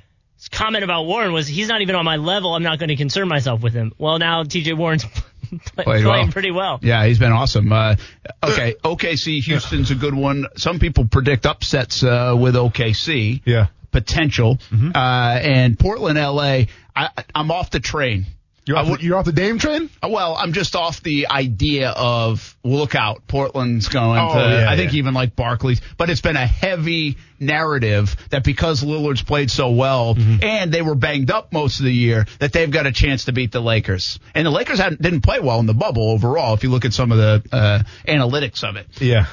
comment 0.51 0.85
about 0.85 1.05
Warren 1.07 1.33
was 1.33 1.47
he's 1.47 1.69
not 1.69 1.81
even 1.83 1.95
on 1.95 2.05
my 2.05 2.17
level. 2.17 2.55
I'm 2.55 2.63
not 2.63 2.79
going 2.79 2.89
to 2.89 2.97
concern 2.97 3.29
myself 3.29 3.63
with 3.63 3.73
him. 3.75 3.93
Well, 3.99 4.19
now 4.19 4.43
T.J. 4.45 4.73
Warren's 4.75 5.05
play, 5.75 5.85
playing 5.85 6.05
well. 6.07 6.29
pretty 6.29 6.51
well. 6.51 6.79
Yeah, 6.83 7.07
he's 7.07 7.19
been 7.19 7.33
awesome. 7.33 7.73
Uh, 7.73 7.97
okay, 8.43 8.75
OKC 8.85 9.41
Houston's 9.43 9.91
a 9.91 9.95
good 9.95 10.15
one. 10.15 10.47
Some 10.57 10.79
people 10.79 11.07
predict 11.07 11.47
upsets 11.47 12.03
uh, 12.03 12.35
with 12.39 12.55
OKC. 12.57 13.43
Yeah. 13.45 13.67
Potential. 13.93 14.59
Uh, 14.73 14.99
and 15.41 15.79
Portland, 15.79 16.19
LA, 16.19 16.63
I, 16.97 17.11
I'm 17.33 17.53
off 17.53 17.71
the 17.71 17.79
train. 17.79 18.27
You're 18.67 18.79
off, 18.79 18.87
the, 18.99 19.05
you're 19.05 19.19
off 19.19 19.27
the 19.27 19.33
Dame 19.33 19.59
train? 19.59 19.91
Well, 20.03 20.35
I'm 20.39 20.55
just 20.55 20.75
off 20.75 21.03
the 21.03 21.27
idea 21.29 21.91
of 21.91 22.57
well, 22.63 22.79
look 22.79 22.95
out, 22.95 23.27
Portland's 23.27 23.89
going 23.89 24.19
Oh, 24.19 24.33
to. 24.35 24.41
yeah, 24.41 24.71
I 24.71 24.77
think 24.77 24.93
yeah. 24.95 24.99
even 25.01 25.13
like 25.13 25.37
Barclays, 25.37 25.83
but 25.99 26.09
it's 26.09 26.23
been 26.23 26.37
a 26.37 26.47
heavy 26.47 27.19
narrative 27.39 28.17
that 28.31 28.43
because 28.43 28.83
Lillard's 28.83 29.21
played 29.23 29.51
so 29.51 29.71
well 29.73 30.15
Mm-hmm. 30.15 30.43
and 30.43 30.73
they 30.73 30.81
were 30.81 30.95
banged 30.95 31.31
up 31.31 31.53
most 31.53 31.79
of 31.81 31.85
the 31.85 31.93
year, 31.93 32.25
that 32.39 32.53
they've 32.55 32.71
got 32.71 32.87
a 32.87 32.93
chance 32.93 33.27
to 33.27 33.33
beat 33.33 33.53
the 33.53 33.61
Lakers. 33.61 34.19
And 34.35 34.47
the 34.47 34.51
Lakers 34.51 34.79
hadn't, 34.79 35.03
didn't 35.03 35.21
play 35.21 35.41
well 35.41 35.61
in 35.61 35.67
the 35.67 35.75
bubble 35.75 36.11
overall. 36.11 36.55
If 36.55 36.63
you 36.63 36.71
look 36.71 36.87
at 36.87 36.95
some 36.95 37.13
of 37.13 37.19
the 37.19 37.43
uh, 37.53 37.83
analytics 38.09 38.65
of 38.65 38.77
it, 38.77 38.87
Yeah. 38.99 39.27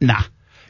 nah, 0.00 0.22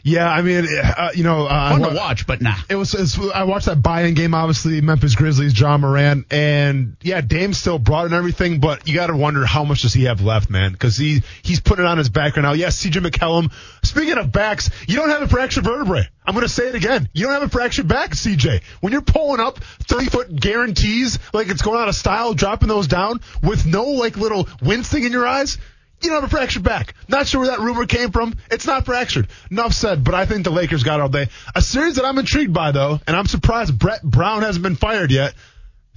Yeah, 0.09 0.31
I 0.31 0.43
mean, 0.43 0.67
uh, 0.67 1.11
you 1.15 1.23
know, 1.23 1.47
uh, 1.47 1.51
I 1.51 1.79
fun 1.79 1.91
to 1.91 1.97
watch, 1.97 2.27
but 2.27 2.41
nah. 2.41 2.55
It 2.69 2.77
was, 2.77 2.95
it's, 2.95 3.19
I 3.19 3.45
watched 3.45 3.67
that 3.67 3.83
buy-in 3.83 4.15
game, 4.15 4.33
obviously, 4.33 4.81
Memphis 4.81 5.15
Grizzlies, 5.15 5.59
Ja 5.59 5.77
Morant, 5.77 6.27
and 6.33 6.97
yeah, 7.03 7.21
Dame's 7.21 7.59
still 7.59 7.79
brought 7.79 8.07
and 8.07 8.15
everything, 8.15 8.61
but 8.61 8.89
you 8.89 8.95
got 8.95 9.09
to 9.09 9.17
wonder 9.17 9.45
how 9.45 9.65
much 9.65 9.83
does 9.83 9.93
he 9.93 10.05
have 10.05 10.23
left, 10.23 10.49
man? 10.49 10.73
Because 10.73 10.97
he 10.97 11.23
he's 11.43 11.61
putting 11.61 11.85
it 11.85 11.89
on 11.89 11.99
his 11.99 12.09
back 12.09 12.37
right 12.37 12.43
now. 12.43 12.53
Yes, 12.53 12.83
CJ 12.83 13.07
McCollum. 13.07 13.53
Speaking 13.85 14.17
of 14.17 14.33
backs, 14.33 14.71
you 14.87 14.97
don't 14.97 15.11
have 15.11 15.23
a 15.23 15.29
fractured 15.29 15.65
vertebrae. 15.65 16.09
I'm 16.25 16.35
going 16.35 16.47
to 16.47 16.53
say 16.53 16.69
it 16.69 16.75
again. 16.75 17.09
You 17.13 17.25
don't 17.25 17.35
have 17.35 17.43
a 17.43 17.49
fractured 17.49 17.89
back, 17.89 18.11
CJ. 18.11 18.63
When 18.81 18.93
you're 18.93 19.03
pulling 19.03 19.41
up 19.41 19.59
30 19.59 20.07
foot 20.07 20.35
guarantees, 20.35 21.19
like 21.33 21.49
it's 21.49 21.63
going 21.63 21.81
out 21.81 21.89
of 21.89 21.95
style, 21.95 22.35
dropping 22.35 22.69
those 22.69 22.87
down 22.87 23.21
with 23.43 23.67
no 23.67 23.85
like 23.85 24.17
little 24.17 24.49
wincing 24.63 25.05
in 25.05 25.13
your 25.13 25.27
eyes. 25.27 25.59
You 26.01 26.11
don't 26.11 26.21
have 26.23 26.33
a 26.33 26.37
fractured 26.37 26.63
back. 26.63 26.95
Not 27.09 27.27
sure 27.27 27.41
where 27.41 27.51
that 27.51 27.61
rumor 27.61 27.85
came 27.87 28.13
from. 28.13 28.35
It's 28.51 28.67
not 28.67 28.85
fractured. 28.85 29.29
Enough 29.51 29.73
said, 29.73 30.05
but 30.05 30.15
I 30.15 30.27
think 30.27 30.45
the 30.45 30.51
Lakers 30.51 30.85
got 30.85 31.01
all 31.01 31.09
day. 31.09 31.29
A 31.55 31.61
series 31.61 31.97
that 31.97 32.05
I'm 32.05 32.19
intrigued 32.19 32.53
by, 32.53 32.71
though, 32.71 33.01
and 33.07 33.17
I'm 33.17 33.27
surprised 33.27 33.77
Brett 33.79 34.03
Brown 34.03 34.43
hasn't 34.43 34.63
been 34.63 34.77
fired 34.77 35.11
yet 35.11 35.35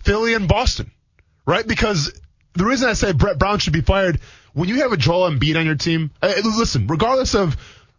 Philly 0.04 0.34
and 0.34 0.48
Boston. 0.48 0.92
right? 1.46 1.66
Because 1.68 2.12
the 2.54 2.66
reason 2.66 2.90
I 2.90 2.94
say 2.94 3.12
Brett 3.14 3.38
Brown 3.38 3.60
should 3.60 3.74
be 3.74 3.82
fired, 3.82 4.20
when 4.54 4.68
you 4.70 4.82
have 4.82 4.92
a 4.92 4.98
Joel 4.98 5.30
Embiid 5.30 5.58
on 5.58 5.66
your 5.66 5.76
team, 5.76 6.12
uh, 6.22 6.34
listen, 6.44 6.88
regardless 6.88 7.36
of 7.36 7.56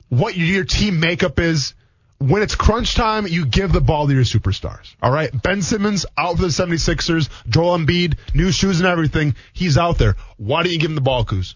what 0.08 0.36
your 0.36 0.64
team 0.64 0.98
makeup 1.00 1.38
is, 1.38 1.74
when 2.18 2.42
it's 2.42 2.54
crunch 2.54 2.94
time, 2.94 3.26
you 3.26 3.46
give 3.46 3.72
the 3.72 3.80
ball 3.80 4.06
to 4.06 4.12
your 4.14 4.24
superstars. 4.24 4.94
All 5.02 5.10
right. 5.10 5.30
Ben 5.42 5.62
Simmons 5.62 6.06
out 6.16 6.36
for 6.36 6.42
the 6.42 6.48
76ers. 6.48 7.28
Joel 7.48 7.78
Embiid, 7.78 8.16
new 8.34 8.52
shoes 8.52 8.78
and 8.80 8.86
everything. 8.88 9.34
He's 9.52 9.76
out 9.78 9.98
there. 9.98 10.16
Why 10.36 10.62
don't 10.62 10.72
you 10.72 10.78
give 10.78 10.90
him 10.90 10.94
the 10.94 11.00
ball, 11.00 11.24
Kuz? 11.24 11.54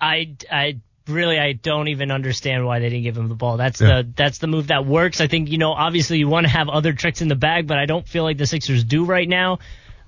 I, 0.00 0.34
I 0.50 0.78
really, 1.08 1.38
I 1.38 1.52
don't 1.52 1.88
even 1.88 2.10
understand 2.10 2.66
why 2.66 2.80
they 2.80 2.88
didn't 2.88 3.04
give 3.04 3.16
him 3.16 3.28
the 3.28 3.34
ball. 3.34 3.56
That's 3.56 3.80
Yeah. 3.80 4.02
the, 4.02 4.08
that's 4.16 4.38
the 4.38 4.46
move 4.46 4.68
that 4.68 4.84
works. 4.86 5.20
I 5.20 5.26
think, 5.28 5.50
you 5.50 5.58
know, 5.58 5.72
obviously 5.72 6.18
you 6.18 6.28
want 6.28 6.44
to 6.46 6.50
have 6.52 6.68
other 6.68 6.92
tricks 6.92 7.22
in 7.22 7.28
the 7.28 7.36
bag, 7.36 7.66
but 7.66 7.78
I 7.78 7.86
don't 7.86 8.06
feel 8.06 8.24
like 8.24 8.38
the 8.38 8.46
Sixers 8.46 8.84
do 8.84 9.04
right 9.04 9.28
now. 9.28 9.58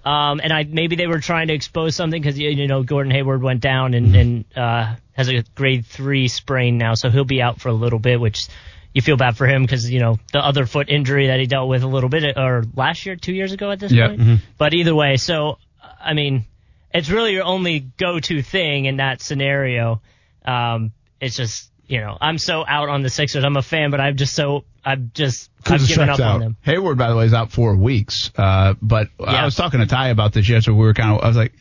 Um, 0.04 0.40
and 0.42 0.52
I, 0.52 0.64
maybe 0.64 0.96
they 0.96 1.06
were 1.06 1.20
trying 1.20 1.48
to 1.48 1.54
expose 1.54 1.94
something 1.94 2.20
because, 2.20 2.38
you 2.38 2.66
know, 2.66 2.82
Gordon 2.82 3.10
Hayward 3.12 3.42
went 3.42 3.60
down 3.60 3.94
and, 3.94 4.14
and, 4.16 4.44
uh, 4.56 4.94
has 5.12 5.28
a 5.28 5.42
grade 5.54 5.84
three 5.86 6.28
sprain 6.28 6.78
now, 6.78 6.94
so 6.94 7.10
he'll 7.10 7.24
be 7.24 7.42
out 7.42 7.60
for 7.60 7.68
a 7.68 7.72
little 7.74 7.98
bit, 7.98 8.20
which 8.20 8.46
you 8.94 9.02
feel 9.02 9.16
bad 9.16 9.36
for 9.36 9.46
him 9.46 9.62
because, 9.62 9.90
you 9.90 9.98
know, 10.00 10.18
the 10.32 10.38
other 10.38 10.64
foot 10.66 10.88
injury 10.88 11.26
that 11.26 11.40
he 11.40 11.46
dealt 11.46 11.68
with 11.68 11.82
a 11.82 11.86
little 11.88 12.08
bit, 12.08 12.36
or 12.38 12.64
last 12.74 13.04
year, 13.06 13.16
two 13.16 13.34
years 13.34 13.52
ago 13.52 13.70
at 13.70 13.80
this 13.80 13.92
Yeah. 13.92 14.08
point. 14.08 14.40
But 14.56 14.72
either 14.74 14.94
way, 14.94 15.16
so, 15.16 15.58
I 16.00 16.14
mean, 16.14 16.46
it's 16.92 17.10
really 17.10 17.32
your 17.32 17.44
only 17.44 17.80
go-to 17.80 18.42
thing 18.42 18.86
in 18.86 18.96
that 18.98 19.20
scenario. 19.20 20.00
Um, 20.44 20.92
it's 21.20 21.36
just, 21.36 21.70
you 21.86 22.00
know, 22.00 22.16
I'm 22.20 22.38
so 22.38 22.64
out 22.66 22.88
on 22.88 23.02
the 23.02 23.10
Sixers. 23.10 23.44
I'm 23.44 23.56
a 23.56 23.62
fan, 23.62 23.90
but 23.90 24.00
I'm 24.00 24.16
just 24.16 24.34
so, 24.34 24.64
I've 24.84 25.12
just, 25.12 25.50
I've 25.66 25.86
given 25.86 26.08
up 26.08 26.20
out. 26.20 26.34
on 26.34 26.40
them. 26.40 26.56
Hayward, 26.62 26.98
by 26.98 27.08
the 27.08 27.16
way, 27.16 27.26
is 27.26 27.34
out 27.34 27.52
four 27.52 27.76
weeks. 27.76 28.30
Uh, 28.36 28.74
but 28.80 29.08
I 29.24 29.44
was 29.44 29.54
talking 29.54 29.80
to 29.80 29.86
Ty 29.86 30.08
about 30.08 30.32
this 30.32 30.48
yesterday. 30.48 30.76
We 30.76 30.84
were 30.84 30.94
kind 30.94 31.12
of, 31.12 31.24
I 31.24 31.28
was 31.28 31.36
like, 31.36 31.52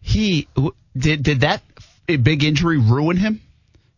he 0.00 0.48
did 0.96 1.22
did 1.22 1.40
that 1.40 1.62
big 2.06 2.44
injury 2.44 2.78
ruin 2.78 3.16
him? 3.16 3.40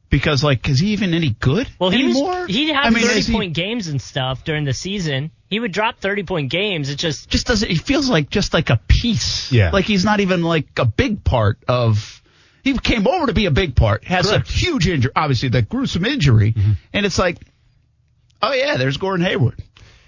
Because 0.09 0.45
like, 0.45 0.69
is 0.69 0.79
he 0.79 0.89
even 0.89 1.15
any 1.15 1.31
good 1.31 1.69
Well, 1.81 1.91
he 1.91 2.05
anymore? 2.05 2.43
was, 2.43 2.49
he'd 2.55 2.73
have 2.73 2.87
I 2.87 2.91
mean, 2.91 3.05
30 3.07 3.19
is 3.19 3.27
he- 3.27 3.33
point 3.33 3.55
games 3.55 3.89
and 3.89 4.01
stuff 4.01 4.45
during 4.45 4.65
the 4.65 4.73
season. 4.73 5.31
He 5.51 5.59
would 5.61 5.73
drop 5.73 5.99
30 5.99 6.23
point 6.25 6.51
games. 6.51 6.91
It 6.91 6.97
just, 6.97 7.29
just 7.29 7.47
doesn't. 7.47 7.69
He 7.69 7.77
feels 7.77 8.09
like 8.09 8.31
just 8.31 8.53
like 8.55 8.71
a 8.71 8.81
piece. 8.89 9.51
Yeah. 9.53 9.71
Like 9.73 9.85
he's 9.85 10.05
not 10.05 10.21
even 10.21 10.43
like 10.43 10.67
a 10.79 10.85
big 10.85 11.23
part 11.25 11.59
of. 11.69 12.23
He 12.63 12.77
came 12.79 13.07
over 13.07 13.27
to 13.27 13.33
be 13.33 13.47
a 13.47 13.51
big 13.53 13.77
part. 13.77 14.05
Has 14.05 14.29
Correct. 14.29 14.49
a 14.49 14.53
huge 14.53 14.89
injury, 14.89 15.13
obviously 15.15 15.49
the 15.51 15.63
gruesome 15.63 16.05
injury, 16.05 16.53
Mm-hmm. 16.53 16.73
and 16.93 17.07
it's 17.07 17.17
like, 17.19 17.39
oh 18.43 18.53
yeah, 18.53 18.77
there's 18.77 18.97
Gordon 18.97 19.25
Hayward. 19.25 19.63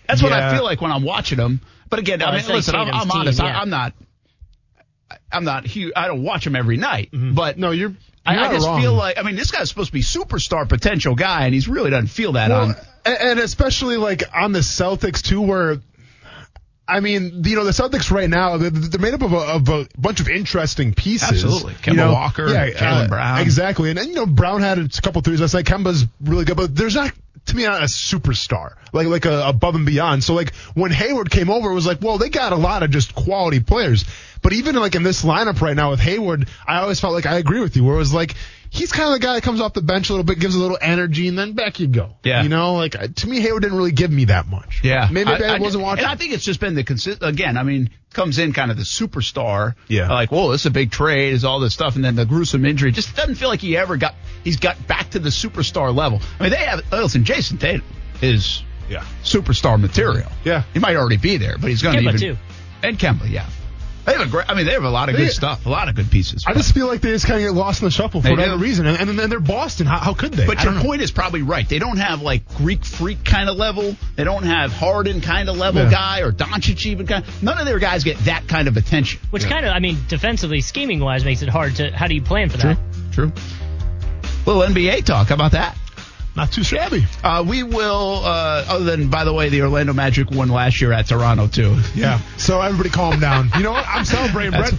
That's 0.08 0.22
what 0.22 0.32
I 0.32 0.54
feel 0.54 0.64
like 0.64 0.80
when 0.80 0.90
I'm 0.90 1.04
watching 1.04 1.38
him. 1.38 1.60
But 1.90 1.98
again, 2.00 2.18
Well, 2.20 2.30
I 2.30 2.36
mean, 2.38 2.44
like 2.46 2.54
listen, 2.54 2.74
I'm, 2.74 2.88
I'm 2.88 3.02
team, 3.08 3.10
honest. 3.20 3.38
yeah. 3.40 3.56
I, 3.58 3.60
I'm 3.60 3.70
not. 3.70 3.92
I'm 5.32 5.44
not 5.44 5.66
huge. 5.66 5.92
I 5.96 6.06
don't 6.06 6.22
watch 6.22 6.46
him 6.46 6.54
every 6.56 6.76
night, 6.76 7.10
but 7.12 7.52
Mm-hmm. 7.52 7.60
No, 7.60 7.70
you're, 7.70 7.94
I, 8.36 8.48
I 8.48 8.52
just 8.52 8.66
wrong. 8.66 8.80
feel 8.80 8.94
like 8.94 9.18
I 9.18 9.22
mean, 9.22 9.36
this 9.36 9.50
guy's 9.50 9.68
supposed 9.68 9.88
to 9.88 9.92
be 9.92 10.02
superstar 10.02 10.68
potential 10.68 11.14
guy, 11.14 11.44
and 11.44 11.54
he's 11.54 11.68
really 11.68 11.90
doesn't 11.90 12.08
feel 12.08 12.32
that 12.32 12.50
on. 12.50 12.68
Well, 12.68 12.76
and 13.04 13.18
and 13.18 13.40
especially 13.40 13.96
like 13.96 14.22
on 14.34 14.52
the 14.52 14.60
Celtics 14.60 15.22
too, 15.22 15.40
where 15.40 15.78
I 16.88 17.00
mean, 17.00 17.42
you 17.44 17.56
know, 17.56 17.64
the 17.64 17.72
Celtics 17.72 18.10
right 18.10 18.30
now 18.30 18.56
they're, 18.56 18.70
they're 18.70 19.00
made 19.00 19.14
up 19.14 19.22
of 19.22 19.32
a, 19.32 19.36
of 19.36 19.68
a 19.68 19.88
bunch 19.98 20.20
of 20.20 20.28
interesting 20.28 20.94
pieces. 20.94 21.44
Absolutely. 21.44 21.72
You 21.72 21.78
Kemba 21.78 21.96
know? 21.96 22.12
Walker, 22.12 22.48
yeah, 22.48 22.70
Jaylen 22.70 23.04
uh, 23.04 23.08
Brown. 23.08 23.40
exactly. 23.40 23.90
And, 23.90 23.98
and 23.98 24.08
you 24.08 24.14
know, 24.14 24.26
Brown 24.26 24.62
had 24.62 24.78
a 24.78 24.88
couple 25.02 25.20
threes 25.20 25.40
last 25.40 25.54
night. 25.54 25.66
Kemba's 25.66 26.06
really 26.20 26.46
good, 26.46 26.56
but 26.56 26.74
there's 26.74 26.94
not 26.94 27.12
to 27.48 27.56
me 27.56 27.64
not 27.64 27.82
a 27.82 27.86
superstar 27.86 28.74
like 28.92 29.06
like 29.06 29.24
a 29.26 29.48
above 29.48 29.74
and 29.74 29.86
beyond. 29.86 30.24
So 30.24 30.34
like 30.34 30.54
when 30.74 30.90
Hayward 30.90 31.30
came 31.30 31.50
over, 31.50 31.70
it 31.70 31.74
was 31.74 31.86
like, 31.86 32.00
well, 32.00 32.18
they 32.18 32.28
got 32.28 32.52
a 32.52 32.56
lot 32.56 32.82
of 32.82 32.90
just 32.90 33.14
quality 33.14 33.60
players. 33.60 34.04
But 34.42 34.52
even 34.52 34.76
like 34.76 34.94
in 34.94 35.02
this 35.02 35.24
lineup 35.24 35.60
right 35.60 35.76
now 35.76 35.90
with 35.90 36.00
Hayward, 36.00 36.48
I 36.66 36.80
always 36.80 37.00
felt 37.00 37.14
like 37.14 37.26
I 37.26 37.38
agree 37.38 37.60
with 37.60 37.76
you, 37.76 37.84
where 37.84 37.94
it 37.94 37.98
was 37.98 38.14
like. 38.14 38.34
He's 38.70 38.92
kind 38.92 39.08
of 39.08 39.20
the 39.20 39.26
guy 39.26 39.34
that 39.34 39.42
comes 39.42 39.60
off 39.60 39.72
the 39.72 39.82
bench 39.82 40.10
a 40.10 40.12
little 40.12 40.24
bit, 40.24 40.38
gives 40.38 40.54
a 40.54 40.58
little 40.58 40.78
energy, 40.80 41.28
and 41.28 41.38
then 41.38 41.52
back 41.52 41.80
you 41.80 41.86
go. 41.86 42.16
Yeah. 42.22 42.42
You 42.42 42.48
know, 42.48 42.74
like 42.74 42.96
uh, 42.96 43.08
to 43.08 43.28
me, 43.28 43.40
Hayward 43.40 43.62
didn't 43.62 43.78
really 43.78 43.92
give 43.92 44.10
me 44.10 44.26
that 44.26 44.46
much. 44.46 44.82
Yeah, 44.84 45.08
Maybe 45.10 45.30
I, 45.30 45.58
wasn't 45.58 45.84
watching. 45.84 46.04
And 46.04 46.12
I 46.12 46.16
think 46.16 46.32
it's 46.32 46.44
just 46.44 46.60
been 46.60 46.74
the 46.74 46.84
consist. 46.84 47.22
Again, 47.22 47.56
I 47.56 47.62
mean, 47.62 47.90
comes 48.12 48.38
in 48.38 48.52
kind 48.52 48.70
of 48.70 48.76
the 48.76 48.82
superstar. 48.82 49.74
Yeah. 49.88 50.08
Like, 50.08 50.30
whoa, 50.30 50.52
this 50.52 50.62
is 50.62 50.66
a 50.66 50.70
big 50.70 50.90
trade, 50.90 51.32
is 51.32 51.44
all 51.44 51.60
this 51.60 51.74
stuff, 51.74 51.96
and 51.96 52.04
then 52.04 52.14
the 52.14 52.26
gruesome 52.26 52.64
injury 52.64 52.92
just 52.92 53.16
doesn't 53.16 53.36
feel 53.36 53.48
like 53.48 53.60
he 53.60 53.76
ever 53.76 53.96
got. 53.96 54.14
He's 54.44 54.58
got 54.58 54.86
back 54.86 55.10
to 55.10 55.18
the 55.18 55.30
superstar 55.30 55.94
level. 55.94 56.20
I 56.38 56.44
mean, 56.44 56.52
they 56.52 56.58
have. 56.58 56.82
Listen, 56.92 57.24
Jayson 57.24 57.58
Tatum 57.58 57.86
is 58.20 58.62
yeah. 58.88 59.04
superstar 59.22 59.80
material. 59.80 60.30
Yeah. 60.44 60.64
He 60.72 60.78
might 60.78 60.96
already 60.96 61.16
be 61.16 61.36
there, 61.36 61.56
but 61.58 61.70
he's 61.70 61.82
going 61.82 61.96
to 61.96 62.02
Kemba, 62.02 62.14
even. 62.14 62.20
too. 62.20 62.36
And 62.82 62.98
Kemba, 62.98 63.30
yeah. 63.30 63.48
They 64.08 64.14
have 64.18 64.26
a 64.26 64.30
great. 64.30 64.48
I 64.48 64.54
mean, 64.54 64.64
they 64.66 64.72
have 64.72 64.84
a 64.84 64.90
lot 64.90 65.08
of 65.08 65.16
They- 65.16 65.24
good 65.26 65.32
stuff, 65.32 65.66
a 65.66 65.68
lot 65.68 65.88
of 65.88 65.94
good 65.94 66.10
pieces. 66.10 66.44
I 66.46 66.54
just 66.54 66.72
feel 66.72 66.86
like 66.86 67.00
they 67.02 67.10
just 67.10 67.26
kind 67.26 67.40
of 67.44 67.46
get 67.46 67.54
lost 67.54 67.82
in 67.82 67.86
the 67.86 67.90
shuffle 67.90 68.20
for 68.22 68.28
They 68.28 68.32
whatever 68.32 68.56
do. 68.56 68.62
reason, 68.62 68.86
and, 68.86 68.96
and 69.10 69.18
then 69.18 69.28
they're 69.30 69.38
Boston. 69.38 69.86
How, 69.86 69.98
how 69.98 70.14
could 70.14 70.32
they? 70.32 70.46
But 70.46 70.58
I 70.58 70.64
your 70.72 70.80
point 70.82 71.02
is 71.02 71.10
probably 71.10 71.42
right. 71.42 71.68
They 71.68 71.78
don't 71.78 71.98
have 71.98 72.22
like 72.22 72.48
Greek 72.56 72.84
freak 72.84 73.24
kind 73.24 73.48
of 73.50 73.56
level. 73.56 73.94
They 74.16 74.24
don't 74.24 74.44
have 74.44 74.72
Harden 74.72 75.20
kind 75.20 75.48
of 75.48 75.56
level 75.58 75.82
Yeah. 75.84 75.90
guy 75.90 76.20
or 76.20 76.32
Doncic 76.32 76.86
even 76.86 77.06
kind. 77.06 77.24
None 77.42 77.58
of 77.58 77.66
their 77.66 77.78
guys 77.78 78.02
get 78.04 78.16
that 78.24 78.48
kind 78.48 78.66
of 78.66 78.76
attention. 78.76 79.20
which 79.30 79.44
kind 79.44 79.66
of, 79.66 79.72
I 79.72 79.78
mean, 79.78 79.98
defensively, 80.08 80.60
scheming 80.62 81.00
wise, 81.00 81.24
makes 81.24 81.42
it 81.42 81.48
hard 81.50 81.76
to, 81.76 81.90
how 81.90 82.06
do 82.06 82.14
you 82.14 82.22
plan 82.22 82.48
for 82.48 82.56
that? 82.58 82.78
True. 83.12 83.30
Little 84.46 84.62
NBA 84.62 85.04
talk. 85.04 85.28
How 85.28 85.34
about 85.34 85.52
that? 85.52 85.76
Not 86.38 86.52
too 86.52 86.62
shabby. 86.62 87.04
Uh, 87.22 87.44
we 87.46 87.64
will. 87.64 88.22
Uh, 88.24 88.64
other 88.68 88.84
than, 88.84 89.10
by 89.10 89.24
the 89.24 89.32
way, 89.32 89.48
the 89.48 89.62
Orlando 89.62 89.92
Magic 89.92 90.30
won 90.30 90.48
last 90.48 90.80
year 90.80 90.92
at 90.92 91.08
Toronto 91.08 91.48
too. 91.48 91.76
Yeah. 91.96 92.20
So 92.36 92.60
everybody 92.60 92.90
calm 92.90 93.18
down. 93.18 93.50
You 93.56 93.64
know 93.64 93.72
what? 93.72 93.84
I'm 93.88 94.04
celebrating, 94.04 94.52
Brett. 94.52 94.72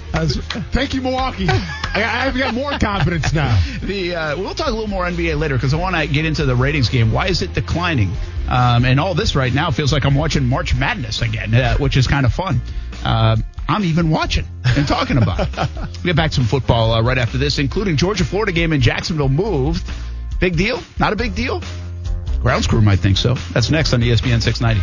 Thank 0.71 0.93
you, 0.93 1.01
Milwaukee. 1.01 1.47
I, 1.49 2.27
I've 2.27 2.37
got 2.37 2.53
more 2.53 2.71
confidence 2.79 3.33
now. 3.33 3.61
The 3.83 4.15
uh, 4.15 4.37
we'll 4.37 4.55
talk 4.55 4.67
a 4.67 4.71
little 4.71 4.87
more 4.87 5.05
NBA 5.05 5.37
later 5.37 5.55
because 5.55 5.73
I 5.73 5.77
want 5.77 5.97
to 5.97 6.07
get 6.07 6.25
into 6.25 6.45
the 6.45 6.55
ratings 6.55 6.87
game. 6.87 7.11
Why 7.11 7.27
is 7.27 7.41
it 7.41 7.53
declining? 7.53 8.11
Um, 8.47 8.85
and 8.85 8.99
all 8.99 9.13
this 9.13 9.35
right 9.35 9.53
now 9.53 9.69
feels 9.69 9.91
like 9.91 10.05
I'm 10.05 10.15
watching 10.15 10.45
March 10.45 10.73
Madness 10.73 11.21
again, 11.21 11.53
uh, 11.53 11.77
which 11.77 11.97
is 11.97 12.07
kind 12.07 12.25
of 12.25 12.33
fun. 12.33 12.61
Uh, 13.03 13.35
I'm 13.67 13.83
even 13.83 14.09
watching 14.09 14.45
and 14.65 14.87
talking 14.87 15.17
about 15.17 15.41
it. 15.41 15.49
We'll 15.55 16.03
get 16.03 16.15
back 16.15 16.31
to 16.31 16.35
some 16.37 16.45
football 16.45 16.93
uh, 16.93 17.01
right 17.03 17.17
after 17.17 17.37
this, 17.37 17.59
including 17.59 17.97
Georgia 17.97 18.23
Florida 18.23 18.51
game 18.51 18.73
in 18.73 18.81
Jacksonville 18.81 19.29
moved. 19.29 19.85
Big 20.39 20.55
deal? 20.55 20.81
Not 20.99 21.13
a 21.13 21.15
big 21.15 21.35
deal? 21.35 21.61
Grounds 22.41 22.67
crew 22.67 22.81
might 22.81 22.99
think 22.99 23.17
so. 23.17 23.33
That's 23.53 23.69
next 23.69 23.93
on 23.93 24.01
ESPN 24.01 24.41
690. 24.41 24.81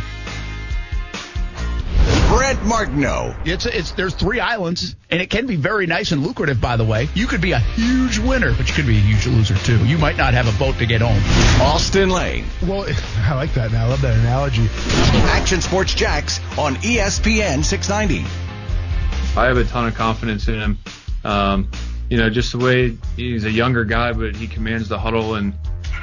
Brent 2.28 2.62
Martineau. 2.66 3.34
It's 3.44 3.64
it's 3.66 3.92
there's 3.92 4.14
three 4.14 4.40
islands, 4.40 4.94
and 5.10 5.22
it 5.22 5.30
can 5.30 5.46
be 5.46 5.56
very 5.56 5.86
nice 5.86 6.12
and 6.12 6.22
lucrative. 6.22 6.60
By 6.60 6.76
the 6.76 6.84
way, 6.84 7.08
you 7.14 7.26
could 7.26 7.40
be 7.40 7.52
a 7.52 7.58
huge 7.58 8.18
winner, 8.18 8.52
but 8.52 8.68
you 8.68 8.74
could 8.74 8.86
be 8.86 8.98
a 8.98 9.00
huge 9.00 9.26
loser 9.26 9.54
too. 9.54 9.82
You 9.86 9.96
might 9.96 10.16
not 10.16 10.34
have 10.34 10.52
a 10.52 10.58
boat 10.58 10.76
to 10.78 10.86
get 10.86 11.00
home. 11.00 11.20
Austin 11.62 12.10
Lane. 12.10 12.44
Well, 12.62 12.86
I 13.18 13.34
like 13.34 13.54
that 13.54 13.72
now. 13.72 13.86
I 13.86 13.88
love 13.88 14.02
that 14.02 14.16
analogy. 14.18 14.68
Action 15.30 15.60
Sports 15.60 15.94
Jax 15.94 16.40
on 16.58 16.74
ESPN 16.76 17.64
690. 17.64 18.28
I 19.36 19.46
have 19.46 19.56
a 19.56 19.64
ton 19.64 19.86
of 19.86 19.94
confidence 19.94 20.48
in 20.48 20.60
him. 20.60 20.78
Um, 21.24 21.70
you 22.08 22.16
know, 22.16 22.30
just 22.30 22.52
the 22.52 22.58
way 22.58 22.96
he's 23.16 23.44
a 23.44 23.50
younger 23.50 23.84
guy, 23.84 24.12
but 24.12 24.36
he 24.36 24.46
commands 24.46 24.88
the 24.88 24.98
huddle 24.98 25.34
and 25.34 25.54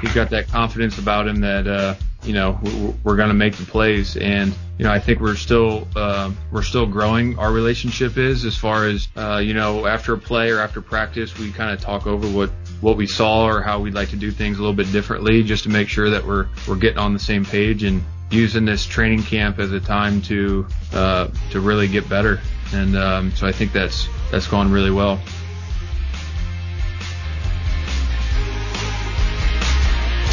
he's 0.01 0.13
got 0.13 0.29
that 0.31 0.47
confidence 0.47 0.97
about 0.97 1.27
him 1.27 1.37
that, 1.41 1.67
uh, 1.67 1.95
you 2.23 2.33
know, 2.33 2.59
we're 3.03 3.15
going 3.15 3.29
to 3.29 3.33
make 3.33 3.55
the 3.55 3.65
plays. 3.65 4.17
And, 4.17 4.53
you 4.77 4.85
know, 4.85 4.91
I 4.91 4.99
think 4.99 5.19
we're 5.19 5.35
still, 5.35 5.87
uh, 5.95 6.31
we're 6.51 6.63
still 6.63 6.85
growing. 6.85 7.37
Our 7.37 7.51
relationship 7.51 8.17
is 8.17 8.45
as 8.45 8.57
far 8.57 8.85
as, 8.87 9.07
uh, 9.15 9.37
you 9.37 9.53
know, 9.53 9.85
after 9.85 10.13
a 10.13 10.17
play 10.17 10.49
or 10.49 10.59
after 10.59 10.81
practice, 10.81 11.37
we 11.37 11.51
kind 11.51 11.71
of 11.71 11.79
talk 11.79 12.07
over 12.07 12.27
what, 12.27 12.49
what 12.81 12.97
we 12.97 13.07
saw 13.07 13.45
or 13.45 13.61
how 13.61 13.79
we'd 13.79 13.93
like 13.93 14.09
to 14.09 14.15
do 14.15 14.31
things 14.31 14.57
a 14.57 14.61
little 14.61 14.75
bit 14.75 14.91
differently 14.91 15.43
just 15.43 15.63
to 15.63 15.69
make 15.69 15.87
sure 15.87 16.09
that 16.09 16.25
we're, 16.25 16.47
we're 16.67 16.75
getting 16.75 16.99
on 16.99 17.13
the 17.13 17.19
same 17.19 17.45
page 17.45 17.83
and 17.83 18.03
using 18.31 18.65
this 18.65 18.85
training 18.85 19.23
camp 19.23 19.59
as 19.59 19.71
a 19.71 19.79
time 19.79 20.21
to, 20.23 20.65
uh, 20.93 21.27
to 21.51 21.59
really 21.59 21.87
get 21.87 22.07
better. 22.09 22.39
And, 22.73 22.97
um, 22.97 23.31
so 23.33 23.45
I 23.47 23.51
think 23.51 23.71
that's, 23.71 24.07
that's 24.31 24.47
gone 24.47 24.71
really 24.71 24.91
well. 24.91 25.19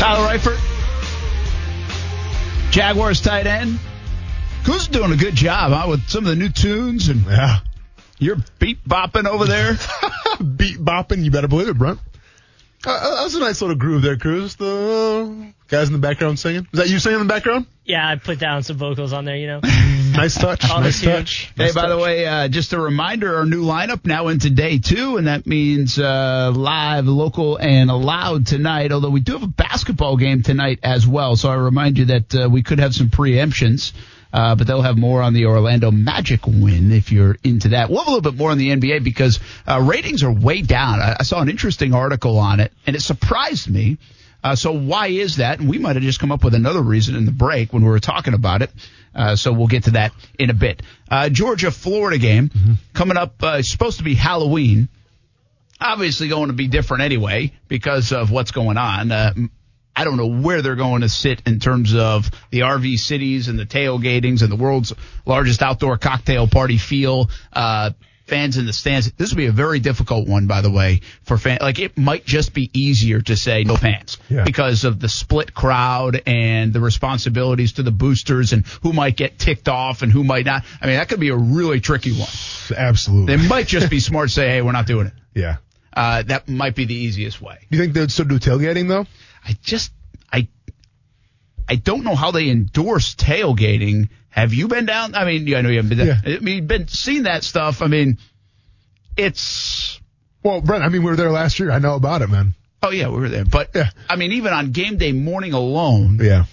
Tyler 0.01 0.29
Eifert, 0.39 0.59
Jaguars 2.73 3.21
tight 3.21 3.47
end. 3.47 3.79
Who's 4.65 4.89
doing 4.89 5.13
a 5.13 5.17
good 5.17 5.35
job 5.35 5.73
huh, 5.73 5.89
with 5.91 6.09
some 6.09 6.25
of 6.25 6.31
the 6.31 6.37
new 6.37 6.49
tunes 6.49 7.09
and 7.09 7.25
Yeah. 7.27 7.59
you're 8.19 8.37
beat 8.59 8.83
bopping 8.89 9.27
over 9.27 9.45
there. 9.45 9.75
Beat 10.57 10.79
bopping. 10.79 11.23
You 11.23 11.31
better 11.31 11.49
believe 11.49 11.69
it, 11.69 11.77
Brent. 11.77 11.99
Uh, 12.87 13.15
that 13.17 13.25
was 13.25 13.35
a 13.35 13.41
nice 13.41 13.61
little 13.61 13.77
groove 13.77 14.01
there, 14.01 14.17
Cruz. 14.17 14.57
The 14.57 15.53
guys 15.69 15.89
in 15.89 15.93
the 15.93 15.99
background 15.99 16.39
singing. 16.39 16.67
Is 16.73 16.79
that 16.79 16.89
you 16.89 16.99
singing 16.99 17.21
in 17.21 17.27
the 17.27 17.33
background? 17.33 17.67
Yeah, 17.85 18.09
I 18.09 18.17
put 18.17 18.39
down 18.39 18.63
some 18.63 18.79
vocals 18.79 19.13
on 19.13 19.27
there, 19.27 19.37
you 19.37 19.47
know. 19.49 19.61
Nice 20.13 20.35
touch. 20.37 20.69
On 20.71 20.83
nice 20.83 21.01
touch. 21.03 21.53
Hey, 21.57 21.65
Nice 21.65 21.75
by 21.75 21.89
the 21.89 21.99
way, 21.99 22.27
uh, 22.27 22.49
just 22.49 22.73
a 22.73 22.81
reminder, 22.81 23.37
our 23.37 23.47
new 23.47 23.65
lineup 23.65 24.05
now 24.05 24.29
into 24.29 24.51
day 24.51 24.79
two, 24.79 25.17
and 25.17 25.27
that 25.27 25.47
means 25.47 25.99
uh, 25.99 26.53
live, 26.55 27.07
local, 27.07 27.57
and 27.57 27.91
allowed 27.91 28.47
tonight. 28.47 28.93
Although 28.93 29.11
we 29.11 29.21
do 29.21 29.33
have 29.33 29.43
a 29.43 29.47
basketball 29.47 30.17
game 30.17 30.43
tonight 30.43 30.81
as 30.83 31.07
well, 31.07 31.37
so 31.37 31.51
I 31.51 31.55
remind 31.55 31.99
you 31.99 32.07
that 32.07 32.35
uh, 32.35 32.49
we 32.51 32.63
could 32.63 32.79
have 32.79 32.95
some 32.95 33.09
preemptions. 33.09 33.93
Uh, 34.33 34.55
but 34.55 34.69
they'll 34.69 34.81
have 34.81 34.97
more 34.97 35.23
on 35.23 35.35
the 35.35 35.47
Orlando 35.47 35.91
Magic 35.91 36.47
win 36.47 36.93
if 36.93 37.11
you're 37.11 37.37
into 37.43 37.71
that. 37.71 37.91
We'll 37.91 37.99
have 37.99 38.07
a 38.07 38.11
little 38.13 38.31
bit 38.31 38.39
more 38.39 38.53
on 38.53 38.59
the 38.59 38.69
NBA 38.69 39.03
because 39.03 39.41
uh, 39.67 39.81
ratings 39.83 40.23
are 40.23 40.31
way 40.31 40.63
down. 40.63 41.01
I, 41.01 41.17
I 41.19 41.23
saw 41.25 41.41
an 41.41 41.49
interesting 41.49 41.95
article 41.95 42.39
on 42.39 42.61
it, 42.61 42.73
and 42.87 42.95
it 42.95 43.01
surprised 43.01 43.69
me. 43.69 43.99
Uh, 44.43 44.55
so 44.55 44.73
why 44.73 45.09
is 45.09 45.37
that? 45.37 45.59
And 45.59 45.69
we 45.69 45.79
might 45.79 45.97
have 45.97 46.03
just 46.03 46.21
come 46.21 46.31
up 46.33 46.45
with 46.45 46.55
another 46.55 46.81
reason 46.81 47.17
in 47.17 47.27
the 47.27 47.33
break 47.33 47.73
when 47.73 47.83
we 47.83 47.89
were 47.89 48.01
talking 48.01 48.35
about 48.35 48.63
it. 48.63 48.71
Uh, 49.15 49.37
so 49.37 49.53
we'll 49.53 49.67
get 49.67 49.85
to 49.85 49.93
that 49.93 50.13
in 50.39 50.51
a 50.51 50.55
bit. 50.55 50.83
Uh, 51.11 51.29
Georgia 51.29 51.71
Florida 51.71 52.19
game 52.19 52.51
coming 52.93 53.17
up. 53.17 53.43
Uh, 53.43 53.63
supposed 53.63 53.99
to 53.99 54.05
be 54.05 54.15
Halloween. 54.15 54.89
Obviously 55.81 56.29
going 56.29 56.49
to 56.49 56.53
be 56.53 56.69
different 56.69 57.03
anyway 57.03 57.53
because 57.67 58.13
of 58.13 58.31
what's 58.31 58.51
going 58.51 58.77
on. 58.77 59.11
Uh, 59.11 59.33
I 59.97 60.05
don't 60.05 60.17
know 60.17 60.41
where 60.41 60.63
they're 60.63 60.77
going 60.77 61.01
to 61.03 61.09
sit 61.09 61.43
in 61.47 61.59
terms 61.59 61.95
of 61.95 62.31
the 62.51 62.61
RV 62.61 62.99
cities 62.99 63.49
and 63.49 63.59
the 63.59 63.67
tailgatings 63.67 64.43
and 64.43 64.51
the 64.51 64.57
world's 64.57 64.93
largest 65.27 65.63
outdoor 65.63 65.99
cocktail 65.99 66.47
party 66.47 66.79
feel. 66.79 67.29
Fans 68.31 68.57
in 68.57 68.65
the 68.67 68.73
stands. 68.73 69.11
This 69.13 69.31
would 69.31 69.37
be 69.37 69.47
a 69.47 69.53
very 69.53 69.81
difficult 69.81 70.29
one, 70.29 70.47
by 70.47 70.61
the 70.63 70.71
way, 70.71 71.01
for 71.25 71.37
fans. 71.37 71.61
Like 71.61 71.79
it 71.81 71.99
might 71.99 72.25
just 72.25 72.55
be 72.55 72.71
easier 72.73 73.21
to 73.23 73.37
say 73.37 73.65
no 73.65 73.77
fans 73.77 74.19
Yeah. 74.29 74.45
because 74.45 74.85
of 74.85 75.01
the 75.01 75.09
split 75.09 75.53
crowd 75.53 76.23
and 76.27 76.73
the 76.73 76.81
responsibilities 76.81 77.73
to 77.73 77.83
the 77.83 77.91
boosters 77.91 78.53
and 78.53 78.65
who 78.83 78.93
might 78.93 79.17
get 79.17 79.39
ticked 79.39 79.69
off 79.69 80.03
and 80.03 80.13
who 80.13 80.23
might 80.25 80.47
not. 80.47 80.65
I 80.81 80.87
mean, 80.87 80.97
that 80.97 81.09
could 81.09 81.21
be 81.21 81.31
a 81.31 81.37
really 81.37 81.81
tricky 81.81 82.13
one. 82.13 82.29
Absolutely. 82.77 83.37
They 83.37 83.49
might 83.49 83.67
just 83.67 83.91
be 83.91 84.01
smart 84.01 84.29
to 84.29 84.35
say, 84.35 84.49
hey, 84.49 84.63
we're 84.63 84.73
not 84.73 84.87
doing 84.87 85.09
it. 85.09 85.13
yeah. 85.35 85.57
Uh, 85.93 86.23
that 86.23 86.49
might 86.49 86.77
be 86.77 86.85
the 86.85 86.95
easiest 86.95 87.43
way. 87.43 87.59
Do 87.69 87.77
you 87.77 87.83
think 87.83 87.95
they'd 87.95 88.13
still 88.13 88.25
do 88.25 88.39
tailgating 88.39 88.87
though? 88.89 89.07
I 89.45 89.57
just 89.63 89.91
I 91.71 91.77
don't 91.77 92.03
know 92.03 92.17
how 92.17 92.33
they 92.33 92.51
endorse 92.51 93.15
tailgating. 93.15 94.09
Have 94.31 94.53
you 94.53 94.67
been 94.69 94.87
down? 94.87 95.15
I 95.15 95.25
mean, 95.25 95.47
yeah, 95.47 95.59
I 95.59 95.61
know 95.63 95.69
you 95.69 95.77
haven't 95.77 95.97
been. 95.97 95.99
Down. 96.07 96.21
Yeah. 96.27 96.37
I 96.37 96.41
mean, 96.41 96.57
you've 96.57 96.67
been 96.67 96.89
seeing 96.89 97.23
that 97.25 97.45
stuff. 97.45 97.81
I 97.81 97.87
mean, 97.87 98.19
it's 99.17 100.01
Well, 100.43 100.61
Brent, 100.61 100.83
I 100.83 100.89
mean, 100.89 101.03
we 101.03 101.11
were 101.11 101.17
there 101.17 101.31
last 101.31 101.59
year. 101.61 101.71
I 101.71 101.79
know 101.79 101.95
about 101.95 102.23
it, 102.23 102.29
man. 102.31 102.55
oh 102.83 102.91
yeah, 102.91 103.09
we 103.09 103.21
were 103.21 103.29
there. 103.29 103.45
But 103.45 103.71
Yeah. 103.75 103.91
I 104.09 104.17
mean, 104.17 104.33
even 104.33 104.53
on 104.53 104.73
game 104.73 104.97
day 104.97 105.13
morning 105.13 105.53
alone, 105.53 106.19
Yeah. 106.21 106.47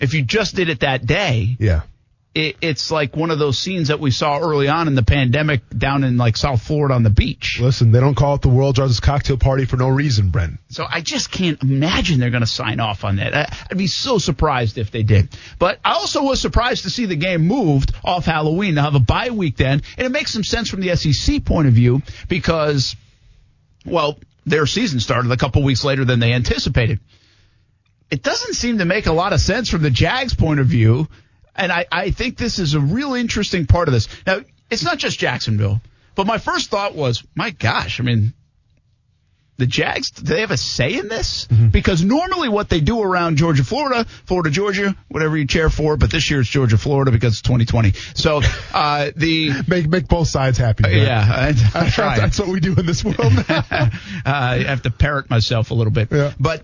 if 0.00 0.12
you 0.14 0.22
just 0.22 0.54
did 0.56 0.68
it 0.68 0.80
that 0.80 1.06
day, 1.06 1.56
Yeah. 1.58 1.82
It, 2.34 2.56
it's 2.62 2.90
like 2.90 3.14
one 3.14 3.30
of 3.30 3.38
those 3.38 3.58
scenes 3.58 3.88
that 3.88 4.00
we 4.00 4.10
saw 4.10 4.38
early 4.38 4.66
on 4.66 4.88
in 4.88 4.94
the 4.94 5.02
pandemic 5.02 5.60
down 5.76 6.02
in 6.02 6.16
like 6.16 6.36
South 6.36 6.62
Florida 6.62 6.94
on 6.94 7.02
the 7.02 7.10
beach. 7.10 7.58
Listen, 7.60 7.92
they 7.92 8.00
don't 8.00 8.14
call 8.14 8.36
it 8.36 8.42
the 8.42 8.48
world's 8.48 8.78
largest 8.78 9.02
cocktail 9.02 9.36
party 9.36 9.66
for 9.66 9.76
no 9.76 9.88
reason, 9.88 10.30
Brent. 10.30 10.54
So 10.70 10.86
I 10.88 11.02
just 11.02 11.30
can't 11.30 11.62
imagine 11.62 12.20
they're 12.20 12.30
going 12.30 12.40
to 12.42 12.46
sign 12.46 12.80
off 12.80 13.04
on 13.04 13.16
that. 13.16 13.34
I- 13.34 13.54
I'd 13.70 13.76
be 13.76 13.86
so 13.86 14.16
surprised 14.16 14.78
if 14.78 14.90
they 14.90 15.02
did. 15.02 15.28
But 15.58 15.78
I 15.84 15.92
also 15.92 16.22
was 16.22 16.40
surprised 16.40 16.84
to 16.84 16.90
see 16.90 17.04
the 17.04 17.16
game 17.16 17.42
moved 17.46 17.92
off 18.02 18.24
Halloween. 18.24 18.76
They'll 18.76 18.84
have 18.84 18.94
a 18.94 19.00
bye 19.00 19.30
week 19.30 19.56
then, 19.58 19.82
and 19.98 20.06
it 20.06 20.10
makes 20.10 20.32
some 20.32 20.44
sense 20.44 20.70
from 20.70 20.80
the 20.80 20.96
SEC 20.96 21.44
point 21.44 21.68
of 21.68 21.74
view 21.74 22.00
because, 22.28 22.96
well, 23.84 24.18
their 24.46 24.66
season 24.66 25.00
started 25.00 25.30
a 25.30 25.36
couple 25.36 25.62
weeks 25.62 25.84
later 25.84 26.06
than 26.06 26.18
they 26.18 26.32
anticipated. 26.32 26.98
It 28.10 28.22
doesn't 28.22 28.54
seem 28.54 28.78
to 28.78 28.84
make 28.84 29.06
a 29.06 29.12
lot 29.12 29.32
of 29.32 29.40
sense 29.40 29.68
from 29.70 29.82
the 29.82 29.90
Jags 29.90 30.34
point 30.34 30.60
of 30.60 30.66
view, 30.66 31.08
and 31.54 31.72
I, 31.72 31.86
I 31.90 32.10
think 32.10 32.36
this 32.36 32.58
is 32.58 32.74
a 32.74 32.80
real 32.80 33.14
interesting 33.14 33.66
part 33.66 33.88
of 33.88 33.94
this. 33.94 34.08
Now, 34.26 34.40
it's 34.70 34.84
not 34.84 34.98
just 34.98 35.18
Jacksonville, 35.18 35.80
but 36.14 36.26
my 36.26 36.38
first 36.38 36.70
thought 36.70 36.94
was, 36.94 37.24
my 37.34 37.50
gosh, 37.50 38.00
I 38.00 38.02
mean, 38.02 38.32
the 39.58 39.66
Jags, 39.66 40.10
do 40.10 40.22
they 40.22 40.40
have 40.40 40.50
a 40.50 40.56
say 40.56 40.98
in 40.98 41.08
this? 41.08 41.46
Because 41.46 42.02
normally 42.02 42.48
what 42.48 42.68
they 42.68 42.80
do 42.80 43.00
around 43.00 43.36
Georgia, 43.36 43.62
Florida, 43.62 44.04
Florida, 44.24 44.50
Georgia, 44.50 44.96
whatever 45.08 45.36
you 45.36 45.46
chair 45.46 45.70
for, 45.70 45.96
but 45.96 46.10
this 46.10 46.30
year 46.30 46.40
it's 46.40 46.48
Georgia, 46.48 46.78
Florida 46.78 47.12
because 47.12 47.34
it's 47.34 47.42
2020. 47.42 47.92
So, 48.14 48.40
uh, 48.74 49.10
the, 49.14 49.52
Make 49.68 49.88
make 49.88 50.08
both 50.08 50.28
sides 50.28 50.58
happy. 50.58 50.84
Yeah, 50.90 51.24
I, 51.28 51.48
I'm 51.48 51.54
That's, 51.74 51.96
that's 51.96 52.38
what 52.40 52.48
we 52.48 52.60
do 52.60 52.74
in 52.74 52.86
this 52.86 53.04
world. 53.04 53.18
uh, 53.48 53.90
I 54.24 54.64
have 54.66 54.82
to 54.82 54.90
parrot 54.90 55.30
myself 55.30 55.70
a 55.70 55.74
little 55.74 55.92
bit. 55.92 56.08
Yeah. 56.10 56.32
But 56.40 56.62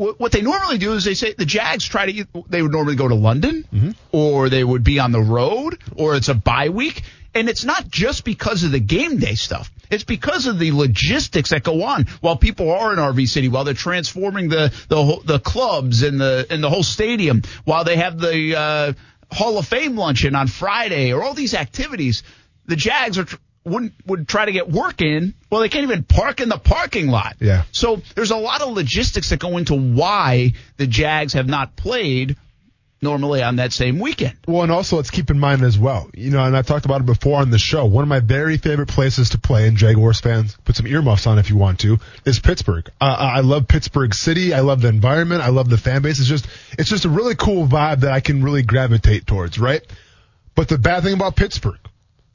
what 0.00 0.32
they 0.32 0.40
normally 0.42 0.78
do 0.78 0.94
is 0.94 1.04
they 1.04 1.14
say 1.14 1.34
the 1.34 1.44
Jags 1.44 1.84
try 1.84 2.10
to, 2.10 2.24
they 2.48 2.62
would 2.62 2.72
normally 2.72 2.96
go 2.96 3.06
to 3.08 3.14
London 3.14 3.96
or 4.12 4.48
they 4.48 4.64
would 4.64 4.82
be 4.82 4.98
on 4.98 5.12
the 5.12 5.20
road 5.20 5.78
or 5.96 6.16
it's 6.16 6.28
a 6.28 6.34
bye 6.34 6.70
week. 6.70 7.02
And 7.34 7.48
it's 7.48 7.64
not 7.64 7.88
just 7.88 8.24
because 8.24 8.64
of 8.64 8.72
the 8.72 8.80
game 8.80 9.18
day 9.18 9.34
stuff. 9.34 9.70
It's 9.90 10.02
because 10.04 10.46
of 10.46 10.58
the 10.58 10.72
logistics 10.72 11.50
that 11.50 11.62
go 11.62 11.82
on 11.84 12.06
while 12.20 12.36
people 12.36 12.72
are 12.72 12.92
in 12.92 12.98
RV 12.98 13.28
City, 13.28 13.48
while 13.48 13.64
they're 13.64 13.74
transforming 13.74 14.48
the 14.48 14.72
the 14.88 15.04
whole, 15.04 15.20
the 15.20 15.38
clubs 15.38 16.02
and 16.02 16.20
the 16.20 16.46
and 16.50 16.62
the 16.62 16.70
whole 16.70 16.82
stadium, 16.82 17.42
while 17.64 17.84
they 17.84 17.96
have 17.96 18.18
the 18.18 18.56
uh, 18.56 18.92
Hall 19.32 19.58
of 19.58 19.66
Fame 19.66 19.96
luncheon 19.96 20.34
on 20.34 20.46
Friday, 20.48 21.12
or 21.12 21.22
all 21.22 21.34
these 21.34 21.54
activities. 21.54 22.22
The 22.66 22.76
Jags 22.76 23.18
are 23.18 23.24
tr- 23.24 23.36
wouldn't 23.64 23.92
would 24.06 24.26
try 24.28 24.44
to 24.46 24.52
get 24.52 24.70
work 24.70 25.02
in. 25.02 25.34
Well, 25.50 25.60
they 25.60 25.68
can't 25.68 25.84
even 25.84 26.02
park 26.02 26.40
in 26.40 26.48
the 26.48 26.58
parking 26.58 27.08
lot. 27.08 27.36
Yeah. 27.40 27.64
So 27.72 28.02
there's 28.14 28.30
a 28.30 28.36
lot 28.36 28.62
of 28.62 28.72
logistics 28.72 29.30
that 29.30 29.38
go 29.38 29.56
into 29.56 29.74
why 29.74 30.52
the 30.76 30.86
Jags 30.86 31.34
have 31.34 31.46
not 31.46 31.76
played 31.76 32.36
normally 33.02 33.42
on 33.42 33.56
that 33.56 33.72
same 33.72 33.98
weekend. 33.98 34.36
Well, 34.46 34.62
and 34.62 34.70
also 34.70 34.96
let's 34.96 35.10
keep 35.10 35.30
in 35.30 35.38
mind 35.38 35.62
as 35.62 35.78
well, 35.78 36.10
you 36.14 36.30
know, 36.30 36.44
and 36.44 36.56
I 36.56 36.62
talked 36.62 36.84
about 36.84 37.00
it 37.00 37.06
before 37.06 37.40
on 37.40 37.50
the 37.50 37.58
show. 37.58 37.86
One 37.86 38.02
of 38.02 38.08
my 38.08 38.20
very 38.20 38.58
favorite 38.58 38.88
places 38.88 39.30
to 39.30 39.38
play, 39.38 39.66
and 39.66 39.76
Jaguars 39.76 40.20
fans, 40.20 40.56
put 40.64 40.76
some 40.76 40.86
earmuffs 40.86 41.26
on 41.26 41.38
if 41.38 41.48
you 41.48 41.56
want 41.56 41.80
to, 41.80 41.98
is 42.26 42.40
Pittsburgh. 42.40 42.90
Uh, 43.00 43.16
I 43.18 43.40
love 43.40 43.68
Pittsburgh 43.68 44.12
City. 44.14 44.52
I 44.52 44.60
love 44.60 44.82
the 44.82 44.88
environment. 44.88 45.42
I 45.42 45.48
love 45.48 45.70
the 45.70 45.78
fan 45.78 46.02
base. 46.02 46.18
It's 46.18 46.28
just, 46.28 46.46
it's 46.78 46.90
just 46.90 47.06
a 47.06 47.08
really 47.08 47.34
cool 47.34 47.66
vibe 47.66 48.00
that 48.00 48.12
I 48.12 48.20
can 48.20 48.44
really 48.44 48.62
gravitate 48.62 49.26
towards, 49.26 49.58
right? 49.58 49.82
But 50.54 50.68
the 50.68 50.76
bad 50.76 51.02
thing 51.02 51.14
about 51.14 51.36
Pittsburgh, 51.36 51.78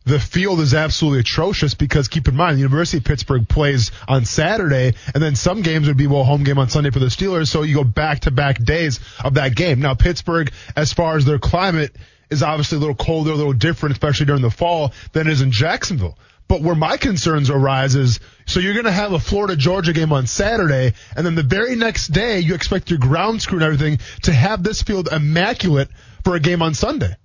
the 0.06 0.20
field 0.20 0.60
is 0.60 0.74
absolutely 0.74 1.20
atrocious 1.20 1.74
because 1.74 2.08
keep 2.08 2.28
in 2.28 2.36
mind, 2.36 2.58
the 2.58 2.62
University 2.62 2.98
of 2.98 3.04
Pittsburgh 3.04 3.48
plays 3.48 3.92
on 4.08 4.26
Saturday, 4.26 4.94
and 5.14 5.24
then 5.24 5.36
some 5.36 5.64
games 5.64 5.88
would 5.88 5.98
be 5.98 6.08
well 6.08 6.24
home 6.24 6.44
game 6.44 6.60
on 6.60 6.70
Sunday 6.70 6.92
for 6.92 7.00
the 7.00 7.08
Steelers, 7.08 7.48
so 7.48 7.64
you 7.64 7.76
go 7.76 7.84
back 7.84 8.22
to 8.22 8.32
back 8.32 8.64
days 8.64 9.00
of 9.24 9.34
that 9.34 9.56
game. 9.56 9.80
Now 9.80 9.96
Pittsburgh, 9.96 10.52
as 10.76 10.94
far 10.94 11.18
as 11.18 11.26
their 11.26 11.40
climate, 11.40 11.96
is 12.30 12.44
obviously 12.44 12.78
a 12.78 12.80
little 12.80 12.96
colder, 12.96 13.32
a 13.32 13.36
little 13.36 13.54
different, 13.54 13.94
especially 13.94 14.28
during 14.28 14.42
the 14.42 14.52
fall 14.52 14.94
than 15.14 15.28
it 15.28 15.32
is 15.32 15.42
in 15.42 15.52
Jacksonville. 15.52 16.18
But 16.48 16.62
where 16.62 16.76
my 16.76 16.98
concerns 16.98 17.50
arise 17.50 17.96
is, 17.96 18.20
so 18.46 18.60
you're 18.60 18.74
going 18.74 18.86
to 18.86 18.92
have 18.92 19.14
a 19.14 19.20
Florida 19.20 19.56
Georgia 19.56 19.94
game 19.94 20.14
on 20.14 20.28
Saturday, 20.28 20.94
and 21.16 21.26
then 21.26 21.34
the 21.34 21.42
very 21.42 21.76
next 21.76 22.10
day 22.10 22.40
you 22.40 22.54
expect 22.54 22.92
your 22.92 23.00
ground 23.00 23.46
crew 23.46 23.58
and 23.58 23.64
everything 23.64 23.98
to 24.24 24.32
have 24.32 24.62
this 24.62 24.84
field 24.84 25.10
immaculate 25.12 25.90
for 26.24 26.36
a 26.36 26.40
game 26.40 26.62
on 26.62 26.76
Sunday. 26.76 27.16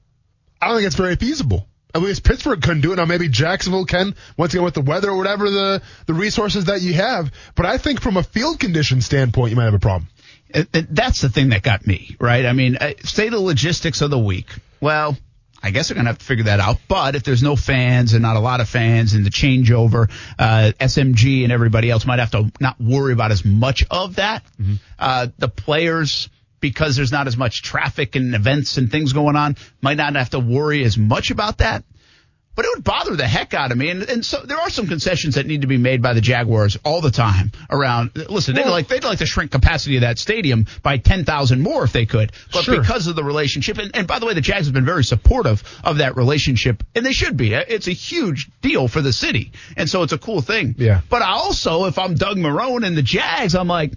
I 0.62 0.68
don't 0.68 0.76
think 0.76 0.86
it's 0.86 0.96
very 0.96 1.16
feasible. 1.16 1.66
At 1.94 2.02
least 2.02 2.22
Pittsburgh 2.24 2.60
couldn't 2.62 2.82
do 2.82 2.92
it. 2.92 2.96
Now 2.96 3.04
maybe 3.04 3.28
Jacksonville 3.28 3.84
can 3.84 4.14
once 4.36 4.52
again 4.54 4.64
with 4.64 4.74
the 4.74 4.80
weather 4.80 5.10
or 5.10 5.16
whatever 5.16 5.50
the 5.50 5.82
the 6.06 6.14
resources 6.14 6.66
that 6.66 6.80
you 6.82 6.94
have. 6.94 7.32
But 7.54 7.66
I 7.66 7.78
think 7.78 8.00
from 8.00 8.16
a 8.16 8.22
field 8.22 8.60
condition 8.60 9.00
standpoint, 9.00 9.50
you 9.50 9.56
might 9.56 9.64
have 9.64 9.74
a 9.74 9.78
problem. 9.78 10.08
And- 10.52 10.66
and 10.74 10.88
that's 10.90 11.20
the 11.20 11.28
thing 11.28 11.50
that 11.50 11.62
got 11.62 11.86
me, 11.86 12.16
right? 12.18 12.44
I 12.46 12.52
mean, 12.52 12.76
uh, 12.76 12.92
say 13.04 13.28
the 13.28 13.38
logistics 13.40 14.00
of 14.02 14.10
the 14.10 14.18
week. 14.18 14.48
Well, 14.80 15.16
I 15.62 15.70
guess 15.70 15.88
they're 15.88 15.94
going 15.94 16.06
to 16.06 16.10
have 16.10 16.18
to 16.18 16.24
figure 16.24 16.44
that 16.44 16.58
out. 16.58 16.78
But 16.88 17.14
if 17.14 17.22
there's 17.22 17.42
no 17.42 17.54
fans 17.54 18.14
and 18.14 18.22
not 18.22 18.36
a 18.36 18.40
lot 18.40 18.60
of 18.60 18.68
fans 18.68 19.12
and 19.12 19.26
the 19.26 19.30
changeover, 19.30 20.10
uh, 20.38 20.72
SMG 20.80 21.44
and 21.44 21.52
everybody 21.52 21.90
else 21.90 22.06
might 22.06 22.18
have 22.18 22.30
to 22.30 22.50
not 22.60 22.80
worry 22.80 23.12
about 23.12 23.30
as 23.30 23.44
much 23.44 23.84
of 23.90 24.16
that. 24.16 24.42
Uh, 24.98 25.26
the 25.38 25.48
players, 25.48 26.30
because 26.60 26.96
there's 26.96 27.12
not 27.12 27.26
as 27.26 27.36
much 27.36 27.62
traffic 27.62 28.16
and 28.16 28.34
events 28.34 28.76
and 28.76 28.90
things 28.90 29.12
going 29.12 29.36
on, 29.36 29.56
might 29.80 29.96
not 29.96 30.14
have 30.14 30.30
to 30.30 30.38
worry 30.38 30.84
as 30.84 30.96
much 30.98 31.30
about 31.30 31.58
that. 31.58 31.84
But 32.56 32.64
it 32.66 32.72
would 32.74 32.84
bother 32.84 33.16
the 33.16 33.26
heck 33.26 33.54
out 33.54 33.70
of 33.70 33.78
me. 33.78 33.88
And, 33.90 34.02
and 34.02 34.26
so 34.26 34.42
there 34.44 34.58
are 34.58 34.68
some 34.68 34.86
concessions 34.88 35.36
that 35.36 35.46
need 35.46 35.62
to 35.62 35.68
be 35.68 35.78
made 35.78 36.02
by 36.02 36.12
the 36.12 36.20
Jaguars 36.20 36.76
all 36.84 37.00
the 37.00 37.12
time 37.12 37.52
around. 37.70 38.10
Listen, 38.28 38.54
they'd 38.54 38.66
like 38.66 38.88
they'd 38.88 39.04
like 39.04 39.18
to 39.20 39.26
shrink 39.26 39.52
capacity 39.52 39.96
of 39.96 40.00
that 40.02 40.18
stadium 40.18 40.66
by 40.82 40.98
ten 40.98 41.24
thousand 41.24 41.62
more 41.62 41.84
if 41.84 41.92
they 41.92 42.04
could. 42.06 42.32
But 42.52 42.64
Sure. 42.64 42.80
because 42.80 43.06
of 43.06 43.14
the 43.16 43.24
relationship, 43.24 43.78
and, 43.78 43.92
and 43.94 44.06
by 44.06 44.18
the 44.18 44.26
way, 44.26 44.34
the 44.34 44.40
Jags 44.42 44.66
have 44.66 44.74
been 44.74 44.84
very 44.84 45.04
supportive 45.04 45.62
of 45.84 45.98
that 45.98 46.16
relationship, 46.16 46.82
and 46.94 47.06
they 47.06 47.12
should 47.12 47.36
be. 47.36 47.54
It's 47.54 47.86
a 47.86 47.92
huge 47.92 48.50
deal 48.60 48.88
for 48.88 49.00
the 49.00 49.12
city, 49.12 49.52
and 49.76 49.88
so 49.88 50.02
it's 50.02 50.12
a 50.12 50.18
cool 50.18 50.42
thing. 50.42 50.74
Yeah. 50.76 51.00
But 51.08 51.22
I 51.22 51.30
also, 51.30 51.84
if 51.86 51.98
I'm 51.98 52.14
Doug 52.16 52.36
Marrone 52.36 52.84
and 52.84 52.94
the 52.96 53.02
Jags, 53.02 53.54
I'm 53.54 53.68
like, 53.68 53.92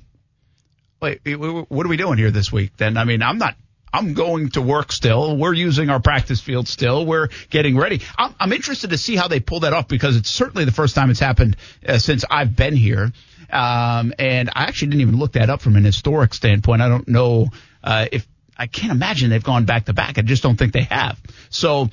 wait, 1.03 1.37
what 1.37 1.85
are 1.85 1.89
we 1.89 1.97
doing 1.97 2.17
here 2.17 2.31
this 2.31 2.51
week? 2.51 2.71
Then 2.77 2.97
I 2.97 3.03
mean, 3.03 3.21
I'm 3.21 3.37
not. 3.37 3.55
I'm 3.95 4.15
going 4.15 4.49
to 4.51 4.61
work 4.63 4.91
still. 4.91 5.37
We're 5.37 5.53
using 5.53 5.91
our 5.91 5.99
practice 5.99 6.41
field 6.41 6.67
still. 6.67 7.05
We're 7.05 7.27
getting 7.51 7.77
ready. 7.77 8.01
I'm, 8.17 8.33
I'm 8.39 8.51
interested 8.51 8.89
to 8.89 8.97
see 8.97 9.15
how 9.15 9.27
they 9.27 9.39
pull 9.39 9.59
that 9.59 9.73
off 9.73 9.87
because 9.87 10.17
it's 10.17 10.31
certainly 10.31 10.65
the 10.65 10.71
first 10.71 10.95
time 10.95 11.11
it's 11.11 11.19
happened 11.19 11.57
uh, 11.87 11.99
since 11.99 12.25
I've 12.27 12.55
been 12.55 12.75
here. 12.75 13.11
Um, 13.51 14.11
and 14.17 14.49
I 14.49 14.63
actually 14.63 14.87
didn't 14.87 15.01
even 15.01 15.17
look 15.17 15.33
that 15.33 15.51
up 15.51 15.61
from 15.61 15.75
an 15.75 15.83
historic 15.83 16.33
standpoint. 16.33 16.81
I 16.81 16.89
don't 16.89 17.07
know 17.07 17.49
uh, 17.83 18.07
if 18.11 18.27
I 18.57 18.65
can't 18.65 18.91
imagine 18.91 19.29
they've 19.29 19.43
gone 19.43 19.65
back 19.65 19.85
to 19.85 19.93
back. 19.93 20.17
I 20.17 20.23
just 20.23 20.41
don't 20.41 20.57
think 20.57 20.73
they 20.73 20.83
have. 20.83 21.21
So. 21.49 21.89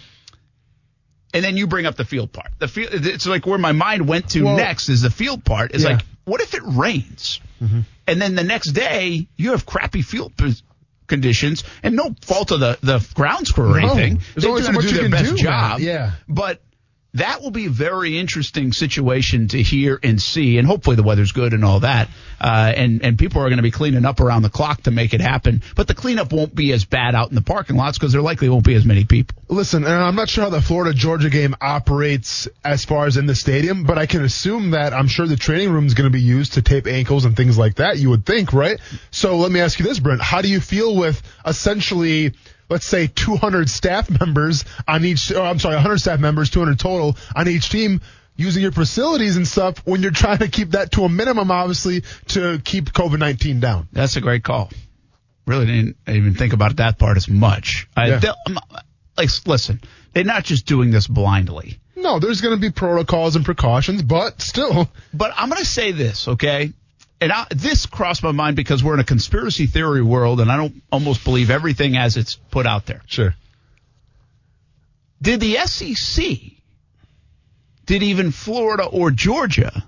And 1.34 1.44
then 1.44 1.56
you 1.56 1.66
bring 1.66 1.84
up 1.86 1.96
the 1.96 2.04
field 2.04 2.32
part. 2.32 2.48
The 2.58 2.66
field, 2.66 2.90
it's 2.92 3.26
like 3.26 3.46
where 3.46 3.58
my 3.58 3.72
mind 3.72 4.08
went 4.08 4.30
to 4.30 4.44
Well- 4.44 4.56
next 4.56 4.88
is 4.88 5.02
the 5.02 5.10
field 5.10 5.44
part. 5.44 5.72
It's 5.74 5.84
Yeah. 5.84 5.90
like, 5.90 6.00
what 6.30 6.40
if 6.40 6.54
it 6.54 6.62
rains? 6.64 7.40
And 7.60 8.22
then 8.22 8.34
the 8.36 8.44
next 8.44 8.68
day 8.68 9.26
you 9.36 9.50
have 9.50 9.66
crappy 9.66 10.02
field 10.02 10.32
conditions, 11.06 11.64
and 11.82 11.96
no 11.96 12.14
fault 12.22 12.52
of 12.52 12.60
the 12.60 12.78
the 12.82 13.06
grounds 13.14 13.50
crew 13.50 13.74
or 13.74 13.80
No, 13.80 13.88
anything. 13.88 14.22
They're 14.34 14.50
doing 14.50 14.72
much 14.72 14.84
you 14.84 14.92
their 14.92 15.10
best 15.10 15.30
do, 15.30 15.42
job. 15.42 15.80
Yeah. 15.80 16.12
but 16.28 16.62
that 17.14 17.42
will 17.42 17.50
be 17.50 17.66
a 17.66 17.70
very 17.70 18.18
interesting 18.18 18.72
situation 18.72 19.48
to 19.48 19.60
hear 19.60 19.98
and 20.02 20.20
see, 20.20 20.58
and 20.58 20.66
hopefully 20.66 20.96
the 20.96 21.02
weather's 21.02 21.32
good 21.32 21.52
and 21.52 21.64
all 21.64 21.80
that. 21.80 22.08
Uh, 22.40 22.72
and 22.74 23.04
and 23.04 23.18
people 23.18 23.42
are 23.42 23.48
going 23.48 23.58
to 23.58 23.62
be 23.62 23.70
cleaning 23.70 24.04
up 24.04 24.20
around 24.20 24.42
the 24.42 24.50
clock 24.50 24.82
to 24.82 24.90
make 24.90 25.12
it 25.12 25.20
happen. 25.20 25.62
But 25.74 25.88
the 25.88 25.94
cleanup 25.94 26.32
won't 26.32 26.54
be 26.54 26.72
as 26.72 26.84
bad 26.84 27.14
out 27.14 27.28
in 27.28 27.34
the 27.34 27.42
parking 27.42 27.76
lots 27.76 27.98
because 27.98 28.12
there 28.12 28.22
likely 28.22 28.48
won't 28.48 28.64
be 28.64 28.74
as 28.74 28.84
many 28.84 29.04
people. 29.04 29.36
Listen, 29.48 29.84
and 29.84 29.92
I'm 29.92 30.14
not 30.14 30.28
sure 30.28 30.44
how 30.44 30.50
the 30.50 30.62
Florida 30.62 30.94
Georgia 30.94 31.30
game 31.30 31.56
operates 31.60 32.48
as 32.64 32.84
far 32.84 33.06
as 33.06 33.16
in 33.16 33.26
the 33.26 33.34
stadium, 33.34 33.84
but 33.84 33.98
I 33.98 34.06
can 34.06 34.24
assume 34.24 34.70
that 34.70 34.92
I'm 34.92 35.08
sure 35.08 35.26
the 35.26 35.36
training 35.36 35.72
room 35.72 35.86
is 35.86 35.94
going 35.94 36.10
to 36.10 36.16
be 36.16 36.22
used 36.22 36.54
to 36.54 36.62
tape 36.62 36.86
ankles 36.86 37.24
and 37.24 37.36
things 37.36 37.58
like 37.58 37.76
that. 37.76 37.98
You 37.98 38.10
would 38.10 38.24
think, 38.24 38.52
right? 38.52 38.78
So 39.10 39.36
let 39.38 39.50
me 39.50 39.60
ask 39.60 39.78
you 39.78 39.84
this, 39.84 39.98
Brent: 39.98 40.20
How 40.20 40.42
do 40.42 40.48
you 40.48 40.60
feel 40.60 40.96
with 40.96 41.20
essentially? 41.44 42.34
Let's 42.70 42.86
say 42.86 43.08
200 43.08 43.68
staff 43.68 44.08
members 44.20 44.64
on 44.86 45.04
each, 45.04 45.32
or 45.32 45.42
I'm 45.42 45.58
sorry, 45.58 45.74
100 45.74 45.98
staff 45.98 46.20
members, 46.20 46.48
200 46.50 46.78
total 46.78 47.16
on 47.34 47.48
each 47.48 47.68
team 47.68 48.00
using 48.36 48.62
your 48.62 48.72
facilities 48.72 49.36
and 49.36 49.46
stuff 49.46 49.84
when 49.84 50.02
you're 50.02 50.12
trying 50.12 50.38
to 50.38 50.48
keep 50.48 50.70
that 50.70 50.92
to 50.92 51.02
a 51.04 51.08
minimum, 51.08 51.50
obviously, 51.50 52.02
to 52.28 52.60
keep 52.64 52.92
COVID-19 52.92 53.60
down. 53.60 53.88
That's 53.92 54.14
a 54.16 54.20
great 54.20 54.44
call. 54.44 54.70
Really 55.46 55.66
didn't 55.66 55.96
even 56.06 56.34
think 56.34 56.52
about 56.52 56.76
that 56.76 56.96
part 56.96 57.16
as 57.16 57.28
much. 57.28 57.88
Yeah. 57.96 58.18
they'll- 58.18 58.36
um, 58.46 58.58
like, 59.18 59.30
listen, 59.46 59.80
they're 60.12 60.24
not 60.24 60.44
just 60.44 60.64
doing 60.64 60.90
this 60.92 61.08
blindly. 61.08 61.80
No, 61.96 62.18
there's 62.18 62.40
going 62.40 62.54
to 62.54 62.60
be 62.60 62.70
protocols 62.70 63.36
and 63.36 63.44
precautions, 63.44 64.00
but 64.02 64.40
still, 64.40 64.88
But 65.12 65.32
I'm 65.36 65.50
going 65.50 65.60
to 65.60 65.66
say 65.68 65.92
this, 65.92 66.28
okay? 66.28 66.72
And 67.20 67.32
I, 67.32 67.46
this 67.50 67.86
crossed 67.86 68.22
my 68.22 68.32
mind 68.32 68.56
because 68.56 68.82
we're 68.82 68.94
in 68.94 69.00
a 69.00 69.04
conspiracy 69.04 69.66
theory 69.66 70.02
world, 70.02 70.40
and 70.40 70.50
I 70.50 70.56
don't 70.56 70.82
almost 70.90 71.22
believe 71.24 71.50
everything 71.50 71.96
as 71.96 72.16
it's 72.16 72.36
put 72.36 72.66
out 72.66 72.86
there. 72.86 73.02
sure. 73.06 73.34
Did 75.22 75.40
the 75.40 75.56
SEC, 75.66 76.24
did 77.84 78.02
even 78.02 78.30
Florida 78.30 78.84
or 78.84 79.10
Georgia 79.10 79.84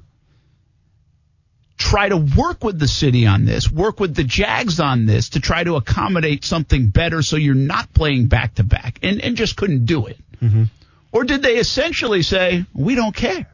try 1.79 2.09
to 2.09 2.17
work 2.17 2.63
with 2.63 2.79
the 2.79 2.87
city 2.87 3.27
on 3.27 3.47
this, 3.47 3.71
work 3.71 3.99
with 3.99 4.15
the 4.15 4.25
Jags 4.25 4.79
on 4.79 5.07
this 5.07 5.31
to 5.31 5.41
try 5.41 5.65
to 5.65 5.77
accommodate 5.77 6.45
something 6.45 6.89
better 6.89 7.23
so 7.23 7.37
you're 7.37 7.55
not 7.55 7.93
playing 7.95 8.27
back 8.27 8.57
to 8.57 8.65
back 8.65 8.99
and, 9.03 9.21
and 9.21 9.37
just 9.37 9.57
couldn't 9.57 9.87
do 9.87 10.07
it? 10.07 10.19
Mm-hmm. 10.41 10.65
Or 11.13 11.25
did 11.25 11.43
they 11.43 11.57
essentially 11.57 12.23
say, 12.23 12.67
we 12.75 12.95
don't 12.95 13.15
care? 13.15 13.47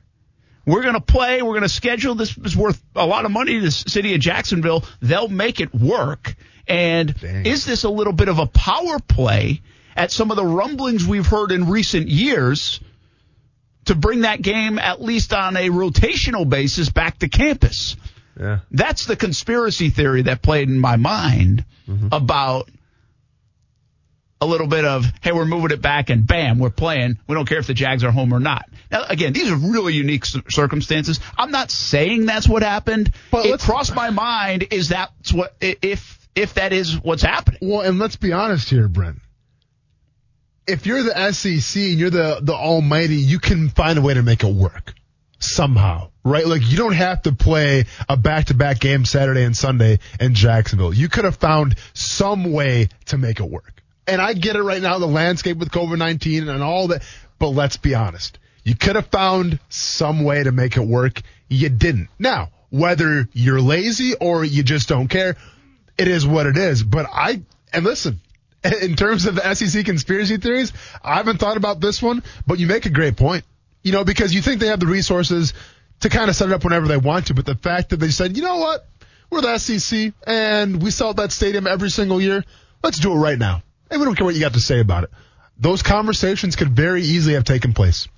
We're 0.69 0.83
going 0.83 0.95
to 0.95 1.01
play. 1.01 1.43
We're 1.43 1.53
going 1.53 1.63
to 1.63 1.69
schedule. 1.69 2.15
This 2.15 2.37
is 2.37 2.57
worth 2.57 2.81
a 2.95 3.07
lot 3.07 3.25
of 3.25 3.31
money 3.31 3.55
to 3.55 3.61
the 3.61 3.71
city 3.71 4.15
of 4.15 4.21
Jacksonville. 4.21 4.85
They'll 5.01 5.29
make 5.29 5.61
it 5.61 5.75
work. 5.75 6.35
And 6.67 7.19
Dang. 7.19 7.47
is 7.47 7.65
this 7.65 7.85
a 7.85 7.89
little 7.89 8.13
bit 8.13 8.29
of 8.29 8.39
a 8.39 8.47
power 8.47 8.99
play 8.99 9.63
at 9.97 10.13
some 10.13 10.31
of 10.31 10.37
the 10.37 10.45
rumblings 10.45 11.07
we've 11.07 11.27
heard 11.27 11.51
in 11.51 11.71
recent 11.71 12.09
years 12.09 12.81
to 13.87 13.95
bring 13.95 14.21
that 14.21 14.43
game 14.43 14.79
at 14.79 15.01
least 15.01 15.33
on 15.33 15.57
a 15.57 15.71
rotational 15.71 16.49
basis 16.49 16.91
back 16.91 17.19
to 17.21 17.29
campus? 17.29 17.97
Yeah. 18.39 18.59
That's 18.71 19.07
the 19.07 19.17
conspiracy 19.17 19.89
theory 19.91 20.23
that 20.23 20.43
played 20.43 20.69
in 20.69 20.79
my 20.79 20.97
mind 20.97 21.65
mm-hmm. 21.89 22.09
about 22.13 22.69
a 24.41 24.47
little 24.47 24.67
bit 24.67 24.85
of, 24.85 25.05
hey, 25.21 25.33
we're 25.33 25.45
moving 25.45 25.71
it 25.71 25.83
back 25.83 26.11
and 26.11 26.27
bam, 26.27 26.59
we're 26.59 26.71
playing. 26.71 27.19
We 27.27 27.35
don't 27.35 27.49
care 27.49 27.59
if 27.59 27.67
the 27.67 27.75
Jags 27.75 28.05
are 28.05 28.11
home 28.11 28.33
or 28.33 28.41
not. 28.41 28.69
Now, 28.91 29.05
again, 29.09 29.33
these 29.33 29.51
are 29.51 29.57
really 29.57 29.95
unique 29.95 30.25
circumstances. 30.25 31.21
I'm 31.37 31.51
not 31.51 31.71
saying 31.71 32.27
that's 32.27 32.49
what 32.49 32.63
happened. 32.63 33.13
But 33.31 33.47
it 33.47 33.61
crossed 33.61 33.95
my 33.95 34.11
mind 34.11 34.69
is 34.71 34.91
that's 34.91 35.33
what, 35.33 35.57
if, 35.61 36.29
if 36.35 36.55
that 36.55 36.73
is 36.73 36.95
what's 37.03 37.23
happening. 37.23 37.59
Well, 37.63 37.81
and 37.81 37.99
let's 37.99 38.17
be 38.17 38.33
honest 38.33 38.71
here, 38.71 38.89
Brent. 38.89 39.19
If 40.67 40.87
you're 40.87 41.03
the 41.03 41.33
SEC 41.33 41.83
and 41.83 41.99
you're 41.99 42.11
the 42.11 42.41
the 42.43 42.53
Almighty, 42.53 43.17
you 43.17 43.39
can 43.39 43.71
find 43.71 43.99
a 43.99 44.03
way 44.03 44.13
to 44.13 44.23
make 44.23 44.45
it 44.45 44.55
work 44.55 44.93
somehow, 45.39 46.11
right? 46.25 46.47
Like 46.47 46.61
you 46.71 46.77
don't 46.77 46.93
have 46.93 47.23
to 47.23 47.33
play 47.33 47.87
a 48.07 48.19
back-to-back 48.19 48.79
game 48.79 49.07
Saturday 49.07 49.45
and 49.45 49.57
Sunday 49.57 49.99
in 50.21 50.35
Jacksonville. 50.35 50.93
You 50.93 51.09
could 51.09 51.25
have 51.25 51.37
found 51.37 51.77
some 51.95 52.53
way 52.53 52.91
to 53.07 53.17
make 53.17 53.41
it 53.41 53.49
work. 53.49 53.78
And 54.09 54.23
I 54.23 54.33
get 54.33 54.57
it 54.57 54.63
right 54.63 54.81
now, 54.81 54.99
the 54.99 55.07
landscape 55.07 55.59
with 55.59 55.71
COVID-19 55.71 56.49
and 56.49 56.63
all 56.63 56.89
that, 56.89 57.03
but 57.39 57.51
let's 57.51 57.77
be 57.77 57.95
honest. 57.95 58.39
You 58.65 58.75
could 58.75 58.97
have 58.97 59.09
found 59.09 59.61
some 59.69 60.25
way 60.25 60.43
to 60.43 60.51
make 60.51 60.77
it 60.77 60.85
work. 60.85 61.21
You 61.49 61.69
didn't. 61.69 62.09
Now, 62.19 62.49
whether 62.71 63.29
you're 63.33 63.61
lazy 63.61 64.15
or 64.15 64.45
you 64.45 64.63
just 64.63 64.89
don't 64.89 65.09
care, 65.09 65.37
it 65.99 66.09
is 66.09 66.27
what 66.27 66.47
it 66.47 66.57
is. 66.57 66.83
But 66.83 67.07
I, 67.13 67.43
and 67.73 67.85
listen, 67.85 68.21
in 68.83 68.97
terms 68.97 69.27
of 69.27 69.35
the 69.35 69.55
SEC 69.55 69.85
conspiracy 69.85 70.39
theories, 70.39 70.73
I 71.03 71.17
haven't 71.17 71.39
thought 71.39 71.57
about 71.57 71.81
this 71.81 72.03
one, 72.03 72.23
but 72.47 72.59
you 72.59 72.67
make 72.67 72.87
a 72.87 72.91
great 72.91 73.17
point. 73.17 73.45
You 73.83 73.93
know, 73.93 74.05
because 74.05 74.35
you 74.35 74.43
think 74.43 74.61
they 74.61 74.69
have 74.69 74.81
the 74.81 74.87
resources 74.87 75.55
to 76.01 76.09
kind 76.09 76.31
of 76.31 76.37
set 76.37 76.49
it 76.49 76.55
up 76.55 76.65
whenever 76.65 76.89
they 76.89 76.97
want 76.97 77.27
to, 77.27 77.35
but 77.35 77.47
the 77.47 77.55
fact 77.55 77.91
that 77.91 77.99
they 77.99 78.11
said, 78.11 78.37
you 78.37 78.43
know 78.43 78.57
what, 78.57 78.87
we're 79.31 79.41
the 79.43 79.59
SEC 79.59 80.13
and 80.27 80.83
we 80.83 80.91
sell 80.91 81.13
that 81.15 81.31
stadium 81.31 81.67
every 81.67 81.91
single 81.91 82.21
year, 82.21 82.45
let's 82.83 82.99
do 82.99 83.13
it 83.13 83.17
right 83.17 83.39
now. 83.39 83.63
And 83.91 84.01
we 84.01 84.05
don't 84.05 84.15
care 84.15 84.25
what 84.25 84.35
you 84.35 84.41
got 84.41 84.55
to 84.55 84.61
say 84.61 84.81
about 84.81 85.05
it. 85.05 85.11
Those 85.59 85.83
conversations 85.83 86.57
could 86.57 86.71
very 86.71 87.03
easily 87.03 87.35
have 87.35 87.45
taken 87.45 87.73
place. 87.75 88.09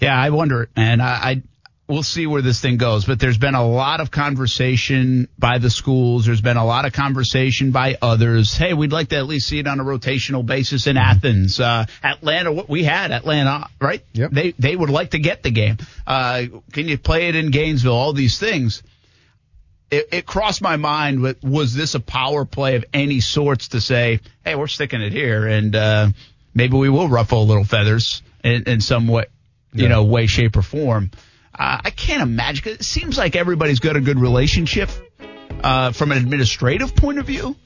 Yeah, 0.00 0.18
I 0.18 0.30
wonder, 0.30 0.68
and 0.76 1.02
I, 1.02 1.06
I 1.06 1.42
we'll 1.88 2.02
see 2.02 2.26
where 2.26 2.42
this 2.42 2.60
thing 2.60 2.76
goes. 2.76 3.04
But 3.04 3.18
there's 3.18 3.38
been 3.38 3.54
a 3.54 3.66
lot 3.66 4.00
of 4.00 4.10
conversation 4.10 5.28
by 5.38 5.58
the 5.58 5.70
schools. 5.70 6.26
There's 6.26 6.40
been 6.40 6.56
a 6.56 6.64
lot 6.64 6.84
of 6.84 6.92
conversation 6.92 7.72
by 7.72 7.96
others. 8.00 8.54
Hey, 8.54 8.74
we'd 8.74 8.92
like 8.92 9.08
to 9.08 9.16
at 9.16 9.26
least 9.26 9.48
see 9.48 9.58
it 9.58 9.66
on 9.66 9.80
a 9.80 9.84
rotational 9.84 10.44
basis 10.44 10.86
in 10.86 10.96
Athens, 10.96 11.58
uh, 11.58 11.86
Atlanta. 12.02 12.52
What 12.52 12.68
we 12.68 12.84
had 12.84 13.10
Atlanta, 13.10 13.68
right? 13.80 14.04
Yep. 14.12 14.30
They 14.30 14.52
they 14.52 14.76
would 14.76 14.90
like 14.90 15.10
to 15.10 15.18
get 15.18 15.42
the 15.42 15.50
game. 15.50 15.78
Uh, 16.06 16.44
can 16.72 16.88
you 16.88 16.98
play 16.98 17.28
it 17.28 17.34
in 17.34 17.50
Gainesville? 17.50 17.92
All 17.92 18.12
these 18.12 18.38
things. 18.38 18.82
It, 19.90 20.08
it 20.12 20.26
crossed 20.26 20.60
my 20.60 20.76
mind. 20.76 21.20
with, 21.20 21.42
Was 21.42 21.74
this 21.74 21.94
a 21.94 22.00
power 22.00 22.44
play 22.44 22.76
of 22.76 22.84
any 22.92 23.20
sorts 23.20 23.68
to 23.68 23.80
say, 23.80 24.20
hey, 24.44 24.54
we're 24.54 24.66
sticking 24.66 25.00
it 25.00 25.12
here, 25.12 25.46
and 25.46 25.74
uh, 25.74 26.08
maybe 26.54 26.76
we 26.76 26.88
will 26.90 27.08
ruffle 27.08 27.42
a 27.42 27.44
little 27.44 27.64
feathers 27.64 28.22
in, 28.44 28.64
in 28.64 28.80
some 28.80 29.08
way, 29.08 29.24
you 29.72 29.84
Yeah. 29.84 29.88
know, 29.88 30.04
way, 30.04 30.26
shape, 30.26 30.56
or 30.56 30.62
form. 30.62 31.10
Uh, 31.58 31.80
I 31.84 31.90
can't 31.90 32.22
imagine. 32.22 32.62
'cause 32.64 32.72
it 32.74 32.84
seems 32.84 33.16
like 33.18 33.34
everybody's 33.34 33.80
got 33.80 33.96
a 33.96 34.00
good 34.00 34.18
relationship 34.18 34.90
uh, 35.64 35.92
from 35.92 36.12
an 36.12 36.18
administrative 36.18 36.94
point 36.94 37.18
of 37.18 37.26
view. 37.26 37.56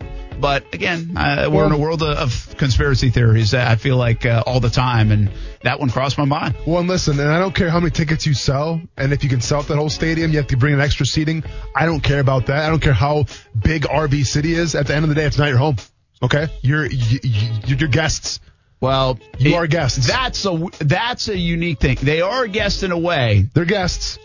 But 0.40 0.74
again, 0.74 1.16
uh, 1.16 1.48
we're 1.52 1.66
in 1.66 1.72
a 1.72 1.78
world 1.78 2.02
of, 2.02 2.16
of 2.18 2.56
conspiracy 2.58 3.10
theories. 3.10 3.54
I 3.54 3.76
feel 3.76 3.96
like 3.96 4.26
uh, 4.26 4.42
all 4.46 4.60
the 4.60 4.70
time, 4.70 5.12
and 5.12 5.30
that 5.62 5.78
one 5.78 5.88
crossed 5.90 6.18
my 6.18 6.24
mind. 6.24 6.56
Well, 6.66 6.78
and 6.80 6.88
listen, 6.88 7.20
and 7.20 7.28
I 7.28 7.38
don't 7.38 7.54
care 7.54 7.70
how 7.70 7.78
many 7.80 7.90
tickets 7.90 8.26
you 8.26 8.34
sell, 8.34 8.80
and 8.96 9.12
if 9.12 9.22
you 9.22 9.30
can 9.30 9.40
sell 9.40 9.60
out 9.60 9.68
that 9.68 9.76
whole 9.76 9.90
stadium, 9.90 10.30
you 10.32 10.38
have 10.38 10.48
to 10.48 10.56
bring 10.56 10.74
in 10.74 10.80
extra 10.80 11.06
seating. 11.06 11.44
I 11.76 11.86
don't 11.86 12.00
care 12.00 12.20
about 12.20 12.46
that. 12.46 12.64
I 12.64 12.68
don't 12.70 12.82
care 12.82 12.92
how 12.92 13.26
big 13.58 13.82
RV 13.84 14.26
City 14.26 14.54
is. 14.54 14.74
At 14.74 14.86
the 14.88 14.94
end 14.96 15.04
of 15.04 15.08
the 15.10 15.14
day, 15.14 15.24
it's 15.24 15.38
not 15.38 15.48
your 15.48 15.58
home. 15.58 15.76
Okay, 16.22 16.46
you're 16.62 16.86
you, 16.86 17.18
you, 17.22 17.76
you're 17.76 17.88
guests. 17.88 18.40
Well, 18.80 19.18
You 19.38 19.52
it- 19.52 19.56
are 19.56 19.66
guests. 19.68 20.06
That's 20.08 20.44
a 20.44 20.66
that's 20.80 21.28
a 21.28 21.36
unique 21.36 21.78
thing. 21.78 21.98
They 22.02 22.20
are 22.20 22.46
guests 22.48 22.82
in 22.82 22.90
a 22.90 22.98
way, 22.98 23.48
They're 23.54 23.64
guests. 23.64 24.18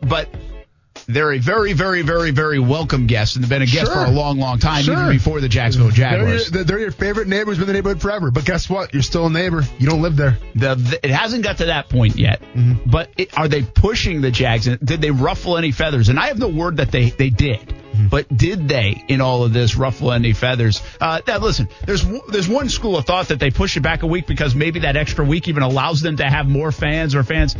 but 0.00 0.28
they're 1.14 1.32
a 1.32 1.38
very, 1.38 1.72
very, 1.72 2.02
very, 2.02 2.30
very 2.30 2.58
welcome 2.58 3.06
guest, 3.06 3.36
and 3.36 3.42
they've 3.44 3.48
been 3.50 3.62
a 3.62 3.66
guest 3.66 3.86
Sure. 3.92 3.94
for 3.94 4.04
a 4.04 4.10
long, 4.10 4.38
long 4.38 4.58
time, 4.58 4.82
Sure. 4.84 4.94
even 4.94 5.10
before 5.10 5.40
the 5.40 5.48
Jacksonville 5.48 5.90
They're 5.90 6.10
your, 6.10 6.36
Jaguars. 6.38 6.50
they're- 6.50 6.78
your 6.78 6.90
favorite 6.92 7.28
neighbors 7.28 7.58
in 7.58 7.66
the 7.66 7.72
neighborhood 7.72 8.00
forever. 8.00 8.30
But 8.30 8.44
guess 8.44 8.68
what? 8.70 8.92
You're 8.94 9.02
still 9.02 9.26
a 9.26 9.30
neighbor. 9.30 9.62
You 9.78 9.88
don't 9.88 10.02
live 10.02 10.16
there. 10.16 10.38
The, 10.54 10.74
the- 10.74 11.00
it 11.04 11.10
hasn't 11.10 11.42
got 11.44 11.58
to 11.58 11.66
that 11.66 11.88
point 11.88 12.16
yet, 12.16 12.40
Mm-hmm. 12.56 12.90
but 12.90 13.10
it, 13.16 13.36
are 13.38 13.48
they 13.48 13.62
pushing 13.62 14.20
the 14.20 14.30
Jags? 14.30 14.66
Did 14.66 15.00
they 15.00 15.10
ruffle 15.10 15.56
any 15.58 15.72
feathers? 15.72 16.08
And 16.08 16.18
I 16.18 16.28
have 16.28 16.38
no 16.38 16.48
word 16.48 16.78
that 16.78 16.90
they 16.90 17.10
they 17.10 17.30
did. 17.30 17.74
But 18.10 18.26
did 18.34 18.68
they 18.68 19.04
in 19.08 19.20
all 19.20 19.44
of 19.44 19.52
this 19.52 19.76
ruffle 19.76 20.12
any 20.12 20.32
feathers? 20.32 20.82
Uh, 21.00 21.20
now 21.26 21.38
listen, 21.38 21.68
there's 21.86 22.04
there's 22.28 22.48
one 22.48 22.68
school 22.68 22.96
of 22.96 23.04
thought 23.06 23.28
that 23.28 23.38
they 23.38 23.50
push 23.50 23.76
it 23.76 23.80
back 23.80 24.02
a 24.02 24.06
week 24.06 24.26
because 24.26 24.54
maybe 24.54 24.80
that 24.80 24.96
extra 24.96 25.24
week 25.24 25.48
even 25.48 25.62
allows 25.62 26.00
them 26.00 26.16
to 26.18 26.24
have 26.24 26.46
more 26.48 26.72
fans 26.72 27.14
or 27.14 27.22
fans. 27.22 27.56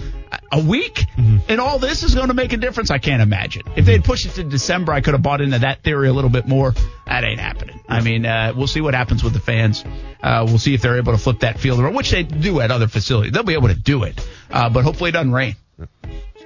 A 0.53 0.61
week 0.61 1.07
Mm-hmm. 1.17 1.39
and 1.49 1.61
all 1.61 1.79
this 1.79 2.03
is 2.03 2.15
going 2.15 2.29
to 2.29 2.35
make 2.35 2.53
a 2.53 2.57
difference. 2.57 2.91
I 2.91 2.99
can't 2.99 3.21
imagine. 3.21 3.63
If 3.77 3.85
they'd 3.85 4.03
pushed 4.03 4.27
it 4.27 4.31
to 4.35 4.45
December, 4.45 4.93
I 4.93 5.01
could 5.01 5.15
have 5.15 5.23
bought 5.23 5.41
into 5.41 5.59
that 5.61 5.83
theory 5.83 6.09
a 6.09 6.13
little 6.13 6.31
bit 6.31 6.47
more. 6.47 6.73
That 7.07 7.25
ain't 7.25 7.41
happening. 7.41 7.81
I 7.89 8.01
mean, 8.01 8.25
uh, 8.25 8.53
we'll 8.57 8.67
see 8.69 8.81
what 8.81 8.95
happens 8.95 9.23
with 9.25 9.33
the 9.33 9.41
fans. 9.41 9.85
Uh, 10.23 10.45
we'll 10.47 10.59
see 10.59 10.73
if 10.75 10.83
they're 10.83 10.97
able 10.97 11.13
to 11.13 11.19
flip 11.19 11.41
that 11.41 11.59
field 11.59 11.81
around, 11.81 11.95
which 11.95 12.11
they 12.11 12.23
do 12.23 12.61
at 12.61 12.71
other 12.71 12.87
facilities. 12.89 13.33
They'll 13.33 13.43
be 13.43 13.55
able 13.55 13.69
to 13.69 13.75
do 13.75 14.05
it, 14.05 14.25
uh, 14.51 14.71
but 14.71 14.85
hopefully 14.85 15.11
it 15.11 15.13
doesn't 15.13 15.33
rain 15.33 15.57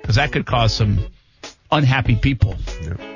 because 0.00 0.16
that 0.16 0.32
could 0.32 0.46
cause 0.46 0.72
some 0.74 0.98
unhappy 1.74 2.16
people 2.16 2.56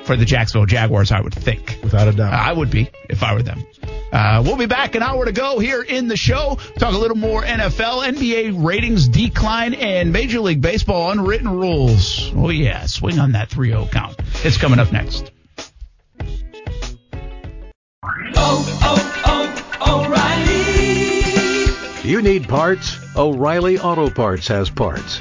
for 0.05 0.17
the 0.17 0.25
Jacksonville 0.25 0.67
Jaguars. 0.67 1.13
I 1.13 1.21
would 1.21 1.35
think. 1.35 1.79
Without 1.83 2.09
a 2.09 2.13
doubt. 2.13 2.33
I 2.33 2.53
would 2.53 2.71
be 2.71 2.91
if 3.09 3.23
I 3.23 3.35
were 3.35 3.43
them. 3.43 3.65
Uh, 4.13 4.43
we'll 4.45 4.57
be 4.57 4.67
back 4.67 4.95
an 4.95 5.03
hour 5.03 5.25
to 5.25 5.33
go 5.33 5.59
here 5.59 5.83
in 5.83 6.09
the 6.09 6.17
show. 6.17 6.59
Talk 6.79 6.95
a 6.95 6.99
little 6.99 7.17
more 7.17 7.43
NFL, 7.43 8.07
NBA 8.07 8.65
ratings 8.65 9.09
decline, 9.09 9.75
and 9.75 10.13
Major 10.13 10.41
League 10.41 10.63
Baseball 10.63 11.11
unwritten 11.11 11.49
rules. 11.49 12.33
Oh, 12.35 12.49
yeah. 12.49 12.87
Swing 12.87 13.19
on 13.19 13.33
that 13.33 13.51
3 13.51 13.69
0 13.69 13.89
count. 13.93 14.17
It's 14.45 14.57
coming 14.57 14.79
up 14.79 14.93
next. 14.93 15.31
Oh, 18.35 18.79
oh, 18.83 19.79
oh, 19.87 20.07
O'Reilly. 20.07 22.09
You 22.09 22.23
need 22.23 22.49
parts? 22.49 22.97
O'Reilly 23.15 23.79
Auto 23.79 24.09
Parts 24.09 24.49
has 24.49 24.71
parts. 24.71 25.21